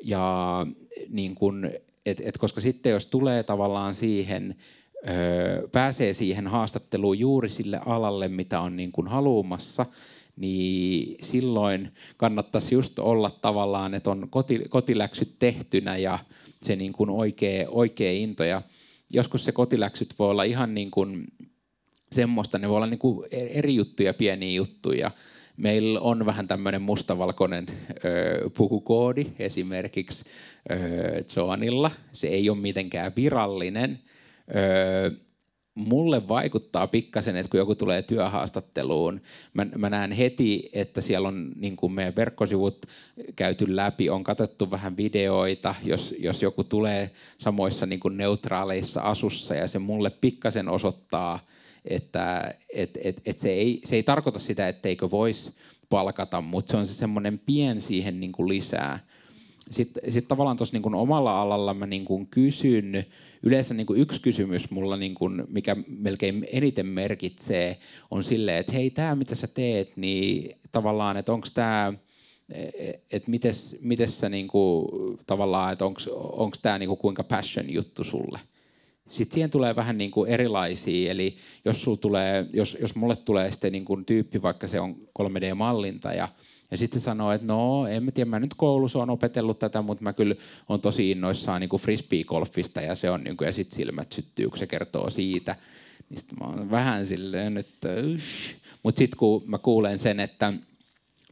Ja 0.04 0.66
niin 1.08 1.34
kuin, 1.34 1.70
et, 2.06 2.20
et 2.24 2.38
koska 2.38 2.60
sitten 2.60 2.92
jos 2.92 3.06
tulee 3.06 3.42
tavallaan 3.42 3.94
siihen, 3.94 4.56
öö, 5.08 5.68
pääsee 5.68 6.12
siihen 6.12 6.46
haastatteluun 6.46 7.18
juuri 7.18 7.48
sille 7.48 7.80
alalle, 7.86 8.28
mitä 8.28 8.60
on 8.60 8.76
niin 8.76 8.92
kuin 8.92 9.08
haluumassa, 9.08 9.86
niin 10.36 11.16
silloin 11.22 11.90
kannattaisi 12.16 12.74
just 12.74 12.98
olla 12.98 13.30
tavallaan, 13.30 13.94
että 13.94 14.10
on 14.10 14.26
koti, 14.30 14.58
kotiläksyt 14.68 15.36
tehtynä 15.38 15.96
ja 15.96 16.18
se 16.62 16.76
niin 16.76 16.92
kuin 16.92 17.10
oikea, 17.10 17.68
oikea 17.68 18.12
into. 18.12 18.44
Ja 18.44 18.62
joskus 19.12 19.44
se 19.44 19.52
kotiläksyt 19.52 20.14
voi 20.18 20.30
olla 20.30 20.44
ihan 20.44 20.74
niin 20.74 20.90
kuin 20.90 21.24
semmoista, 22.12 22.58
ne 22.58 22.68
voi 22.68 22.76
olla 22.76 22.86
niin 22.86 22.98
kuin 22.98 23.28
eri 23.30 23.74
juttuja, 23.74 24.14
pieniä 24.14 24.54
juttuja. 24.54 25.10
Meillä 25.56 26.00
on 26.00 26.26
vähän 26.26 26.48
tämmöinen 26.48 26.82
mustavalkoinen 26.82 27.66
ö, 28.04 28.50
pukukoodi 28.56 29.26
esimerkiksi 29.38 30.24
ö, 30.70 31.24
Joanilla. 31.36 31.90
Se 32.12 32.26
ei 32.26 32.50
ole 32.50 32.58
mitenkään 32.58 33.12
virallinen. 33.16 33.98
Ö, 34.56 35.10
mulle 35.74 36.28
vaikuttaa 36.28 36.86
pikkasen, 36.86 37.36
että 37.36 37.50
kun 37.50 37.58
joku 37.58 37.74
tulee 37.74 38.02
työhaastatteluun, 38.02 39.20
mä, 39.54 39.66
mä 39.76 39.90
näen 39.90 40.12
heti, 40.12 40.70
että 40.72 41.00
siellä 41.00 41.28
on 41.28 41.52
niin 41.56 41.76
kuin 41.76 41.92
meidän 41.92 42.16
verkkosivut 42.16 42.86
käyty 43.36 43.76
läpi, 43.76 44.10
on 44.10 44.24
katsottu 44.24 44.70
vähän 44.70 44.96
videoita, 44.96 45.74
jos, 45.82 46.14
jos 46.18 46.42
joku 46.42 46.64
tulee 46.64 47.10
samoissa 47.38 47.86
niin 47.86 48.00
kuin 48.00 48.16
neutraaleissa 48.16 49.00
asussa 49.00 49.54
ja 49.54 49.68
se 49.68 49.78
mulle 49.78 50.10
pikkasen 50.10 50.68
osoittaa, 50.68 51.38
että 51.84 52.54
et, 52.74 52.98
et, 53.04 53.20
et 53.26 53.38
se, 53.38 53.50
ei, 53.50 53.80
se 53.84 53.96
ei 53.96 54.02
tarkoita 54.02 54.38
sitä, 54.38 54.68
etteikö 54.68 55.10
voisi 55.10 55.52
palkata, 55.88 56.40
mutta 56.40 56.70
se 56.70 56.76
on 56.76 56.86
se 56.86 56.92
semmoinen 56.92 57.38
pien 57.38 57.80
siihen 57.80 58.20
niin 58.20 58.32
kuin 58.32 58.48
lisää. 58.48 58.98
Sitten 59.70 60.12
sit 60.12 60.28
tavallaan 60.28 60.56
tuossa 60.56 60.78
niin 60.78 60.94
omalla 60.94 61.42
alalla 61.42 61.74
mä 61.74 61.86
niin 61.86 62.04
kuin 62.04 62.26
kysyn, 62.26 63.06
yleensä 63.42 63.74
niin 63.74 63.86
kuin 63.86 64.00
yksi 64.00 64.20
kysymys 64.20 64.70
mulla, 64.70 64.96
niin 64.96 65.14
kuin, 65.14 65.44
mikä 65.48 65.76
melkein 65.86 66.46
eniten 66.52 66.86
merkitsee, 66.86 67.78
on 68.10 68.24
silleen, 68.24 68.58
että 68.58 68.72
hei, 68.72 68.90
tämä 68.90 69.14
mitä 69.14 69.34
sä 69.34 69.46
teet, 69.46 69.96
niin 69.96 70.58
tavallaan, 70.72 71.16
että 71.16 71.32
onko 71.32 71.48
tämä 71.54 71.92
että 73.10 73.30
mites, 73.30 73.76
mites 73.80 74.18
sä 74.18 74.28
niinku, 74.28 74.90
tavallaan, 75.26 75.72
että 75.72 75.84
onko 76.14 76.56
tämä 76.62 76.78
niinku 76.78 76.96
kuinka 76.96 77.24
passion 77.24 77.70
juttu 77.70 78.04
sulle. 78.04 78.40
Sitten 79.10 79.34
siihen 79.34 79.50
tulee 79.50 79.76
vähän 79.76 79.98
niinku 79.98 80.24
erilaisia, 80.24 81.10
eli 81.10 81.34
jos, 81.64 81.82
sul 81.82 81.94
tulee, 81.94 82.46
jos, 82.52 82.76
jos 82.80 82.94
mulle 82.94 83.16
tulee 83.16 83.52
sitten 83.52 83.72
niinku 83.72 83.96
tyyppi, 84.06 84.42
vaikka 84.42 84.66
se 84.66 84.80
on 84.80 84.96
3D-mallintaja, 85.18 86.16
ja 86.16 86.28
sitten 86.76 87.00
se 87.00 87.04
sanoo, 87.04 87.32
että 87.32 87.46
no, 87.46 87.86
en 87.86 88.04
mä 88.04 88.10
tiedä, 88.10 88.30
mä 88.30 88.40
nyt 88.40 88.54
koulussa 88.54 88.98
on 88.98 89.10
opetellut 89.10 89.58
tätä, 89.58 89.82
mutta 89.82 90.04
mä 90.04 90.12
kyllä 90.12 90.34
on 90.68 90.80
tosi 90.80 91.10
innoissaan 91.10 91.60
niin 91.60 91.70
frisbee-golfista 91.70 92.80
ja 92.80 92.94
se 92.94 93.10
on 93.10 93.24
niin 93.24 93.36
kuin, 93.36 93.46
ja 93.46 93.52
sitten 93.52 93.76
silmät 93.76 94.12
syttyy, 94.12 94.48
kun 94.48 94.58
se 94.58 94.66
kertoo 94.66 95.10
siitä. 95.10 95.56
Niin 96.10 96.20
mä 96.40 96.46
oon 96.46 96.70
vähän 96.70 97.06
silleen, 97.06 97.56
että 97.56 97.88
Mutta 98.82 98.98
sitten 98.98 99.18
kun 99.18 99.42
mä 99.46 99.58
kuulen 99.58 99.98
sen, 99.98 100.20
että 100.20 100.52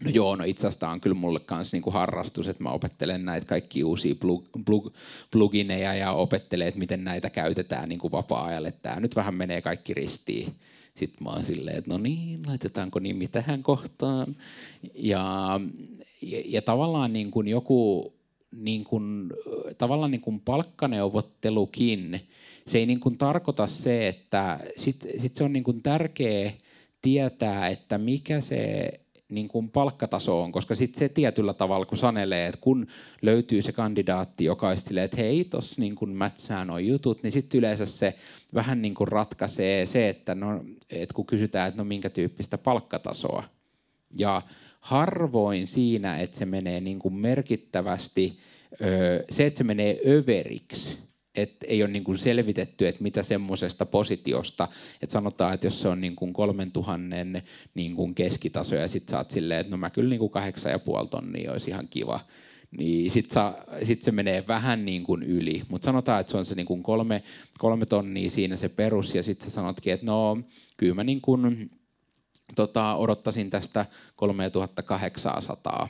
No 0.04 0.10
joo, 0.10 0.36
no 0.36 0.44
itse 0.44 0.66
asiassa 0.66 0.88
on 0.88 1.00
kyllä 1.00 1.14
mulle 1.14 1.40
kanssa 1.40 1.76
niinku 1.76 1.90
harrastus, 1.90 2.48
että 2.48 2.62
mä 2.62 2.70
opettelen 2.70 3.24
näitä 3.24 3.46
kaikki 3.46 3.84
uusia 3.84 4.14
plug, 4.14 4.44
plug, 4.64 4.94
plugineja 5.30 5.94
ja 5.94 6.12
opettelen, 6.12 6.68
että 6.68 6.80
miten 6.80 7.04
näitä 7.04 7.30
käytetään 7.30 7.88
niinku 7.88 8.12
vapaa-ajalle. 8.12 8.72
Tämä 8.72 9.00
nyt 9.00 9.16
vähän 9.16 9.34
menee 9.34 9.62
kaikki 9.62 9.94
ristiin. 9.94 10.54
Sitten 11.00 11.24
mä 11.24 11.30
oon 11.30 11.44
silleen, 11.44 11.78
että 11.78 11.90
no 11.90 11.98
niin, 11.98 12.40
laitetaanko 12.46 12.98
nimi 12.98 13.28
tähän 13.28 13.62
kohtaan. 13.62 14.36
Ja, 14.94 15.60
ja, 16.22 16.42
ja 16.46 16.62
tavallaan 16.62 17.12
niin 17.12 17.30
kuin 17.30 17.48
joku 17.48 18.12
niin 18.56 18.84
kuin, 18.84 19.30
tavallaan 19.78 20.10
niin 20.10 20.20
kuin 20.20 20.40
palkkaneuvottelukin, 20.40 22.20
se 22.66 22.78
ei 22.78 22.86
niin 22.86 23.00
kuin 23.00 23.18
tarkoita 23.18 23.66
se, 23.66 24.08
että 24.08 24.60
sit, 24.76 25.06
sit 25.18 25.36
se 25.36 25.44
on 25.44 25.52
niin 25.52 25.64
kuin 25.64 25.82
tärkeä 25.82 26.52
tietää, 27.02 27.68
että 27.68 27.98
mikä 27.98 28.40
se 28.40 28.90
niin 29.30 29.48
kuin 29.48 29.70
palkkatasoon, 29.70 30.52
koska 30.52 30.74
sitten 30.74 30.98
se 30.98 31.08
tietyllä 31.08 31.54
tavalla, 31.54 31.86
kun 31.86 31.98
sanelee, 31.98 32.46
että 32.46 32.60
kun 32.60 32.86
löytyy 33.22 33.62
se 33.62 33.72
kandidaatti, 33.72 34.44
joka 34.44 34.68
on 34.68 34.76
silleen, 34.76 35.04
että 35.04 35.16
hei, 35.16 35.44
tuossa 35.44 35.74
niin 35.78 35.94
kuin 35.94 36.10
mätsää 36.10 36.64
nuo 36.64 36.78
jutut, 36.78 37.22
niin 37.22 37.32
sitten 37.32 37.58
yleensä 37.58 37.86
se 37.86 38.14
vähän 38.54 38.82
niin 38.82 38.94
kuin 38.94 39.08
ratkaisee 39.08 39.86
se, 39.86 40.08
että, 40.08 40.34
no, 40.34 40.64
että 40.90 41.14
kun 41.14 41.26
kysytään, 41.26 41.68
että 41.68 41.78
no 41.78 41.84
minkä 41.84 42.10
tyyppistä 42.10 42.58
palkkatasoa. 42.58 43.44
Ja 44.16 44.42
harvoin 44.80 45.66
siinä, 45.66 46.18
että 46.18 46.36
se 46.36 46.46
menee 46.46 46.80
niin 46.80 46.98
kuin 46.98 47.14
merkittävästi, 47.14 48.38
se, 49.30 49.46
että 49.46 49.58
se 49.58 49.64
menee 49.64 50.00
överiksi, 50.06 50.98
että 51.42 51.66
ei 51.68 51.82
ole 51.82 51.90
niin 51.90 52.04
kuin 52.04 52.18
selvitetty, 52.18 52.88
että 52.88 53.02
mitä 53.02 53.22
semmoisesta 53.22 53.86
positiosta, 53.86 54.68
että 55.02 55.12
sanotaan, 55.12 55.54
että 55.54 55.66
jos 55.66 55.82
se 55.82 55.88
on 55.88 56.00
niin 56.00 56.16
kuin 56.16 56.32
3000 56.32 56.98
niin 57.74 57.96
kuin 57.96 58.14
keskitaso 58.14 58.74
ja 58.74 58.88
sitten 58.88 59.10
sä 59.10 59.18
oot 59.18 59.30
silleen, 59.30 59.60
että 59.60 59.70
no 59.70 59.76
mä 59.76 59.90
kyllä 59.90 60.10
niin 60.10 60.70
ja 60.70 60.78
puoli 60.78 61.08
tonnia 61.08 61.52
olisi 61.52 61.70
ihan 61.70 61.88
kiva, 61.90 62.20
niin 62.78 63.10
sitten 63.10 63.42
sit 63.86 64.02
se 64.02 64.12
menee 64.12 64.44
vähän 64.48 64.84
niin 64.84 65.04
kuin 65.04 65.22
yli. 65.22 65.62
Mutta 65.68 65.84
sanotaan, 65.84 66.20
että 66.20 66.30
se 66.30 66.36
on 66.36 66.44
se 66.44 66.54
niin 66.54 66.66
kuin 66.66 66.82
kolme, 66.82 67.22
kolme 67.58 67.86
tonnia 67.86 68.30
siinä 68.30 68.56
se 68.56 68.68
perus 68.68 69.14
ja 69.14 69.22
sitten 69.22 69.50
sä 69.50 69.54
sanotkin, 69.54 69.92
että 69.92 70.06
no 70.06 70.38
kyllä 70.76 70.94
mä 70.94 71.04
niin 71.04 71.20
kuin, 71.20 71.70
tota, 72.54 72.94
odottaisin 72.94 73.50
tästä 73.50 73.86
3800 74.16 75.88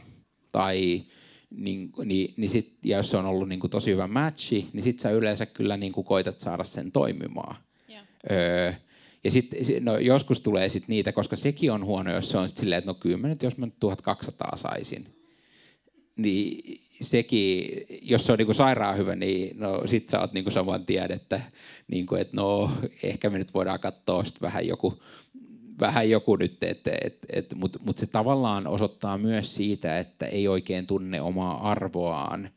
tai 0.53 1.03
niin, 1.51 1.93
niin, 2.05 2.35
niin 2.37 2.51
sit, 2.51 2.79
ja 2.85 2.97
jos 2.97 3.11
se 3.11 3.17
on 3.17 3.27
ollut 3.27 3.49
niin 3.49 3.61
kuin 3.61 3.71
tosi 3.71 3.91
hyvä 3.91 4.07
matchi, 4.07 4.69
niin 4.73 4.83
sitten 4.83 5.03
sä 5.03 5.11
yleensä 5.11 5.47
kyllä 5.47 5.77
niin 5.77 5.93
kuin 5.93 6.05
koitat 6.05 6.41
saada 6.41 6.65
sen 6.65 6.93
toimimaan. 6.93 7.57
Yeah. 7.91 8.07
Öö, 8.31 8.73
ja 9.25 9.31
sitten 9.31 9.85
no, 9.85 9.99
joskus 9.99 10.41
tulee 10.41 10.69
sit 10.69 10.89
niitä, 10.89 11.13
koska 11.13 11.37
sekin 11.37 11.73
on 11.73 11.85
huono, 11.85 12.13
jos 12.13 12.31
se 12.31 12.39
on 12.39 12.49
sit 12.49 12.59
silleen, 12.59 12.79
että 12.79 12.91
no 12.91 12.95
kyllä 12.95 13.17
mä 13.17 13.29
nyt, 13.29 13.43
jos 13.43 13.57
mä 13.57 13.67
nyt 13.67 13.81
1200 13.81 14.57
saisin, 14.57 15.07
niin 16.17 16.81
sekin, 17.03 17.71
jos 18.03 18.27
se 18.27 18.33
on 18.33 18.39
niinku 18.39 18.55
sairaan 18.55 18.97
hyvä, 18.97 19.17
niin 19.17 19.61
no 19.61 19.87
sit 19.87 20.09
sä 20.09 20.21
oot 20.21 20.33
niinku 20.33 20.51
saman 20.51 20.87
tien, 20.87 21.13
että, 21.13 21.41
niinku, 21.89 22.15
et 22.15 22.33
no 22.33 22.73
ehkä 23.03 23.31
me 23.31 23.39
nyt 23.39 23.55
voidaan 23.55 23.81
katsoa 23.81 24.25
sit 24.25 24.41
vähän 24.41 24.67
joku 24.67 25.03
vähän 25.81 26.11
joku 26.11 26.37
nyt, 26.37 26.63
että 26.63 26.91
et, 27.05 27.19
et, 27.33 27.55
mutta 27.55 27.79
mut 27.85 27.99
se 27.99 28.07
tavallaan 28.07 28.67
osoittaa 28.67 29.19
myös 29.19 29.55
siitä, 29.55 29.99
että 29.99 30.27
ei 30.27 30.49
oikein 30.49 30.87
tunne 30.87 31.21
omaa 31.21 31.71
arvoaan 31.71 32.51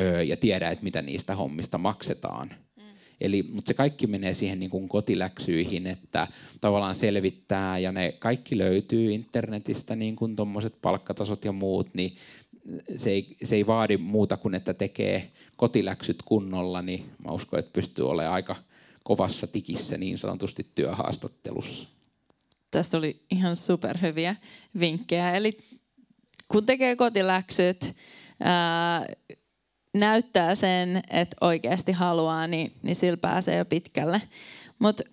öö, 0.00 0.22
ja 0.22 0.36
tiedä, 0.36 0.70
että 0.70 0.84
mitä 0.84 1.02
niistä 1.02 1.34
hommista 1.34 1.78
maksetaan. 1.78 2.48
Mm. 2.76 2.82
Eli, 3.20 3.42
mutta 3.42 3.68
se 3.68 3.74
kaikki 3.74 4.06
menee 4.06 4.34
siihen 4.34 4.60
niin 4.60 4.70
kuin 4.70 4.88
kotiläksyihin, 4.88 5.86
että 5.86 6.28
tavallaan 6.60 6.96
selvittää 6.96 7.78
ja 7.78 7.92
ne 7.92 8.12
kaikki 8.18 8.58
löytyy 8.58 9.12
internetistä, 9.12 9.96
niin 9.96 10.16
kuin 10.16 10.36
tuommoiset 10.36 10.74
palkkatasot 10.82 11.44
ja 11.44 11.52
muut, 11.52 11.94
niin 11.94 12.16
se 12.96 13.10
ei, 13.10 13.36
se 13.44 13.54
ei 13.54 13.66
vaadi 13.66 13.96
muuta 13.96 14.36
kuin, 14.36 14.54
että 14.54 14.74
tekee 14.74 15.30
kotiläksyt 15.56 16.22
kunnolla, 16.24 16.82
niin 16.82 17.10
mä 17.24 17.32
uskon, 17.32 17.58
että 17.58 17.72
pystyy 17.72 18.08
olemaan 18.08 18.34
aika 18.34 18.56
kovassa 19.04 19.46
tikissä 19.46 19.98
niin 19.98 20.18
sanotusti 20.18 20.66
työhaastattelussa. 20.74 21.97
Tästä 22.70 22.96
oli 22.96 23.22
ihan 23.30 23.56
superhyviä 23.56 24.36
vinkkejä. 24.80 25.32
Eli 25.32 25.58
kun 26.48 26.66
tekee 26.66 26.96
kotiläksyt, 26.96 27.96
ää, 28.40 29.06
näyttää 29.94 30.54
sen, 30.54 31.02
että 31.10 31.36
oikeasti 31.40 31.92
haluaa, 31.92 32.46
niin, 32.46 32.72
niin 32.82 32.96
sillä 32.96 33.16
pääsee 33.16 33.56
jo 33.56 33.64
pitkälle. 33.64 34.22
Mutta 34.78 35.04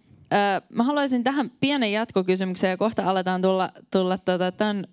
mä 0.69 0.83
haluaisin 0.83 1.23
tähän 1.23 1.51
pienen 1.59 1.91
jatkokysymyksen 1.91 2.69
ja 2.69 2.77
kohta 2.77 3.03
aletaan 3.03 3.41
tulla, 3.41 3.71
tulla 3.91 4.17
tota, 4.17 4.51
tämän, 4.51 4.85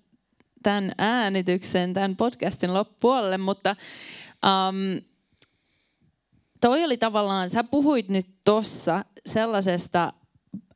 tämän 0.62 0.92
äänityksen, 0.98 1.94
tämän 1.94 2.16
podcastin 2.16 2.74
loppuolle, 2.74 3.38
mutta 3.38 3.76
um, 4.44 5.02
toi 6.60 6.84
oli 6.84 6.96
tavallaan, 6.96 7.48
sä 7.48 7.64
puhuit 7.64 8.08
nyt 8.08 8.26
tossa 8.44 9.04
sellaisesta 9.26 10.12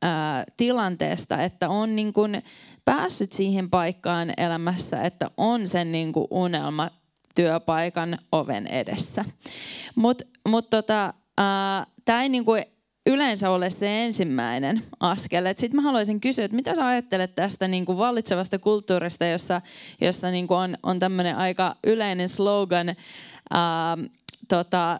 ää, 0.01 0.43
tilanteesta, 0.57 1.43
että 1.43 1.69
on 1.69 1.95
niin 1.95 2.13
kun 2.13 2.41
päässyt 2.85 3.33
siihen 3.33 3.69
paikkaan 3.69 4.33
elämässä, 4.37 5.01
että 5.01 5.31
on 5.37 5.67
sen 5.67 5.91
niin 5.91 6.13
unelma 6.31 6.89
työpaikan 7.35 8.17
oven 8.31 8.67
edessä. 8.67 9.25
Mutta 9.95 10.25
mut 10.47 10.69
tota, 10.69 11.13
tämä 12.05 12.21
ei 12.21 12.29
niinku 12.29 12.51
yleensä 13.07 13.49
ole 13.49 13.69
se 13.69 14.03
ensimmäinen 14.03 14.83
askel. 14.99 15.45
Sitten 15.47 15.75
mä 15.75 15.81
haluaisin 15.81 16.21
kysyä, 16.21 16.45
että 16.45 16.55
mitä 16.55 16.75
sä 16.75 16.85
ajattelet 16.85 17.35
tästä 17.35 17.67
niinku 17.67 17.97
vallitsevasta 17.97 18.59
kulttuurista, 18.59 19.25
jossa, 19.25 19.61
jossa 20.01 20.31
niinku 20.31 20.53
on, 20.53 20.77
on 20.83 20.99
tämmöinen 20.99 21.35
aika 21.35 21.75
yleinen 21.87 22.29
slogan 22.29 22.87
ää, 23.49 23.97
tota, 24.47 24.99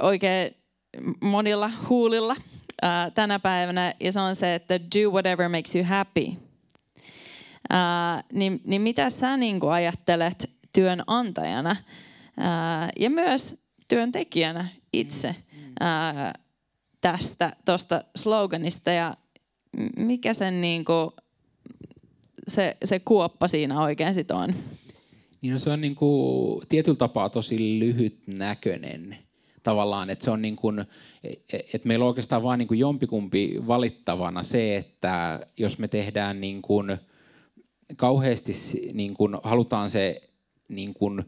oikein 0.00 0.56
monilla 1.20 1.70
huulilla 1.88 2.36
ää, 2.82 3.10
tänä 3.10 3.38
päivänä, 3.38 3.94
ja 4.00 4.12
se 4.12 4.20
on 4.20 4.36
se, 4.36 4.54
että 4.54 4.80
do 4.80 5.10
whatever 5.10 5.48
makes 5.48 5.74
you 5.74 5.84
happy. 5.84 6.26
Ää, 7.70 8.24
niin, 8.32 8.60
niin 8.64 8.82
mitä 8.82 9.10
sä 9.10 9.36
niinku 9.36 9.68
ajattelet 9.68 10.50
työnantajana 10.72 11.76
ää, 12.36 12.90
ja 12.98 13.10
myös 13.10 13.56
työntekijänä 13.88 14.68
itse 14.92 15.36
ää, 15.80 16.32
tästä 17.00 17.56
tuosta 17.64 18.04
sloganista 18.16 18.90
ja 18.90 19.16
mikä 19.96 20.34
sen 20.34 20.60
niin 20.60 20.84
kuin, 20.84 21.10
se, 22.48 22.76
se 22.84 22.98
kuoppa 22.98 23.48
siinä 23.48 23.82
oikein 23.82 24.14
sit 24.14 24.30
on? 24.30 24.54
Niin 25.40 25.52
no 25.52 25.58
se 25.58 25.70
on 25.70 25.80
niin 25.80 25.94
kuin, 25.94 26.66
tietyllä 26.68 26.96
tapaa 26.96 27.28
tosi 27.28 27.78
lyhytnäköinen 27.78 29.18
tavallaan, 29.66 30.10
että 30.10 30.24
se 30.24 30.30
on 30.30 30.42
niin 30.42 30.56
kuin, 30.56 30.84
että 31.50 31.88
meillä 31.88 32.02
on 32.04 32.08
oikeastaan 32.08 32.42
vain 32.42 32.58
niin 32.58 32.68
kuin 32.68 32.80
jompikumpi 32.80 33.54
valittavana 33.66 34.42
se, 34.42 34.76
että 34.76 35.40
jos 35.58 35.78
me 35.78 35.88
tehdään 35.88 36.40
niin 36.40 36.62
kuin 36.62 36.98
kauheasti 37.96 38.52
niin 38.92 39.14
kuin 39.14 39.36
halutaan 39.42 39.90
se 39.90 40.20
niin 40.68 40.94
kuin, 40.94 41.22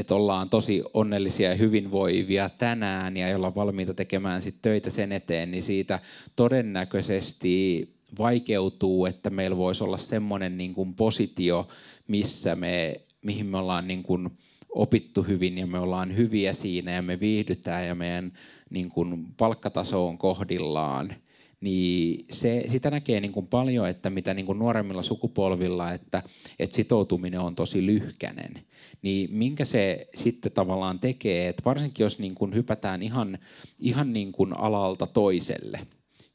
että 0.00 0.14
ollaan 0.14 0.50
tosi 0.50 0.82
onnellisia 0.94 1.48
ja 1.48 1.54
hyvinvoivia 1.54 2.50
tänään 2.58 3.16
ja 3.16 3.36
ollaan 3.36 3.54
valmiita 3.54 3.94
tekemään 3.94 4.42
sit 4.42 4.56
töitä 4.62 4.90
sen 4.90 5.12
eteen, 5.12 5.50
niin 5.50 5.62
siitä 5.62 5.98
todennäköisesti 6.36 7.88
vaikeutuu, 8.18 9.06
että 9.06 9.30
meillä 9.30 9.56
voisi 9.56 9.84
olla 9.84 9.98
semmoinen 9.98 10.58
niin 10.58 10.74
kuin 10.74 10.94
positio, 10.94 11.68
missä 12.08 12.56
me, 12.56 13.00
mihin 13.22 13.46
me 13.46 13.58
ollaan 13.58 13.88
niin 13.88 14.02
kuin 14.02 14.30
opittu 14.74 15.22
hyvin 15.22 15.58
ja 15.58 15.66
me 15.66 15.78
ollaan 15.78 16.16
hyviä 16.16 16.52
siinä 16.52 16.90
ja 16.92 17.02
me 17.02 17.20
viihdytään 17.20 17.86
ja 17.86 17.94
meidän 17.94 18.32
niin 18.70 18.88
kuin 18.88 19.26
palkkataso 19.36 20.08
on 20.08 20.18
kohdillaan– 20.18 21.14
niin 21.64 22.24
se, 22.30 22.64
sitä 22.70 22.90
näkee 22.90 23.20
niin 23.20 23.32
kuin 23.32 23.46
paljon, 23.46 23.88
että 23.88 24.10
mitä 24.10 24.34
niin 24.34 24.46
kuin 24.46 24.58
nuoremmilla 24.58 25.02
sukupolvilla, 25.02 25.92
että, 25.92 26.22
että 26.58 26.76
sitoutuminen 26.76 27.40
on 27.40 27.54
tosi 27.54 27.86
lyhkänen. 27.86 28.64
Niin 29.02 29.32
minkä 29.32 29.64
se 29.64 30.08
sitten 30.14 30.52
tavallaan 30.52 30.98
tekee, 30.98 31.48
että 31.48 31.62
varsinkin 31.64 32.04
jos 32.04 32.18
niin 32.18 32.34
kuin 32.34 32.54
hypätään 32.54 33.02
ihan, 33.02 33.38
ihan 33.78 34.12
niin 34.12 34.32
kuin 34.32 34.58
alalta 34.58 35.06
toiselle. 35.06 35.86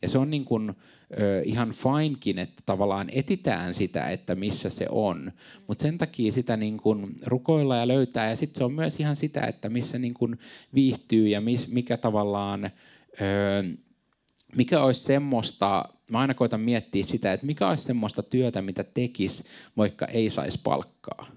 Ja 0.01 0.09
se 0.09 0.17
on 0.17 0.29
niin 0.29 0.45
kuin, 0.45 0.69
ö, 1.19 1.41
ihan 1.45 1.71
finekin, 1.71 2.39
että 2.39 2.63
tavallaan 2.65 3.09
etitään 3.11 3.73
sitä, 3.73 4.09
että 4.09 4.35
missä 4.35 4.69
se 4.69 4.85
on. 4.89 5.31
Mutta 5.67 5.81
sen 5.81 5.97
takia 5.97 6.31
sitä 6.31 6.57
niin 6.57 6.77
kuin 6.77 7.15
rukoilla 7.25 7.77
ja 7.77 7.87
löytää. 7.87 8.29
Ja 8.29 8.35
sitten 8.35 8.57
se 8.57 8.63
on 8.63 8.73
myös 8.73 8.99
ihan 8.99 9.15
sitä, 9.15 9.41
että 9.41 9.69
missä 9.69 9.99
niin 9.99 10.13
kuin 10.13 10.39
viihtyy 10.73 11.27
ja 11.27 11.41
mis, 11.41 11.67
mikä 11.67 11.97
tavallaan... 11.97 12.69
Ö, 13.21 13.63
mikä 14.55 14.83
olisi 14.83 15.03
semmoista, 15.03 15.85
mä 16.11 16.19
aina 16.19 16.33
koitan 16.33 16.61
miettiä 16.61 17.03
sitä, 17.03 17.33
että 17.33 17.45
mikä 17.45 17.67
olisi 17.67 17.83
semmoista 17.83 18.23
työtä, 18.23 18.61
mitä 18.61 18.83
tekisi, 18.83 19.43
vaikka 19.77 20.05
ei 20.05 20.29
saisi 20.29 20.59
palkkaa. 20.63 21.27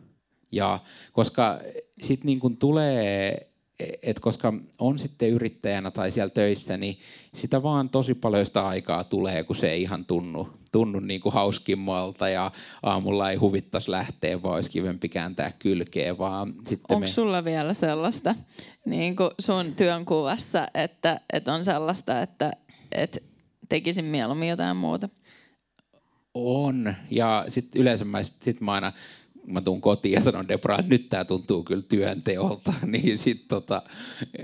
Ja 0.52 0.78
koska 1.12 1.60
sitten 2.00 2.26
niin 2.26 2.56
tulee, 2.56 3.51
että 3.80 4.22
koska 4.22 4.52
on 4.78 4.98
sitten 4.98 5.28
yrittäjänä 5.28 5.90
tai 5.90 6.10
siellä 6.10 6.30
töissä, 6.30 6.76
niin 6.76 6.98
sitä 7.34 7.62
vaan 7.62 7.88
tosi 7.88 8.14
paljon 8.14 8.46
sitä 8.46 8.66
aikaa 8.66 9.04
tulee, 9.04 9.44
kun 9.44 9.56
se 9.56 9.70
ei 9.70 9.82
ihan 9.82 10.04
tunnu, 10.04 10.48
tunnu 10.72 11.00
niin 11.00 11.20
kuin 11.20 11.32
hauskimmalta 11.32 12.28
ja 12.28 12.50
aamulla 12.82 13.30
ei 13.30 13.36
huvittaisi 13.36 13.90
lähteä, 13.90 14.42
vaan 14.42 14.54
olisi 14.54 14.70
kivempi 14.70 15.08
kääntää 15.08 15.52
kylkeä. 15.58 16.18
Vaan 16.18 16.48
sitten 16.48 16.84
Onko 16.88 17.00
me... 17.00 17.06
sulla 17.06 17.44
vielä 17.44 17.74
sellaista 17.74 18.34
niin 18.86 19.16
kuin 19.16 19.30
sun 19.38 19.74
työnkuvassa, 19.74 20.68
että, 20.74 21.20
että 21.32 21.54
on 21.54 21.64
sellaista, 21.64 22.22
että 22.22 22.52
että 22.92 23.20
tekisin 23.68 24.04
mieluummin 24.04 24.48
jotain 24.48 24.76
muuta. 24.76 25.08
On. 26.34 26.94
Ja 27.10 27.44
sitten 27.48 27.82
yleensä 27.82 28.04
mä, 28.04 28.22
sit, 28.22 28.42
sit 28.42 28.60
mä 28.60 28.72
aina 28.72 28.92
mä 29.46 29.60
tuun 29.60 29.80
kotiin 29.80 30.12
ja 30.12 30.22
sanon 30.22 30.48
Debra, 30.48 30.78
että 30.78 30.90
nyt 30.90 31.08
tämä 31.08 31.24
tuntuu 31.24 31.62
kyllä 31.62 31.82
työnteolta, 31.88 32.72
niin 32.92 33.18
sitten 33.18 33.48
tota, 33.48 33.82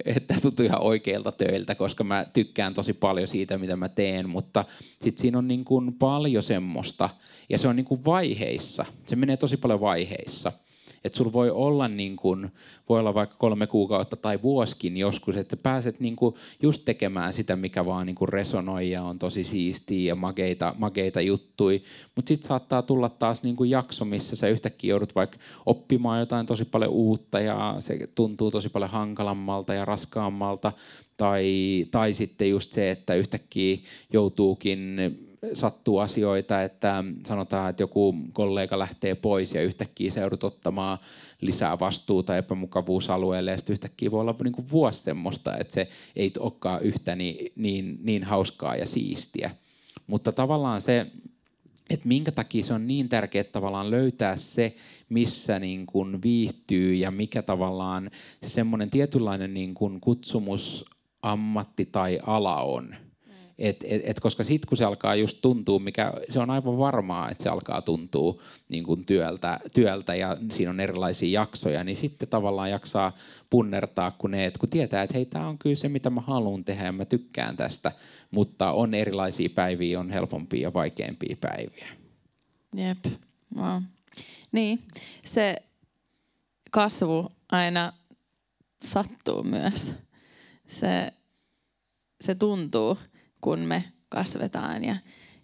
että 0.04 0.34
tuntuu 0.42 0.66
ihan 0.66 0.82
oikeilta 0.82 1.32
töiltä, 1.32 1.74
koska 1.74 2.04
mä 2.04 2.26
tykkään 2.32 2.74
tosi 2.74 2.92
paljon 2.92 3.28
siitä, 3.28 3.58
mitä 3.58 3.76
mä 3.76 3.88
teen, 3.88 4.28
mutta 4.28 4.64
sitten 4.80 5.22
siinä 5.22 5.38
on 5.38 5.48
niin 5.48 5.64
kuin 5.64 5.94
paljon 5.94 6.42
semmoista, 6.42 7.10
ja 7.48 7.58
se 7.58 7.68
on 7.68 7.76
niin 7.76 7.86
kuin 7.86 8.04
vaiheissa, 8.04 8.84
se 9.06 9.16
menee 9.16 9.36
tosi 9.36 9.56
paljon 9.56 9.80
vaiheissa. 9.80 10.52
Että 11.04 11.16
sulla 11.18 11.32
voi 11.32 11.50
olla, 11.50 11.88
niin 11.88 12.16
kun, 12.16 12.50
voi 12.88 13.00
olla 13.00 13.14
vaikka 13.14 13.36
kolme 13.38 13.66
kuukautta 13.66 14.16
tai 14.16 14.42
vuoskin 14.42 14.96
joskus, 14.96 15.36
että 15.36 15.56
sä 15.56 15.62
pääset 15.62 16.00
niin 16.00 16.16
kun 16.16 16.34
just 16.62 16.82
tekemään 16.84 17.32
sitä, 17.32 17.56
mikä 17.56 17.86
vaan 17.86 18.06
niin 18.06 18.14
kun 18.14 18.28
resonoi 18.28 18.90
ja 18.90 19.02
on 19.02 19.18
tosi 19.18 19.44
siistiä 19.44 20.08
ja 20.08 20.14
makeita, 20.14 20.74
makeita 20.78 21.20
juttui. 21.20 21.82
Mutta 22.16 22.28
sitten 22.28 22.48
saattaa 22.48 22.82
tulla 22.82 23.08
taas 23.08 23.42
niin 23.42 23.56
kun 23.56 23.70
jakso, 23.70 24.04
missä 24.04 24.36
sä 24.36 24.48
yhtäkkiä 24.48 24.90
joudut 24.90 25.14
vaikka 25.14 25.38
oppimaan 25.66 26.20
jotain 26.20 26.46
tosi 26.46 26.64
paljon 26.64 26.92
uutta 26.92 27.40
ja 27.40 27.76
se 27.78 28.08
tuntuu 28.14 28.50
tosi 28.50 28.68
paljon 28.68 28.90
hankalammalta 28.90 29.74
ja 29.74 29.84
raskaammalta. 29.84 30.72
Tai, 31.16 31.86
tai 31.90 32.12
sitten 32.12 32.50
just 32.50 32.72
se, 32.72 32.90
että 32.90 33.14
yhtäkkiä 33.14 33.76
joutuukin 34.12 34.96
sattuu 35.54 35.98
asioita, 35.98 36.62
että 36.62 37.04
sanotaan, 37.26 37.70
että 37.70 37.82
joku 37.82 38.14
kollega 38.32 38.78
lähtee 38.78 39.14
pois 39.14 39.54
ja 39.54 39.62
yhtäkkiä 39.62 40.10
se 40.10 40.20
joudut 40.20 40.44
ottamaan 40.44 40.98
lisää 41.40 41.78
vastuuta 41.80 42.36
epämukavuusalueelle 42.36 43.50
ja 43.50 43.56
sitten 43.56 43.72
yhtäkkiä 43.72 44.10
voi 44.10 44.20
olla 44.20 44.34
niin 44.44 44.52
kuin 44.52 44.70
vuosi 44.70 45.02
semmoista, 45.02 45.56
että 45.56 45.74
se 45.74 45.88
ei 46.16 46.32
olekaan 46.38 46.82
yhtä 46.82 47.16
niin, 47.16 47.52
niin, 47.56 47.98
niin 48.02 48.24
hauskaa 48.24 48.76
ja 48.76 48.86
siistiä. 48.86 49.50
Mutta 50.06 50.32
tavallaan 50.32 50.80
se, 50.80 51.06
että 51.90 52.08
minkä 52.08 52.32
takia 52.32 52.64
se 52.64 52.74
on 52.74 52.88
niin 52.88 53.08
tärkeää 53.08 53.44
tavallaan 53.44 53.90
löytää 53.90 54.36
se, 54.36 54.76
missä 55.08 55.58
niin 55.58 55.86
kuin 55.86 56.22
viihtyy 56.22 56.94
ja 56.94 57.10
mikä 57.10 57.42
tavallaan 57.42 58.10
se 58.42 58.48
semmoinen 58.48 58.90
tietynlainen 58.90 59.54
niin 59.54 59.74
kuin 59.74 60.00
kutsumus, 60.00 60.84
ammatti 61.22 61.86
tai 61.86 62.20
ala 62.26 62.62
on– 62.62 62.94
et, 63.58 63.76
et, 63.84 64.02
et 64.04 64.20
koska 64.20 64.44
sitten 64.44 64.68
kun 64.68 64.76
se 64.76 64.84
alkaa 64.84 65.14
just 65.14 65.38
tuntua, 65.40 65.78
mikä 65.78 66.12
se 66.30 66.40
on 66.40 66.50
aivan 66.50 66.78
varmaa, 66.78 67.30
että 67.30 67.42
se 67.42 67.48
alkaa 67.48 67.82
tuntua 67.82 68.42
niin 68.68 68.84
kuin 68.84 69.04
työltä, 69.04 69.60
työltä 69.74 70.14
ja 70.14 70.36
siinä 70.52 70.70
on 70.70 70.80
erilaisia 70.80 71.40
jaksoja, 71.40 71.84
niin 71.84 71.96
sitten 71.96 72.28
tavallaan 72.28 72.70
jaksaa 72.70 73.16
punnertaa, 73.50 74.10
kun, 74.10 74.30
ne, 74.30 74.44
et 74.44 74.58
kun 74.58 74.68
tietää, 74.68 75.02
että 75.02 75.14
hei, 75.14 75.24
tämä 75.24 75.48
on 75.48 75.58
kyllä 75.58 75.76
se, 75.76 75.88
mitä 75.88 76.10
mä 76.10 76.20
haluan 76.20 76.64
tehdä 76.64 76.84
ja 76.84 76.92
mä 76.92 77.04
tykkään 77.04 77.56
tästä, 77.56 77.92
mutta 78.30 78.72
on 78.72 78.94
erilaisia 78.94 79.48
päiviä, 79.54 80.00
on 80.00 80.10
helpompia 80.10 80.62
ja 80.62 80.74
vaikeampia 80.74 81.36
päiviä. 81.40 81.88
Jep, 82.76 82.98
wow. 83.56 83.82
Niin, 84.52 84.82
se 85.24 85.56
kasvu 86.70 87.32
aina 87.48 87.92
sattuu 88.84 89.42
myös. 89.42 89.94
Se 90.66 91.12
se 92.20 92.34
tuntuu, 92.34 92.98
kun 93.40 93.58
me 93.58 93.84
kasvetaan 94.08 94.84
ja, 94.84 94.96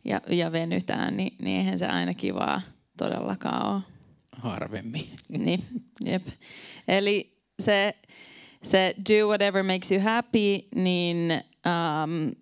ja, 0.05 0.20
ja 0.28 0.53
venytään, 0.53 1.16
niin, 1.16 1.34
niin 1.42 1.57
eihän 1.57 1.78
se 1.78 1.86
aina 1.86 2.14
kivaa 2.14 2.61
todellakaan 2.99 3.74
ole. 3.74 3.82
Harvemmin. 4.32 5.07
Niin, 5.28 5.64
jep. 6.05 6.26
Eli 6.88 7.38
se, 7.62 7.95
se 8.62 8.95
do 9.11 9.26
whatever 9.26 9.62
makes 9.62 9.92
you 9.92 10.01
happy, 10.01 10.68
niin 10.74 11.32
um, 11.66 12.32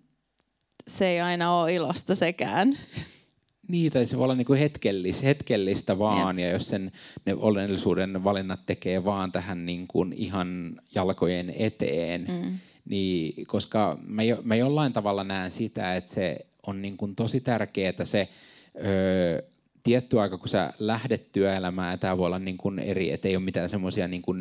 se 0.87 1.07
ei 1.07 1.21
aina 1.21 1.59
ole 1.59 1.73
ilosta 1.73 2.15
sekään. 2.15 2.77
Niin, 3.67 3.91
tai 3.91 4.05
se 4.05 4.17
voi 4.17 4.23
olla 4.23 4.35
niinku 4.35 4.53
hetkellis, 4.53 5.23
hetkellistä 5.23 5.99
vaan, 5.99 6.39
ja, 6.39 6.47
ja 6.47 6.53
jos 6.53 6.67
sen 6.67 6.91
ne 7.25 7.33
onnellisuuden 7.33 8.23
valinnat 8.23 8.65
tekee 8.65 9.03
vaan 9.03 9.31
tähän 9.31 9.65
niinku 9.65 10.05
ihan 10.15 10.79
jalkojen 10.95 11.53
eteen, 11.57 12.25
mm. 12.29 12.59
Niin, 12.89 13.47
koska 13.47 13.97
mä, 14.07 14.23
jo, 14.23 14.37
mä 14.43 14.55
jollain 14.55 14.93
tavalla 14.93 15.23
näen 15.23 15.51
sitä, 15.51 15.95
että 15.95 16.09
se 16.09 16.37
on 16.67 16.81
niinku 16.81 17.07
tosi 17.15 17.41
tärkeää 17.41 18.05
se 18.05 18.29
öö, 18.85 19.41
tietty 19.83 20.19
aika, 20.19 20.37
kun 20.37 20.49
sä 20.49 20.73
lähdet 20.79 21.31
työelämään, 21.31 21.91
ja 21.91 21.97
tämä 21.97 22.17
voi 22.17 22.25
olla 22.25 22.39
niinku 22.39 22.73
eri, 22.81 23.11
että 23.11 23.27
ei 23.27 23.35
ole 23.35 23.45
mitään 23.45 23.69
semmoisia 23.69 24.07
niinku, 24.07 24.35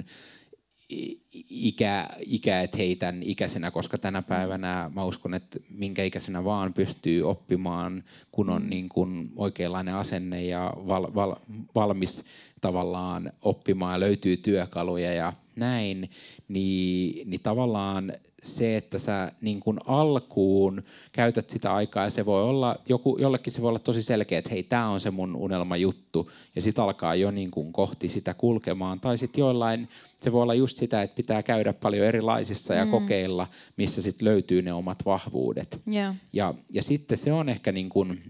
ikä, 1.51 2.09
ikä, 2.27 2.61
että 2.61 2.77
heitän 2.77 3.23
ikäisenä, 3.23 3.71
koska 3.71 3.99
tänä 3.99 4.23
päivänä 4.23 4.91
mä 4.95 5.05
uskon, 5.05 5.35
että 5.35 5.59
minkä 5.79 6.05
ikäisenä 6.05 6.45
vaan 6.45 6.75
pystyy 6.75 7.23
oppimaan, 7.23 8.05
kun 8.33 8.51
on 8.51 8.63
mm. 8.63 8.71
niin 8.71 8.89
kuin 8.89 9.33
oikeanlainen 9.37 9.95
asenne 9.95 10.45
ja 10.45 10.73
val, 10.77 11.15
val, 11.15 11.35
valmis 11.75 12.25
tavallaan 12.61 13.33
oppimaan 13.43 13.93
ja 13.93 14.01
löytyy 14.01 14.37
työkaluja 14.37 15.13
ja 15.13 15.33
näin, 15.57 16.11
niin, 16.53 17.31
niin 17.31 17.41
tavallaan 17.41 18.13
se, 18.43 18.77
että 18.77 18.99
sä 18.99 19.33
niin 19.41 19.61
kuin 19.61 19.79
alkuun 19.87 20.83
käytät 21.13 21.51
sitä 21.51 21.75
aikaa 21.75 22.05
ja 22.05 22.11
se 22.11 22.27
voi 22.27 22.43
olla, 22.43 22.77
joku, 22.89 23.19
jollekin 23.21 23.53
se 23.53 23.63
voi 23.63 23.69
olla 23.69 23.79
tosi 23.79 24.03
selkeä, 24.03 24.39
että 24.39 24.51
hei, 24.51 24.63
tämä 24.63 24.89
on 24.89 25.01
se 25.01 25.11
mun 25.11 25.37
unelma 25.37 25.77
juttu 25.77 26.31
ja 26.57 26.63
sitten 26.63 26.85
alkaa 26.85 27.15
jo 27.15 27.31
niin 27.31 27.51
kuin 27.51 27.73
kohti 27.73 28.09
sitä 28.09 28.35
kulkemaan. 28.35 29.01
Tai 29.01 29.19
sitten 29.19 29.43
joillain 29.43 29.89
se 30.21 30.33
voi 30.33 30.43
olla 30.43 30.55
just 30.55 30.79
sitä, 30.79 31.03
että 31.03 31.17
pitää 31.17 31.43
käydä 31.43 31.73
paljon 31.73 32.07
erilaisissa 32.07 32.75
ja 32.75 32.85
mm. 32.85 32.91
kokeilla, 32.91 33.47
missä 33.77 34.03
sitten 34.03 34.29
löytyy 34.29 34.63
ne 34.63 34.73
omat 34.73 34.99
vahvuudet. 35.05 35.81
Yeah. 35.93 36.15
Ja, 36.33 36.55
ja 36.71 36.83
sitten 36.83 37.19
se 37.19 37.33
on 37.33 37.49
ehkä 37.49 37.73
niin 37.73 37.89
kuin, 37.89 38.23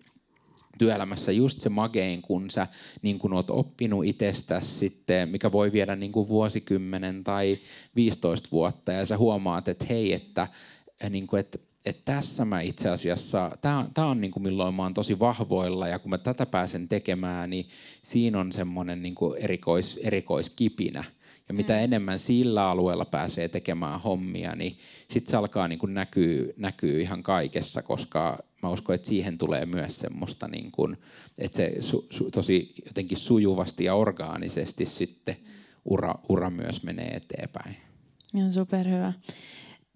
työelämässä 0.82 1.32
just 1.32 1.60
se 1.60 1.68
magein, 1.68 2.22
kun 2.22 2.50
sä 2.50 2.66
niin 3.02 3.18
kun 3.18 3.32
oot 3.32 3.50
oppinut 3.50 4.04
itsestäsi 4.04 4.78
sitten, 4.78 5.28
mikä 5.28 5.52
voi 5.52 5.72
viedä 5.72 5.96
niin 5.96 6.12
kuin 6.12 6.28
vuosikymmenen 6.28 7.24
tai 7.24 7.58
15 7.96 8.48
vuotta 8.52 8.92
ja 8.92 9.06
sä 9.06 9.18
huomaat, 9.18 9.68
että 9.68 9.84
hei, 9.88 10.12
että, 10.12 10.48
niin 11.10 11.26
kuin, 11.26 11.40
että 11.40 11.58
että 11.86 12.02
tässä 12.04 12.44
mä 12.44 12.60
itse 12.60 12.88
asiassa, 12.88 13.50
tämä, 13.60 14.06
on 14.06 14.20
niin 14.20 14.30
kuin 14.30 14.42
milloin 14.42 14.74
mä 14.74 14.82
oon 14.82 14.94
tosi 14.94 15.18
vahvoilla 15.18 15.88
ja 15.88 15.98
kun 15.98 16.10
mä 16.10 16.18
tätä 16.18 16.46
pääsen 16.46 16.88
tekemään, 16.88 17.50
niin 17.50 17.68
siinä 18.02 18.40
on 18.40 18.52
semmoinen 18.52 19.02
niin 19.02 19.14
erikois, 19.38 20.00
erikoiskipinä. 20.02 21.04
Ja 21.48 21.54
mitä 21.54 21.72
mm. 21.72 21.78
enemmän 21.78 22.18
sillä 22.18 22.68
alueella 22.68 23.04
pääsee 23.04 23.48
tekemään 23.48 24.00
hommia, 24.00 24.56
niin 24.56 24.78
sitten 25.10 25.30
se 25.30 25.36
alkaa 25.36 25.68
niin 25.68 25.78
kuin 25.78 25.94
näkyy, 25.94 26.54
näkyy 26.56 27.00
ihan 27.00 27.22
kaikessa, 27.22 27.82
koska 27.82 28.38
mä 28.62 28.70
uskon, 28.70 28.94
että 28.94 29.08
siihen 29.08 29.38
tulee 29.38 29.66
myös 29.66 29.96
semmoista, 29.96 30.48
niin 30.48 30.72
kuin, 30.72 30.96
että 31.38 31.56
se 31.56 31.76
su, 31.80 32.06
su, 32.10 32.30
tosi 32.30 32.74
jotenkin 32.86 33.18
sujuvasti 33.18 33.84
ja 33.84 33.94
orgaanisesti 33.94 34.86
sitten 34.86 35.36
ura, 35.84 36.14
ura 36.28 36.50
myös 36.50 36.82
menee 36.82 37.08
eteenpäin. 37.08 37.76
Ihan 38.34 38.52
superhyvä. 38.52 39.12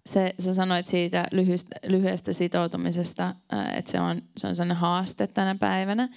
Se, 0.05 0.35
sä 0.39 0.53
sanoit 0.53 0.85
siitä 0.85 1.27
lyhyestä, 1.31 1.75
lyhyestä 1.87 2.33
sitoutumisesta, 2.33 3.35
että 3.75 3.91
se 3.91 3.99
on, 3.99 4.21
se 4.37 4.47
on 4.47 4.55
sellainen 4.55 4.77
haaste 4.77 5.27
tänä 5.27 5.55
päivänä. 5.55 6.09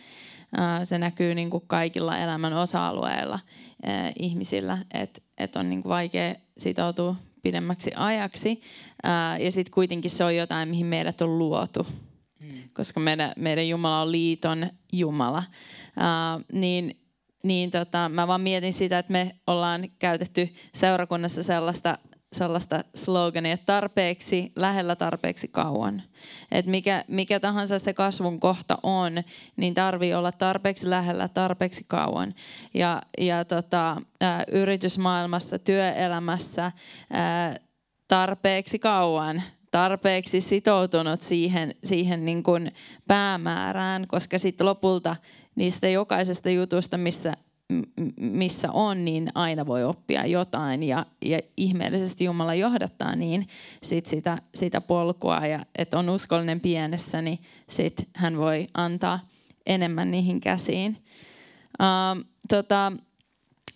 Se 0.85 0.99
näkyy 0.99 1.35
niin 1.35 1.51
kuin 1.51 1.65
kaikilla 1.67 2.19
elämän 2.19 2.53
osa-alueilla 2.53 3.39
ihmisillä, 4.19 4.79
että 4.95 5.23
et 5.39 5.57
on 5.57 5.71
niin 5.71 5.83
kuin 5.83 5.91
vaikea 5.91 6.35
sitoutua 6.59 7.17
pidemmäksi 7.43 7.93
ajaksi. 7.97 8.61
Ja 9.41 9.53
sitten 9.53 9.75
kuitenkin 9.75 10.11
se 10.11 10.25
on 10.25 10.37
jotain, 10.37 10.69
mihin 10.69 10.87
meidät 10.87 11.21
on 11.21 11.39
luotu 11.39 11.87
mm. 12.51 12.63
koska 12.73 13.01
meidän, 13.01 13.33
meidän 13.37 13.69
Jumala 13.69 14.01
on 14.01 14.13
liiton 14.13 14.71
Jumala. 14.93 15.43
Uh, 15.97 16.45
niin 16.53 17.01
niin 17.43 17.71
tota, 17.71 18.09
mä 18.09 18.27
vaan 18.27 18.41
mietin 18.41 18.73
sitä, 18.73 18.99
että 18.99 19.13
me 19.13 19.35
ollaan 19.47 19.89
käytetty 19.99 20.49
seurakunnassa 20.75 21.43
sellaista, 21.43 21.99
sellaista 22.33 22.85
slogania, 22.95 23.53
että 23.53 23.67
tarpeeksi, 23.67 24.53
lähellä 24.57 24.97
tarpeeksi 24.97 25.49
kauan. 25.49 26.03
Et 26.53 26.67
mikä, 26.67 27.05
mikä 27.09 27.41
tahansa 27.41 27.79
se 27.79 27.93
kasvun 27.93 28.41
kohta 28.41 28.79
on, 28.83 29.13
niin 29.57 29.75
tarvii 29.75 30.15
olla 30.15 30.33
tarpeeksi 30.33 30.91
lähellä 30.91 31.29
tarpeeksi 31.29 31.85
kauan. 31.89 32.35
Ja, 32.75 33.03
ja 33.19 33.45
tota, 33.45 34.03
yritysmaailmassa, 34.53 35.59
työelämässä 35.59 36.73
tarpeeksi 38.09 38.79
kauan 38.79 39.43
tarpeeksi 39.71 40.41
sitoutunut 40.41 41.21
siihen, 41.21 41.75
siihen 41.85 42.25
niin 42.25 42.43
kuin 42.43 42.73
päämäärään, 43.09 44.07
koska 44.07 44.39
sitten 44.39 44.67
lopulta 44.67 45.17
niistä 45.55 45.89
jokaisesta 45.89 46.51
jutusta, 46.51 46.99
missä, 46.99 47.37
missä 48.17 48.73
on, 48.73 49.05
niin 49.05 49.31
aina 49.35 49.67
voi 49.67 49.85
oppia 49.85 50.27
jotain 50.27 50.83
ja, 50.83 51.07
ja 51.23 51.41
ihmeellisesti 51.57 52.25
Jumala 52.25 52.55
johdattaa 52.55 53.17
niin 53.17 53.49
sit 53.83 54.07
sitä, 54.07 54.39
sitä 54.55 54.81
polkua 54.81 55.47
ja 55.47 55.61
että 55.79 55.99
on 55.99 56.09
uskollinen 56.09 56.61
pienessä, 56.61 57.23
niin 57.23 57.39
sit 57.71 58.09
hän 58.17 58.37
voi 58.37 58.69
antaa 58.75 59.21
enemmän 59.67 60.11
niihin 60.11 60.41
käsiin. 60.41 60.97
Uh, 61.81 62.25
tota, 62.49 62.93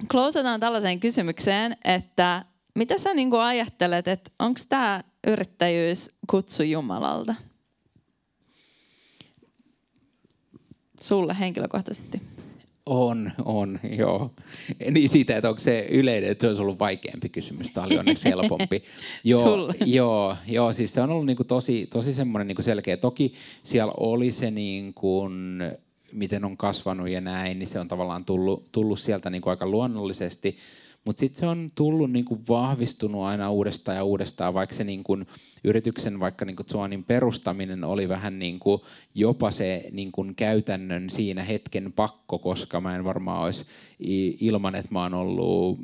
Closetaan 0.09 0.61
tällaiseen 0.61 1.01
kysymykseen, 1.01 1.77
että 1.85 2.45
mitä 2.75 2.99
sä 2.99 3.15
niin 3.15 3.35
ajattelet, 3.35 4.09
että 4.09 4.31
onko 4.39 4.61
tämä 4.69 5.05
yrittäjyys 5.27 6.11
kutsu 6.31 6.63
Jumalalta? 6.63 7.35
Sulle 11.01 11.37
henkilökohtaisesti. 11.41 12.23
On, 12.87 13.33
on, 13.45 13.81
joo. 13.97 14.31
Niin 14.91 15.09
siitä, 15.09 15.37
että 15.37 15.49
onko 15.49 15.61
se 15.61 15.87
yleinen, 15.91 16.31
että 16.31 16.43
se 16.43 16.49
olisi 16.49 16.63
ollut 16.63 16.79
vaikeampi 16.79 17.29
kysymys. 17.29 17.71
Tämä 17.71 17.87
oli 17.87 17.99
onneksi 17.99 18.25
helpompi. 18.25 18.83
joo, 19.25 19.73
joo, 19.85 20.37
joo, 20.47 20.73
siis 20.73 20.95
se 20.95 21.01
on 21.01 21.11
ollut 21.11 21.27
niinku 21.27 21.45
tosi, 21.45 21.87
tosi 21.87 22.15
semmoinen 22.15 22.47
niinku 22.49 22.63
selkeä. 22.63 22.97
Toki 22.97 23.35
siellä 23.63 23.93
oli 23.97 24.33
se, 24.33 24.51
niinku, 24.51 25.23
miten 26.13 26.45
on 26.45 26.57
kasvanut 26.57 27.09
ja 27.09 27.21
näin, 27.21 27.59
niin 27.59 27.69
se 27.69 27.81
on 27.81 27.89
tavallaan 27.89 28.25
tullut, 28.25 28.69
tullut 28.73 28.99
sieltä 28.99 29.31
niinku 29.31 29.51
aika 29.51 29.67
luonnollisesti. 29.67 30.57
Mutta 31.05 31.21
sitten 31.21 31.41
se 31.41 31.47
on 31.47 31.71
tullut 31.75 32.13
niinku 32.13 32.39
vahvistunut 32.49 33.23
aina 33.23 33.51
uudestaan 33.51 33.97
ja 33.97 34.05
uudestaan, 34.05 34.55
vaikka 34.55 34.75
se 34.75 34.85
niinku 34.85 35.19
yrityksen 35.65 36.21
vaikka 36.21 36.45
niinku 36.45 36.65
Zuanin 36.65 37.05
perustaminen 37.05 37.85
oli 37.85 38.09
vähän 38.09 38.39
niinku 38.39 38.85
jopa 39.15 39.51
se 39.51 39.85
niinku 39.93 40.27
käytännön 40.37 41.11
siinä 41.11 41.43
hetken 41.43 41.93
pakko, 41.93 42.39
koska 42.39 42.81
mä 42.81 42.97
en 42.97 43.05
varmaan 43.05 43.43
olisi 43.43 43.65
ilman, 44.41 44.75
että 44.75 44.93
mä 44.93 45.03
oon 45.03 45.15
ollut 45.15 45.79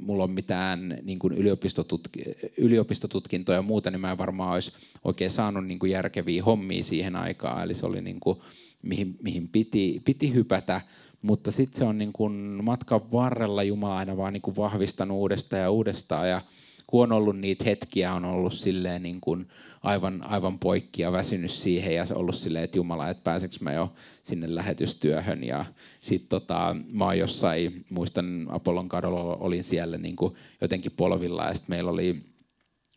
mulla 0.00 0.24
on 0.24 0.30
mitään 0.30 0.98
niin 1.02 1.18
kuin 1.18 1.32
yliopistotutk- 1.32 2.50
yliopistotutkintoja 2.58 3.58
ja 3.58 3.62
muuta, 3.62 3.90
niin 3.90 4.00
mä 4.00 4.10
en 4.10 4.18
varmaan 4.18 4.52
olisi 4.52 4.72
oikein 5.04 5.30
saanut 5.30 5.66
niin 5.66 5.78
kuin 5.78 5.92
järkeviä 5.92 6.44
hommia 6.44 6.84
siihen 6.84 7.16
aikaan. 7.16 7.62
Eli 7.62 7.74
se 7.74 7.86
oli 7.86 8.00
niin 8.00 8.20
kuin, 8.20 8.38
mihin, 8.82 9.16
mihin 9.22 9.48
piti, 9.48 10.02
piti 10.04 10.34
hypätä. 10.34 10.80
Mutta 11.22 11.50
sitten 11.52 11.78
se 11.78 11.84
on 11.84 11.98
niin 11.98 12.12
kuin 12.12 12.32
matkan 12.62 13.12
varrella 13.12 13.62
Jumala 13.62 13.96
aina 13.96 14.16
vaan 14.16 14.32
niin 14.32 14.56
vahvistanut 14.56 15.18
uudestaan 15.18 15.62
ja 15.62 15.70
uudestaan. 15.70 16.28
Ja 16.28 16.40
kun 16.86 17.02
on 17.02 17.12
ollut 17.12 17.38
niitä 17.38 17.64
hetkiä, 17.64 18.14
on 18.14 18.24
ollut 18.24 18.52
silleen 18.52 19.02
niin 19.02 19.20
kuin 19.20 19.48
aivan, 19.82 20.22
aivan 20.22 20.58
poikki 20.58 21.02
ja 21.02 21.12
väsynyt 21.12 21.50
siihen 21.50 21.94
ja 21.94 22.06
se 22.06 22.14
on 22.14 22.20
ollut 22.20 22.34
silleen, 22.34 22.64
että 22.64 22.78
Jumala, 22.78 23.08
että 23.08 23.24
pääsekö 23.24 23.56
mä 23.60 23.72
jo 23.72 23.92
sinne 24.22 24.54
lähetystyöhön. 24.54 25.44
Ja 25.44 25.64
sitten 26.00 26.28
tota, 26.28 26.76
mä 26.92 27.04
oon 27.04 27.18
jossain, 27.18 27.84
muistan 27.90 28.46
Apollon 28.50 28.88
kadolla 28.88 29.36
olin 29.36 29.64
siellä 29.64 29.98
niin 29.98 30.16
jotenkin 30.60 30.92
polvilla 30.96 31.44
ja 31.44 31.54
sitten 31.54 31.76
meillä 31.76 31.90
oli 31.90 32.22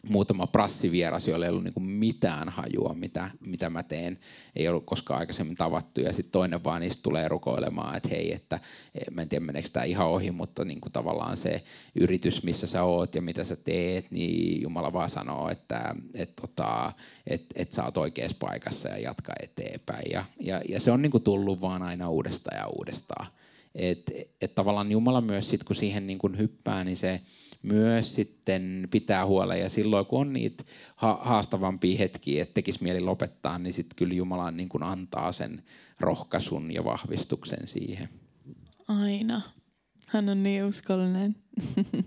muutama 0.10 0.48
prassivieras, 0.48 1.28
joilla 1.28 1.46
ei 1.46 1.50
ollut 1.50 1.64
niinku 1.64 1.80
mitään 1.80 2.50
hajua, 2.50 2.94
mitä, 2.94 3.30
mitä 3.46 3.70
mä 3.70 3.84
teen. 3.84 4.20
Ei 4.56 4.68
ollut 4.68 4.86
koskaan 4.86 5.20
aikaisemmin 5.20 5.56
tavattu. 5.56 6.02
Ja 6.02 6.14
sitten 6.14 6.32
toinen 6.32 6.64
vaan 6.64 6.82
niistä 6.82 7.04
tulee 7.04 7.28
rukoilemaan, 7.28 7.98
että 7.98 8.10
hei, 8.10 8.34
että 8.34 8.60
e, 8.96 9.12
mä 9.12 9.22
en 9.22 9.30
tiedä 9.30 9.46
meneekö 9.46 9.70
tämä 9.74 9.84
ihan 9.84 10.08
ohi, 10.08 10.32
mutta 10.32 10.66
niinku 10.66 10.90
tavallaan 10.90 11.38
se 11.38 11.64
yritys, 11.96 12.44
missä 12.44 12.68
sä 12.68 12.84
oot 12.84 13.16
ja 13.16 13.22
mitä 13.22 13.44
sä 13.44 13.56
teet, 13.56 14.12
niin 14.12 14.62
Jumala 14.62 14.94
vaan 14.94 15.10
sanoo, 15.10 15.50
että 15.50 15.96
et, 16.14 16.34
tota, 16.42 16.92
et, 17.28 17.46
et 17.56 17.72
sä 17.72 17.84
oot 17.84 17.98
oikeassa 17.98 18.38
paikassa 18.40 18.90
ja 18.90 18.98
jatka 18.98 19.34
eteenpäin. 19.44 20.12
Ja, 20.12 20.26
ja, 20.40 20.62
ja 20.70 20.80
se 20.80 20.92
on 20.92 21.02
niinku 21.02 21.20
tullut 21.20 21.62
vaan 21.62 21.82
aina 21.84 22.10
uudestaan 22.10 22.58
ja 22.58 22.68
uudestaan. 22.68 23.28
et, 23.76 24.12
et 24.42 24.56
tavallaan 24.56 24.92
Jumala 24.92 25.22
myös 25.22 25.50
sit, 25.50 25.64
kun 25.64 25.76
siihen 25.76 26.08
niin 26.08 26.20
kuin 26.20 26.38
hyppää, 26.38 26.84
niin 26.84 26.98
se 26.98 27.22
myös 27.64 28.16
sitten 28.16 28.88
pitää 28.92 29.26
huolen. 29.26 29.60
Ja 29.60 29.70
silloin, 29.70 30.06
kun 30.06 30.22
on 30.22 30.34
niitä 30.34 30.64
ha- 30.96 31.20
haastavampia 31.22 31.98
hetkiä, 31.98 32.44
että 32.44 32.54
tekisi 32.54 32.84
mieli 32.84 33.02
lopettaa, 33.02 33.60
niin 33.60 33.74
sitten 33.74 33.96
kyllä 33.96 34.14
Jumala 34.14 34.52
niin 34.52 34.70
kuin 34.70 34.84
antaa 34.84 35.32
sen 35.32 35.64
rohkaisun 36.00 36.74
ja 36.74 36.84
vahvistuksen 36.84 37.68
siihen. 37.68 38.10
Aina. 38.88 39.42
Hän 40.08 40.30
on 40.30 40.44
niin 40.44 40.66
uskollinen. 40.66 41.36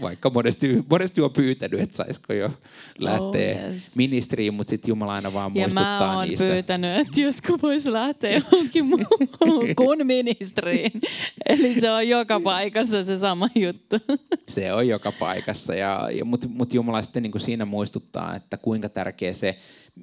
Vaikka 0.00 0.30
monesti, 0.30 0.84
monesti 0.90 1.20
on 1.20 1.32
pyytänyt, 1.32 1.80
että 1.80 1.96
saisiko 1.96 2.32
jo 2.32 2.50
lähteä 2.98 3.56
oh, 3.56 3.70
yes. 3.70 3.96
ministeriin, 3.96 4.54
mutta 4.54 4.70
sitten 4.70 4.88
Jumala 4.88 5.14
aina 5.14 5.32
vaan 5.32 5.52
muistuttaa 5.52 5.84
niissä. 5.84 6.04
Ja 6.04 6.08
mä 6.08 6.16
oon 6.18 6.28
niissä. 6.28 6.46
pyytänyt, 6.46 7.00
että 7.00 7.20
josko 7.20 7.58
voisi 7.62 7.92
lähteä 7.92 8.42
johonkin 8.52 8.86
muuhun 8.86 9.74
kuin 9.76 10.06
ministeriin. 10.06 10.92
Eli 11.46 11.80
se 11.80 11.90
on 11.90 12.08
joka 12.08 12.40
paikassa 12.40 13.04
se 13.04 13.16
sama 13.16 13.48
juttu. 13.54 13.96
Se 14.48 14.72
on 14.72 14.88
joka 14.88 15.12
paikassa, 15.12 15.74
ja, 15.74 16.08
ja, 16.12 16.24
mutta 16.24 16.48
mut 16.48 16.74
Jumala 16.74 17.02
sitten 17.02 17.22
niin 17.22 17.32
kuin 17.32 17.42
siinä 17.42 17.64
muistuttaa, 17.64 18.36
että 18.36 18.56
kuinka 18.56 18.88
tärkeä 18.88 19.32
se 19.32 19.58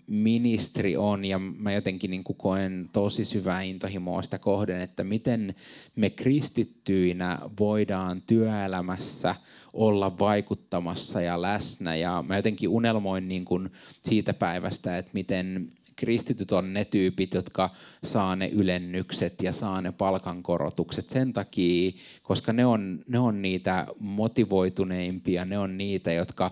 ministeri 0.07 0.97
on 0.97 1.25
ja 1.25 1.39
mä 1.39 1.71
jotenkin 1.71 2.11
niin 2.11 2.23
kuin 2.23 2.37
koen 2.37 2.89
tosi 2.93 3.25
syvää 3.25 3.61
intohimoa 3.61 4.21
sitä 4.21 4.39
kohden, 4.39 4.81
että 4.81 5.03
miten 5.03 5.55
me 5.95 6.09
kristittyinä 6.09 7.39
voidaan 7.59 8.21
työelämässä 8.21 9.35
olla 9.73 10.19
vaikuttamassa 10.19 11.21
ja 11.21 11.41
läsnä. 11.41 11.95
Ja 11.95 12.23
mä 12.27 12.35
jotenkin 12.35 12.69
unelmoin 12.69 13.27
niin 13.27 13.45
kuin 13.45 13.69
siitä 14.01 14.33
päivästä, 14.33 14.97
että 14.97 15.11
miten 15.13 15.71
kristityt 15.95 16.51
on 16.51 16.73
ne 16.73 16.85
tyypit, 16.85 17.33
jotka 17.33 17.69
saa 18.03 18.35
ne 18.35 18.47
ylennykset 18.47 19.41
ja 19.41 19.51
saa 19.51 19.81
ne 19.81 19.91
palkankorotukset 19.91 21.09
sen 21.09 21.33
takia, 21.33 21.91
koska 22.23 22.53
ne 22.53 22.65
on, 22.65 22.99
ne 23.07 23.19
on 23.19 23.41
niitä 23.41 23.87
motivoituneimpia, 23.99 25.45
ne 25.45 25.57
on 25.57 25.77
niitä, 25.77 26.11
jotka 26.11 26.51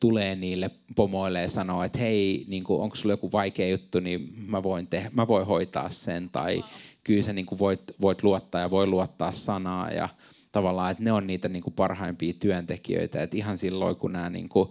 tulee 0.00 0.36
niille 0.36 0.70
pomoille 0.96 1.42
ja 1.42 1.50
sanoo, 1.50 1.82
että 1.82 1.98
hei, 1.98 2.44
niin 2.48 2.64
onko 2.68 2.96
sulla 2.96 3.12
joku 3.12 3.32
vaikea 3.32 3.68
juttu, 3.68 4.00
niin 4.00 4.34
mä 4.46 4.62
voin, 4.62 4.86
te- 4.86 5.10
mä 5.12 5.28
voin 5.28 5.46
hoitaa 5.46 5.88
sen, 5.88 6.30
tai 6.30 6.64
kyllä 7.04 7.22
sä 7.22 7.32
niin 7.32 7.46
voit, 7.58 7.82
voit 8.00 8.22
luottaa 8.22 8.60
ja 8.60 8.70
voi 8.70 8.86
luottaa 8.86 9.32
sanaa, 9.32 9.90
ja 9.90 10.08
tavallaan, 10.52 10.90
että 10.90 11.04
ne 11.04 11.12
on 11.12 11.26
niitä 11.26 11.48
niin 11.48 11.62
parhaimpia 11.76 12.32
työntekijöitä, 12.40 13.22
että 13.22 13.36
ihan 13.36 13.58
silloin, 13.58 13.96
kun 13.96 14.12
nämä 14.12 14.30
niin 14.30 14.48
kuin, 14.48 14.68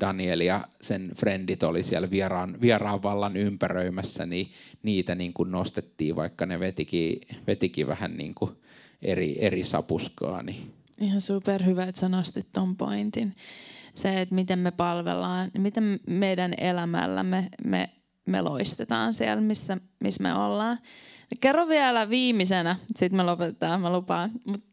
Daniel 0.00 0.40
ja 0.40 0.68
sen 0.82 1.10
frendit 1.16 1.62
oli 1.62 1.82
siellä 1.82 2.10
vieraan, 2.10 2.60
vieraan 2.60 3.02
vallan 3.02 3.36
ympäröimässä, 3.36 4.26
niin 4.26 4.52
niitä 4.82 5.14
niin 5.14 5.32
kuin 5.32 5.50
nostettiin, 5.50 6.16
vaikka 6.16 6.46
ne 6.46 6.60
vetikin, 6.60 7.20
vetikin 7.46 7.86
vähän 7.86 8.16
niin 8.16 8.34
kuin 8.34 8.50
eri, 9.02 9.36
eri 9.38 9.64
sapuskaa. 9.64 10.42
Niin. 10.42 10.74
Ihan 11.00 11.20
super 11.20 11.64
hyvä, 11.64 11.84
että 11.84 12.00
sä 12.00 12.08
nostit 12.08 12.46
ton 12.52 12.76
pointin. 12.76 13.36
Se, 13.94 14.20
että 14.20 14.34
miten 14.34 14.58
me 14.58 14.70
palvellaan, 14.70 15.50
miten 15.58 16.00
meidän 16.06 16.54
elämällä 16.58 17.22
me, 17.22 17.48
me, 17.64 17.90
me 18.26 18.40
loistetaan 18.40 19.14
siellä, 19.14 19.40
missä, 19.40 19.76
missä 20.00 20.22
me 20.22 20.34
ollaan. 20.34 20.78
Kerro 21.40 21.68
vielä 21.68 22.08
viimeisenä, 22.08 22.76
sitten 22.96 23.16
me 23.16 23.22
lopetetaan, 23.22 23.80
mä 23.80 23.92
lupaan. 23.92 24.30
Mut 24.46 24.69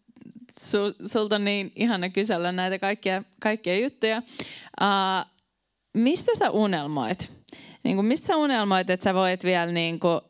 sul, 0.61 0.93
sulta 1.05 1.35
on 1.35 1.45
niin 1.45 1.71
ihana 1.75 2.09
kysellä 2.09 2.51
näitä 2.51 2.79
kaikkia, 2.79 3.23
kaikkia 3.41 3.79
juttuja. 3.79 4.21
Uh, 4.81 5.31
mistä 5.93 6.31
sä 6.39 6.49
unelmoit? 6.49 7.31
Niin 7.83 7.97
kuin, 7.97 8.05
mistä 8.05 8.27
sä 8.27 8.37
unelmoit, 8.37 8.89
että 8.89 9.03
sä 9.03 9.13
voit 9.13 9.43
vielä 9.43 9.71
niin 9.71 9.99
kuin, 9.99 10.21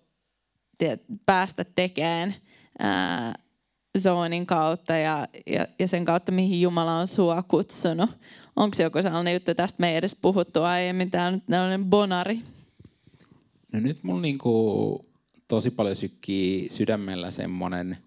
tiedät, 0.78 1.02
päästä 1.26 1.66
tekemään 1.76 2.36
uh, 2.84 3.44
zoonin 4.00 4.46
kautta 4.46 4.94
ja, 4.94 5.28
ja, 5.48 5.68
ja 5.80 5.88
sen 5.88 6.06
kautta, 6.06 6.32
mihin 6.32 6.62
Jumala 6.62 7.00
on 7.00 7.08
sua 7.08 7.44
kutsunut? 7.44 8.10
Onko 8.56 8.78
joku 8.84 9.02
sellainen 9.02 9.34
juttu, 9.34 9.56
tästä 9.56 9.78
me 9.80 9.92
ei 9.92 9.98
edes 9.98 10.18
puhuttu 10.22 10.64
aiemmin, 10.64 11.12
tämä 11.12 11.28
on 11.28 11.42
tällainen 11.42 11.86
bonari? 11.86 12.40
No 13.74 13.80
nyt 13.80 14.04
mulla 14.04 14.22
niinku 14.22 15.06
tosi 15.48 15.72
paljon 15.72 15.96
sykkii 15.96 16.70
sydämellä 16.70 17.32
semmoinen– 17.32 17.98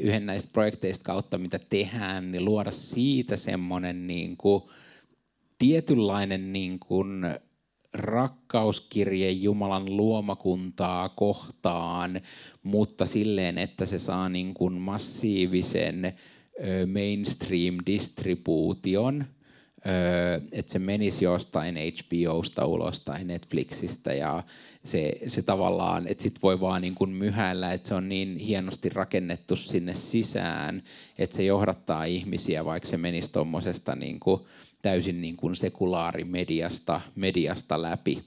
yhden, 0.00 0.26
näistä 0.26 0.52
projekteista 0.52 1.04
kautta, 1.04 1.38
mitä 1.38 1.60
tehdään, 1.70 2.32
niin 2.32 2.44
luoda 2.44 2.70
siitä 2.70 3.36
semmoinen 3.36 4.06
niin 4.06 4.36
kuin, 4.36 4.62
tietynlainen 5.58 6.52
niin 6.52 6.78
kuin, 6.78 7.22
rakkauskirje 7.92 9.30
Jumalan 9.30 9.96
luomakuntaa 9.96 11.08
kohtaan, 11.08 12.20
mutta 12.62 13.06
silleen, 13.06 13.58
että 13.58 13.86
se 13.86 13.98
saa 13.98 14.28
niin 14.28 14.54
kuin 14.54 14.74
massiivisen 14.74 16.12
mainstream-distribuution– 16.86 19.24
että 20.52 20.72
se 20.72 20.78
menisi 20.78 21.24
jostain 21.24 21.76
HBOsta 21.76 22.66
ulos 22.66 23.00
tai 23.00 23.24
Netflixistä 23.24 24.14
ja 24.14 24.42
se, 24.84 25.12
se 25.26 25.42
tavallaan, 25.42 26.06
että 26.06 26.22
sit 26.22 26.42
voi 26.42 26.60
vaan 26.60 26.82
niin 26.82 26.94
kuin 26.94 27.10
myhäillä, 27.10 27.72
että 27.72 27.88
se 27.88 27.94
on 27.94 28.08
niin 28.08 28.36
hienosti 28.36 28.88
rakennettu 28.88 29.56
sinne 29.56 29.94
sisään, 29.94 30.82
että 31.18 31.36
se 31.36 31.44
johdattaa 31.44 32.04
ihmisiä, 32.04 32.64
vaikka 32.64 32.88
se 32.88 32.96
menisi 32.96 33.32
tuommoisesta 33.32 33.94
niin 33.94 34.20
täysin 34.82 35.20
niin 35.20 35.36
kuin 35.36 35.56
sekulaarimediasta 35.56 37.00
mediasta 37.16 37.82
läpi. 37.82 38.24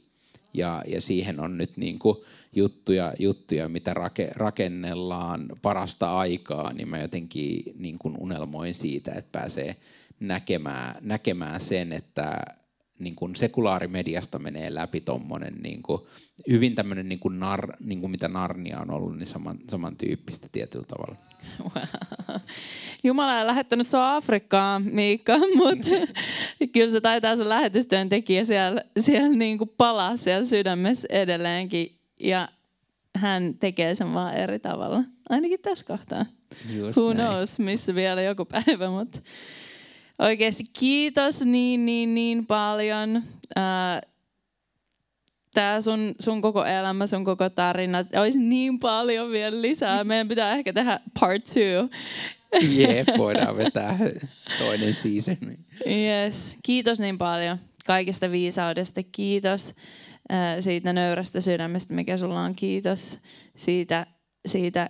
Ja, 0.53 0.83
ja 0.87 1.01
siihen 1.01 1.39
on 1.39 1.57
nyt 1.57 1.77
niin 1.77 1.99
kuin 1.99 2.17
juttuja, 2.55 3.13
juttuja, 3.19 3.69
mitä 3.69 3.93
rake, 3.93 4.31
rakennellaan 4.35 5.45
parasta 5.61 6.17
aikaa, 6.17 6.73
niin 6.73 6.89
mä 6.89 6.99
jotenkin 6.99 7.63
niin 7.79 7.99
kuin 7.99 8.17
unelmoin 8.19 8.73
siitä, 8.75 9.11
että 9.11 9.39
pääsee 9.39 9.75
näkemään, 10.19 10.95
näkemään 11.01 11.61
sen, 11.61 11.93
että 11.93 12.37
niin 12.99 13.15
kuin 13.15 13.35
sekulaarimediasta 13.35 14.39
menee 14.39 14.73
läpi 14.75 15.01
tuommoinen 15.01 15.53
niin 15.63 15.83
kuin, 15.83 16.01
hyvin 16.49 16.75
tämmöinen 16.75 17.09
niin 17.09 17.19
kuin 17.19 17.39
nar, 17.39 17.73
niin 17.79 17.99
kuin 17.99 18.11
mitä 18.11 18.27
Narnia 18.27 18.79
on 18.79 18.91
ollut, 18.91 19.17
niin 19.17 19.27
saman, 19.27 19.57
samantyyppistä 19.69 20.47
tietyllä 20.51 20.85
tavalla. 20.85 21.15
Wow. 21.59 22.37
Jumala 23.03 23.39
on 23.39 23.47
lähettänyt 23.47 23.87
sinua 23.87 24.15
Afrikkaan, 24.15 24.83
Miikka, 24.83 25.37
mutta 25.57 25.89
kyllä 26.73 26.91
se 26.91 27.01
taitaa 27.01 27.35
sun 27.35 27.49
lähetystyöntekijä 27.49 28.43
siellä, 28.43 28.81
siellä 28.97 29.29
niin 29.29 29.57
kuin 29.57 29.71
palaa 29.77 30.15
siellä 30.15 30.43
sydämessä 30.43 31.07
edelleenkin. 31.11 31.97
Ja 32.19 32.49
hän 33.15 33.53
tekee 33.59 33.95
sen 33.95 34.13
vaan 34.13 34.33
eri 34.33 34.59
tavalla. 34.59 35.03
Ainakin 35.29 35.59
tässä 35.61 35.85
kohtaa. 35.85 36.25
Just 36.75 36.97
Who 36.97 37.13
näin. 37.13 37.27
knows, 37.27 37.59
missä 37.59 37.95
vielä 37.95 38.21
joku 38.21 38.45
päivä, 38.45 38.89
mutta 38.89 39.19
Oikeasti 40.19 40.63
kiitos 40.79 41.41
niin, 41.41 41.85
niin, 41.85 42.15
niin 42.15 42.45
paljon. 42.45 43.23
Tämä 45.53 45.81
sun, 45.81 46.15
sun 46.19 46.41
koko 46.41 46.65
elämä, 46.65 47.07
sun 47.07 47.23
koko 47.23 47.49
tarina, 47.49 47.97
olisi 48.21 48.39
niin 48.39 48.79
paljon 48.79 49.31
vielä 49.31 49.61
lisää. 49.61 50.03
Meidän 50.03 50.27
pitää 50.27 50.53
ehkä 50.55 50.73
tehdä 50.73 50.99
part 51.19 51.43
two. 51.43 51.89
Jep, 52.61 53.07
voidaan 53.17 53.57
vetää 53.57 53.99
toinen 54.59 54.93
season. 54.93 55.37
Yes. 55.87 56.55
Kiitos 56.63 56.99
niin 56.99 57.17
paljon 57.17 57.57
kaikesta 57.85 58.31
viisaudesta. 58.31 59.01
Kiitos 59.11 59.75
siitä 60.59 60.93
nöyrästä 60.93 61.41
sydämestä, 61.41 61.93
mikä 61.93 62.17
sulla 62.17 62.41
on. 62.41 62.55
Kiitos 62.55 63.19
siitä, 63.55 64.07
siitä 64.47 64.89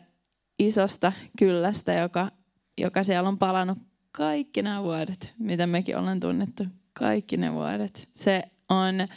isosta 0.59 1.13
kyllästä, 1.39 1.93
joka, 1.93 2.31
joka 2.77 3.03
siellä 3.03 3.29
on 3.29 3.37
palannut 3.37 3.77
kaikki 4.17 4.61
nämä 4.61 4.83
vuodet, 4.83 5.33
mitä 5.39 5.67
mekin 5.67 5.97
ollaan 5.97 6.19
tunnettu, 6.19 6.63
kaikki 6.93 7.37
ne 7.37 7.53
vuodet. 7.53 8.09
Se 8.13 8.43
on 8.69 9.07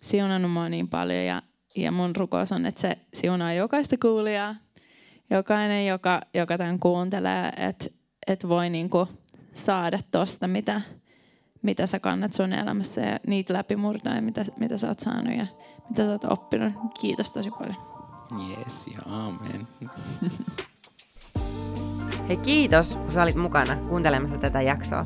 siunannut 0.00 0.52
mua 0.52 0.68
niin 0.68 0.88
paljon 0.88 1.24
ja, 1.24 1.42
ja 1.76 1.92
mun 1.92 2.16
rukous 2.16 2.52
on, 2.52 2.66
että 2.66 2.80
se 2.80 2.98
siunaa 3.14 3.52
jokaista 3.52 3.96
kuulijaa, 4.02 4.54
jokainen, 5.30 5.86
joka, 5.86 6.20
joka 6.34 6.58
tämän 6.58 6.78
kuuntelee, 6.78 7.52
että 7.56 7.84
et 8.26 8.48
voi 8.48 8.70
niinku 8.70 9.08
saada 9.54 9.98
tosta, 10.10 10.48
mitä, 10.48 10.80
mitä 11.62 11.86
sä 11.86 12.00
kannat 12.00 12.32
sun 12.32 12.52
elämässä 12.52 13.00
ja 13.00 13.18
niitä 13.26 13.54
läpimurtoja, 13.54 14.22
mitä, 14.22 14.44
mitä 14.58 14.78
sä 14.78 14.88
oot 14.88 15.00
saanut 15.00 15.36
ja 15.36 15.46
mitä 15.88 16.04
sä 16.04 16.10
oot 16.10 16.24
oppinut. 16.24 16.72
Kiitos 17.00 17.32
tosi 17.32 17.50
paljon. 17.50 17.76
Yes 18.50 18.86
ja 18.86 19.00
amen. 19.06 19.68
Hei 22.28 22.36
kiitos, 22.36 22.96
kun 22.96 23.12
sä 23.12 23.22
olit 23.22 23.36
mukana 23.36 23.76
kuuntelemassa 23.76 24.38
tätä 24.38 24.62
jaksoa. 24.62 25.04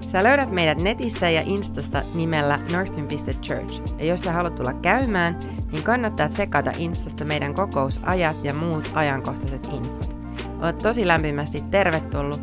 Sä 0.00 0.22
löydät 0.22 0.50
meidät 0.50 0.82
netissä 0.82 1.30
ja 1.30 1.42
Instasta 1.46 2.02
nimellä 2.14 2.58
northwind.church. 2.72 3.98
Ja 3.98 4.04
jos 4.04 4.20
sä 4.20 4.32
haluat 4.32 4.54
tulla 4.54 4.72
käymään, 4.72 5.38
niin 5.72 5.82
kannattaa 5.82 6.28
tsekata 6.28 6.72
Instasta 6.78 7.24
meidän 7.24 7.54
kokousajat 7.54 8.44
ja 8.44 8.54
muut 8.54 8.90
ajankohtaiset 8.94 9.68
infot. 9.72 10.16
Oot 10.62 10.78
tosi 10.78 11.06
lämpimästi 11.06 11.62
tervetullut. 11.70 12.42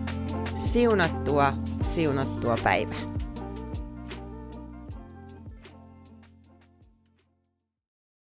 Siunattua, 0.55 1.53
siunattua 1.81 2.57
päivää. 2.63 3.16